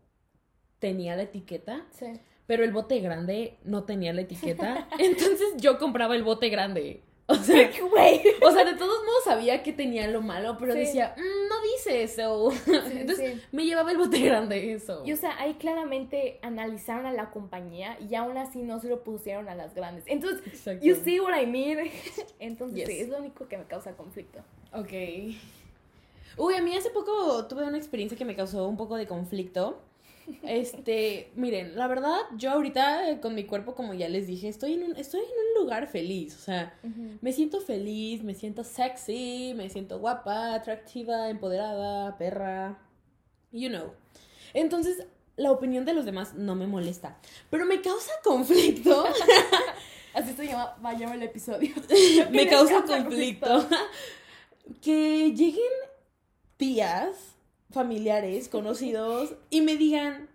tenía 0.80 1.16
la 1.16 1.24
etiqueta, 1.24 1.86
Sí. 1.92 2.06
pero 2.48 2.64
el 2.64 2.72
bote 2.72 3.00
grande 3.00 3.58
no 3.64 3.84
tenía 3.84 4.14
la 4.14 4.22
etiqueta. 4.22 4.88
Entonces 5.00 5.56
yo 5.58 5.78
compraba 5.78 6.16
el 6.16 6.24
bote 6.24 6.50
grande. 6.50 7.04
O 7.32 7.36
sea, 7.36 7.70
Güey. 7.90 8.22
o 8.44 8.52
sea, 8.52 8.66
de 8.66 8.74
todos 8.74 9.06
modos 9.06 9.24
sabía 9.24 9.62
que 9.62 9.72
tenía 9.72 10.08
lo 10.08 10.22
malo, 10.22 10.58
pero 10.60 10.74
Sí. 10.74 10.80
decía, 10.80 11.14
"Mm, 11.16 11.48
no 11.50 11.56
dice 11.76 12.04
eso. 12.04 12.52
Entonces 12.92 13.34
sí. 13.36 13.42
me 13.52 13.66
llevaba 13.66 13.92
el 13.92 13.98
bote 14.00 14.20
grande, 14.20 14.74
eso. 14.74 15.04
Y 15.06 15.14
o 15.14 15.16
sea, 15.16 15.40
ahí 15.40 15.54
claramente 15.54 16.40
analizaron 16.42 17.06
a 17.06 17.14
la 17.14 17.30
compañía 17.30 17.98
y 18.00 18.16
aún 18.16 18.38
así 18.38 18.64
no 18.64 18.80
se 18.80 18.90
lo 18.90 19.04
pusieron 19.04 19.48
a 19.48 19.54
las 19.56 19.76
grandes. 19.76 20.04
Entonces, 20.08 20.42
you 20.82 20.96
see 20.96 21.20
what 21.20 21.40
I 21.40 21.46
mean. 21.46 21.90
Entonces, 22.40 22.78
Yes. 22.80 22.88
sí, 22.88 23.00
es 23.00 23.10
lo 23.10 23.20
único 23.20 23.48
que 23.48 23.58
me 23.58 23.66
causa 23.66 23.96
conflicto. 23.96 24.40
Ok. 24.74 24.92
Uy, 26.38 26.54
a 26.56 26.62
mí 26.62 26.76
hace 26.76 26.90
poco 26.90 27.46
tuve 27.48 27.64
una 27.64 27.78
experiencia 27.78 28.18
que 28.18 28.26
me 28.26 28.36
causó 28.36 28.68
un 28.68 28.78
poco 28.78 28.96
de 28.96 29.06
conflicto. 29.08 29.80
Este, 30.44 31.32
miren, 31.36 31.76
la 31.76 31.88
verdad, 31.88 32.18
yo 32.38 32.52
ahorita 32.52 33.10
eh, 33.10 33.20
con 33.20 33.36
mi 33.36 33.46
cuerpo, 33.46 33.76
como 33.76 33.94
ya 33.94 34.10
les 34.10 34.28
dije, 34.28 34.48
estoy 34.48 34.74
en 34.74 34.84
un, 34.84 34.96
estoy 34.96 35.22
en 35.22 35.28
un 35.28 35.64
lugar 35.64 35.88
feliz. 35.88 36.36
O 36.36 36.40
sea, 36.40 36.78
me 37.22 37.34
siento 37.34 37.62
feliz, 37.62 38.24
me 38.24 38.36
siento 38.36 38.64
sexy, 38.64 39.54
me 39.56 39.70
siento 39.70 40.00
guapa, 40.00 40.54
atractiva, 40.54 41.30
empoderada, 41.30 42.18
perra. 42.18 42.80
You 43.52 43.70
know. 43.70 43.94
Entonces, 44.54 45.06
la 45.36 45.52
opinión 45.52 45.86
de 45.86 45.94
los 45.94 46.06
demás 46.06 46.36
no 46.36 46.56
me 46.56 46.68
molesta. 46.68 47.18
Pero 47.50 47.66
me 47.66 47.82
causa 47.82 48.12
conflicto. 48.24 49.06
Así 50.14 50.34
se 50.34 50.48
llama, 50.48 50.76
va 50.84 50.90
a 50.90 50.94
llamar 50.94 51.16
el 51.16 51.24
episodio. 51.24 51.74
me 52.32 52.48
causa 52.48 52.84
conflicto 52.84 53.68
que 54.82 55.32
lleguen 55.34 55.64
tías, 56.58 57.36
familiares, 57.72 58.50
conocidos 58.50 59.36
y 59.50 59.62
me 59.62 59.78
digan, 59.78 60.30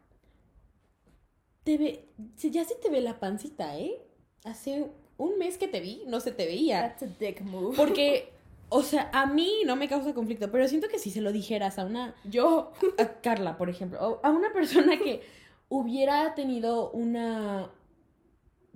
te 1.64 1.78
ve, 1.78 2.08
ya 2.36 2.64
se 2.64 2.74
te 2.76 2.90
ve 2.90 3.00
la 3.00 3.18
pancita, 3.18 3.78
¿eh? 3.78 4.00
Hace 4.44 4.90
un 5.16 5.38
mes 5.38 5.58
que 5.58 5.68
te 5.68 5.80
vi, 5.80 6.02
no 6.06 6.20
se 6.20 6.30
te 6.30 6.46
veía. 6.46 6.80
That's 6.82 7.02
a 7.02 7.06
dick 7.18 7.40
move. 7.40 7.76
Porque, 7.76 8.32
o 8.68 8.82
sea, 8.82 9.10
a 9.12 9.26
mí 9.26 9.62
no 9.64 9.74
me 9.76 9.88
causa 9.88 10.14
conflicto, 10.14 10.50
pero 10.50 10.68
siento 10.68 10.88
que 10.88 10.98
si 10.98 11.10
se 11.10 11.20
lo 11.20 11.32
dijeras 11.32 11.78
a 11.78 11.86
una, 11.86 12.14
yo, 12.24 12.72
a 12.98 13.20
Carla, 13.20 13.56
por 13.56 13.70
ejemplo, 13.70 14.20
a 14.22 14.30
una 14.30 14.52
persona 14.52 14.98
que 14.98 15.22
hubiera 15.68 16.34
tenido 16.34 16.90
una, 16.90 17.70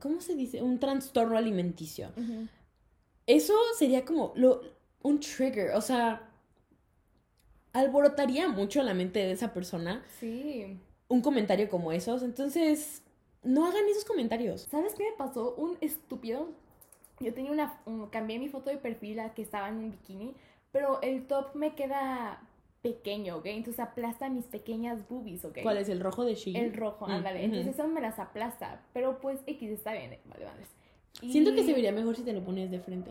¿cómo 0.00 0.20
se 0.20 0.34
dice? 0.34 0.62
Un 0.62 0.78
trastorno 0.78 1.36
alimenticio. 1.36 2.10
Eso 3.26 3.54
sería 3.78 4.04
como 4.04 4.32
lo, 4.36 4.62
un 5.02 5.20
trigger, 5.20 5.72
o 5.72 5.82
sea, 5.82 6.27
alborotaría 7.72 8.48
mucho 8.48 8.82
la 8.82 8.94
mente 8.94 9.18
de 9.20 9.32
esa 9.32 9.52
persona 9.52 10.02
sí. 10.20 10.78
un 11.08 11.20
comentario 11.22 11.68
como 11.68 11.92
esos. 11.92 12.22
Entonces, 12.22 13.02
no 13.42 13.66
hagan 13.66 13.84
esos 13.90 14.04
comentarios. 14.04 14.62
¿Sabes 14.70 14.94
qué 14.94 15.04
me 15.10 15.16
pasó? 15.16 15.54
Un 15.56 15.76
estúpido. 15.80 16.48
Yo 17.20 17.32
tenía 17.34 17.50
una. 17.52 17.80
un- 17.86 18.08
cambié 18.10 18.38
mi 18.38 18.48
foto 18.48 18.70
de 18.70 18.76
perfil 18.78 19.20
a 19.20 19.34
que 19.34 19.42
estaba 19.42 19.68
en 19.68 19.76
un 19.76 19.90
bikini, 19.90 20.34
pero 20.72 21.00
el 21.02 21.26
top 21.26 21.54
me 21.54 21.74
queda 21.74 22.40
pequeño, 22.82 23.38
¿ok? 23.38 23.46
Entonces 23.46 23.80
aplasta 23.80 24.28
mis 24.28 24.44
pequeñas 24.44 25.08
boobies, 25.08 25.44
¿ok? 25.44 25.58
¿Cuál 25.62 25.78
es 25.78 25.88
el 25.88 25.98
rojo 26.00 26.24
de 26.24 26.34
Shein? 26.36 26.56
El 26.56 26.74
rojo, 26.74 27.08
Mm, 27.08 27.10
ándale. 27.10 27.38
ujú. 27.40 27.46
Entonces 27.46 27.74
eso 27.74 27.88
me 27.88 28.00
las 28.00 28.18
aplasta. 28.20 28.80
Pero 28.92 29.18
pues 29.20 29.40
X 29.46 29.70
está 29.70 29.92
bien, 29.94 30.12
eh, 30.12 30.20
vale, 30.26 30.44
vale. 30.44 30.62
Y- 31.22 31.32
Siento 31.32 31.52
que 31.54 31.64
se 31.64 31.72
vería 31.72 31.90
mejor 31.90 32.14
si 32.14 32.22
te 32.22 32.32
lo 32.32 32.44
pones 32.44 32.70
de 32.70 32.78
frente. 32.78 33.10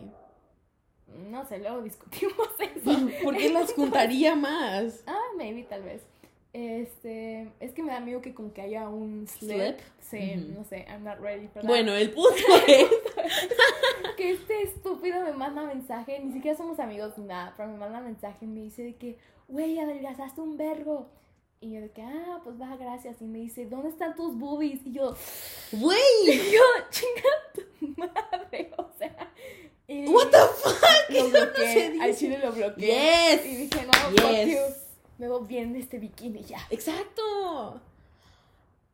No 1.30 1.46
sé, 1.46 1.58
luego 1.58 1.82
discutimos 1.82 2.48
eso. 2.58 3.08
Porque 3.24 3.50
las 3.50 3.72
juntaría 3.72 4.34
más. 4.34 5.02
Ah, 5.06 5.28
maybe, 5.36 5.62
tal 5.64 5.82
vez. 5.82 6.02
Este, 6.52 7.52
es 7.60 7.72
que 7.72 7.82
me 7.82 7.92
da 7.92 8.00
miedo 8.00 8.20
que 8.22 8.34
como 8.34 8.52
que 8.52 8.62
haya 8.62 8.88
un 8.88 9.26
slip. 9.28 9.56
Slip. 9.58 9.78
Sí, 10.00 10.36
no 10.36 10.64
sé, 10.64 10.86
I'm 10.88 11.04
not 11.04 11.20
ready 11.20 11.46
for 11.48 11.62
that. 11.62 11.68
Bueno, 11.68 11.92
el 11.92 12.10
punto 12.14 12.30
es. 12.66 12.88
que 14.16 14.32
este 14.32 14.62
estúpido 14.62 15.20
me 15.22 15.32
manda 15.32 15.62
mensaje, 15.62 16.18
ni 16.20 16.32
siquiera 16.32 16.56
somos 16.56 16.80
amigos 16.80 17.16
ni 17.18 17.26
nada, 17.26 17.54
pero 17.56 17.68
me 17.68 17.78
manda 17.78 18.00
mensaje 18.00 18.44
y 18.44 18.48
me 18.48 18.62
dice 18.62 18.82
de 18.82 18.96
que, 18.96 19.18
güey, 19.46 19.78
adelgazaste 19.78 20.40
un 20.40 20.56
vergo. 20.56 21.08
Y 21.60 21.72
yo 21.72 21.80
de 21.80 21.90
que, 21.90 22.02
ah, 22.02 22.40
pues 22.42 22.60
va, 22.60 22.76
gracias. 22.76 23.20
Y 23.20 23.24
me 23.24 23.38
dice, 23.38 23.66
¿dónde 23.66 23.88
están 23.88 24.14
tus 24.14 24.36
boobies? 24.38 24.86
Y 24.86 24.92
yo, 24.92 25.14
¡Güey! 25.72 25.98
y 26.26 26.52
yo, 26.52 26.60
chinga 26.90 27.32
tu 27.54 28.00
madre, 28.00 28.72
o 28.76 28.88
sea. 28.96 29.32
Y 29.88 30.06
¿What 30.06 30.28
the 30.30 30.38
fuck? 30.38 31.10
Lo 31.10 31.22
no 31.24 31.28
bloqueé, 31.30 31.90
dice. 31.90 32.04
al 32.04 32.16
chile 32.16 32.38
lo 32.44 32.52
bloqueé. 32.52 33.36
Yes. 33.36 33.46
Y 33.46 33.56
dije, 33.56 33.86
no, 33.86 33.92
fuck 33.92 34.30
Yes. 34.30 34.48
you. 34.48 34.74
Me 35.18 35.26
veo 35.28 35.40
bien 35.40 35.70
en 35.70 35.76
este 35.76 35.98
bikini 35.98 36.44
ya. 36.44 36.60
Exacto. 36.70 37.80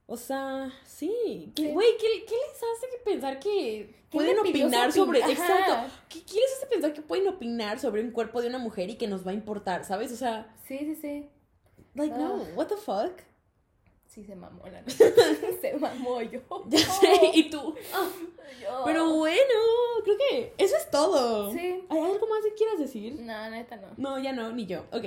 O 0.06 0.16
sea, 0.16 0.70
sí. 0.86 1.52
¿Qué-. 1.56 1.72
Güey, 1.72 1.96
¿qué, 1.98 2.24
qué 2.26 2.34
les 2.34 2.56
hace 2.56 2.98
pensar 3.04 3.40
que 3.40 3.94
pueden 4.10 4.38
opinar 4.38 4.92
sobre... 4.92 5.22
Ajá. 5.22 5.32
Exacto. 5.32 5.92
¿Qué, 6.08 6.22
¿Qué 6.24 6.34
les 6.34 6.56
hace 6.58 6.66
pensar 6.66 6.92
que 6.92 7.02
pueden 7.02 7.26
opinar 7.28 7.80
sobre 7.80 8.02
un 8.02 8.10
cuerpo 8.12 8.40
de 8.40 8.48
una 8.48 8.58
mujer 8.58 8.88
y 8.90 8.94
que 8.96 9.08
nos 9.08 9.26
va 9.26 9.32
a 9.32 9.34
importar, 9.34 9.84
¿sabes? 9.84 10.12
O 10.12 10.16
sea, 10.16 10.54
Sí, 10.68 10.78
sí, 10.78 10.94
sí. 10.94 11.28
like, 11.94 12.14
no, 12.16 12.36
Ah. 12.42 12.52
what 12.54 12.66
the 12.68 12.76
fuck? 12.76 13.12
Sí, 14.14 14.22
se 14.22 14.36
mamó 14.36 14.62
la 14.68 14.80
neta. 14.80 14.92
Se 15.60 15.74
mamó 15.74 16.22
yo. 16.22 16.40
Ya 16.68 16.78
sé, 16.78 17.30
y 17.34 17.50
tú... 17.50 17.74
Yo. 18.62 18.82
Pero 18.84 19.12
bueno, 19.16 19.40
creo 20.04 20.16
que 20.30 20.54
eso 20.58 20.76
es 20.76 20.88
todo. 20.88 21.52
Sí. 21.52 21.82
¿Hay 21.88 21.98
algo 21.98 22.26
más 22.28 22.44
que 22.44 22.54
quieras 22.54 22.78
decir? 22.78 23.20
No, 23.20 23.50
neta 23.50 23.76
no. 23.76 23.88
No, 23.96 24.18
ya 24.18 24.32
no, 24.32 24.52
ni 24.52 24.66
yo. 24.66 24.84
Ok. 24.92 25.04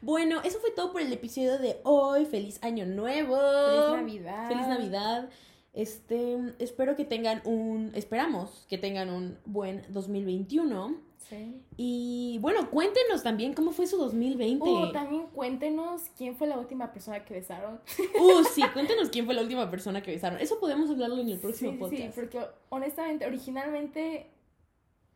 Bueno, 0.00 0.40
eso 0.44 0.60
fue 0.60 0.70
todo 0.70 0.92
por 0.92 1.00
el 1.00 1.12
episodio 1.12 1.58
de 1.58 1.80
hoy. 1.82 2.24
Feliz 2.26 2.62
año 2.62 2.86
nuevo. 2.86 3.36
Feliz 3.36 3.96
Navidad. 3.96 4.48
Feliz 4.48 4.66
Navidad. 4.68 5.28
Este, 5.72 6.38
espero 6.60 6.94
que 6.94 7.04
tengan 7.04 7.42
un, 7.44 7.90
esperamos 7.94 8.64
que 8.68 8.78
tengan 8.78 9.10
un 9.10 9.38
buen 9.44 9.82
2021. 9.88 10.94
Sí. 11.28 11.62
Y 11.76 12.38
bueno, 12.40 12.70
cuéntenos 12.70 13.22
también 13.22 13.54
cómo 13.54 13.72
fue 13.72 13.86
su 13.86 13.96
2020. 13.96 14.68
Uh, 14.68 14.92
también 14.92 15.26
cuéntenos 15.28 16.02
quién 16.16 16.36
fue 16.36 16.46
la 16.46 16.58
última 16.58 16.92
persona 16.92 17.24
que 17.24 17.34
besaron. 17.34 17.80
Uh, 18.20 18.44
sí, 18.44 18.62
cuéntenos 18.72 19.08
quién 19.10 19.24
fue 19.24 19.34
la 19.34 19.42
última 19.42 19.70
persona 19.70 20.02
que 20.02 20.12
besaron. 20.12 20.38
Eso 20.40 20.58
podemos 20.60 20.88
hablarlo 20.90 21.18
en 21.20 21.30
el 21.30 21.38
próximo 21.38 21.72
sí, 21.72 21.78
podcast. 21.78 22.02
sí, 22.02 22.10
porque 22.14 22.40
honestamente, 22.68 23.26
originalmente 23.26 24.26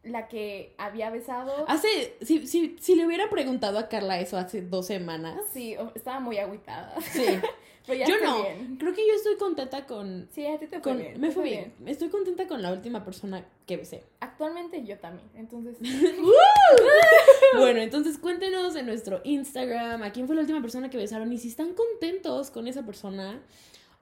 la 0.05 0.29
que 0.29 0.75
había 0.79 1.11
besado, 1.11 1.65
Hace, 1.69 2.17
si, 2.23 2.47
si, 2.47 2.77
si 2.81 2.95
le 2.95 3.07
hubiera 3.07 3.29
preguntado 3.31 3.79
a 3.79 3.89
Carla 3.89 4.21
eso 4.21 4.37
hace 4.39 4.63
dos 4.63 4.87
semanas. 4.87 5.41
sí, 5.53 5.77
estaba 5.95 6.21
muy 6.21 6.39
agüitada. 6.39 6.95
Sí. 7.01 7.25
Pero 7.87 8.01
ya 8.01 8.07
yo 8.07 8.21
no. 8.23 8.43
bien. 8.43 8.77
Creo 8.77 8.93
que 8.95 9.01
yo 9.09 9.15
estoy 9.15 9.37
contenta 9.39 9.87
con, 9.87 10.29
Sí, 10.31 10.47
a 10.47 10.59
ti 10.59 10.67
te 10.67 10.79
fue 10.79 10.83
con- 10.93 10.99
bien. 10.99 11.19
me 11.19 11.31
fue 11.31 11.43
bien. 11.45 11.73
Estoy 11.87 12.11
contenta 12.11 12.47
con 12.47 12.61
la 12.61 12.71
última 12.71 13.03
persona 13.03 13.47
que 13.67 13.79
besé. 13.79 14.05
Actualmente 14.21 14.85
yo 14.85 14.99
también. 14.99 15.27
Entonces, 15.35 15.79
Bueno, 17.57 17.81
entonces 17.81 18.19
cuéntenos 18.19 18.77
en 18.77 18.85
nuestro 18.87 19.21
Instagram 19.25 20.03
a 20.03 20.13
quién 20.13 20.27
fue 20.27 20.35
la 20.37 20.43
última 20.43 20.61
persona 20.61 20.91
que 20.91 20.99
besaron 20.99 21.33
y 21.33 21.39
si 21.39 21.49
están 21.49 21.73
contentos 21.75 22.51
con 22.51 22.69
esa 22.69 22.85
persona 22.85 23.41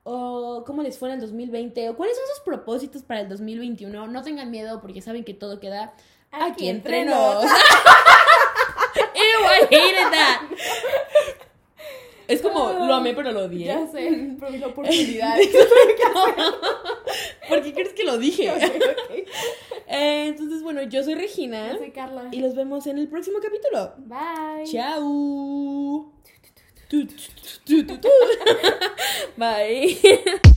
o 0.09 0.63
cómo 0.65 0.83
les 0.83 0.97
fue 0.99 1.09
en 1.09 1.17
el 1.17 1.21
2020 1.21 1.89
o 1.89 1.97
cuáles 1.97 2.17
son 2.17 2.27
sus 2.37 2.45
propósitos 2.45 3.03
para 3.03 3.23
el 3.23 3.29
2021. 3.29 4.07
No 4.07 4.23
tengan 4.23 4.53
miedo 4.53 4.81
porque 4.81 5.03
saben 5.03 5.25
que 5.25 5.35
todo 5.35 5.59
queda 5.59 5.95
aquí, 6.31 6.69
entre 6.69 7.05
nos. 7.05 7.43
Ew, 7.45 7.51
I 9.19 9.65
hated 9.65 10.11
that. 10.13 10.43
Es 12.29 12.41
como 12.41 12.73
lo 12.73 12.95
amé 12.95 13.15
pero 13.15 13.33
lo 13.33 13.47
odié. 13.47 13.67
ya 13.67 13.85
sé, 13.89 14.37
pero 14.39 14.53
la 14.57 14.69
oportunidad. 14.69 15.37
¿Por 17.49 17.63
qué 17.63 17.73
crees 17.73 17.93
que 17.93 18.05
lo 18.05 18.19
dije? 18.19 18.53
Eh, 19.89 20.27
entonces, 20.29 20.63
bueno, 20.63 20.83
yo 20.83 21.03
soy 21.05 21.15
Regina 21.15 21.71
Yo 21.73 21.79
soy 21.79 21.93
Carla. 21.93 22.29
y 22.33 22.41
los 22.41 22.55
vemos 22.57 22.87
en 22.89 22.99
el 22.99 23.07
próximo 23.09 23.39
capítulo. 23.41 23.93
Bye. 23.99 24.65
Chao. 24.67 26.13
Tu, 26.89 27.05
tu, 27.05 27.17
tu, 27.65 27.85
tu, 27.85 27.99
tu. 27.99 28.09
Bye. 29.37 30.43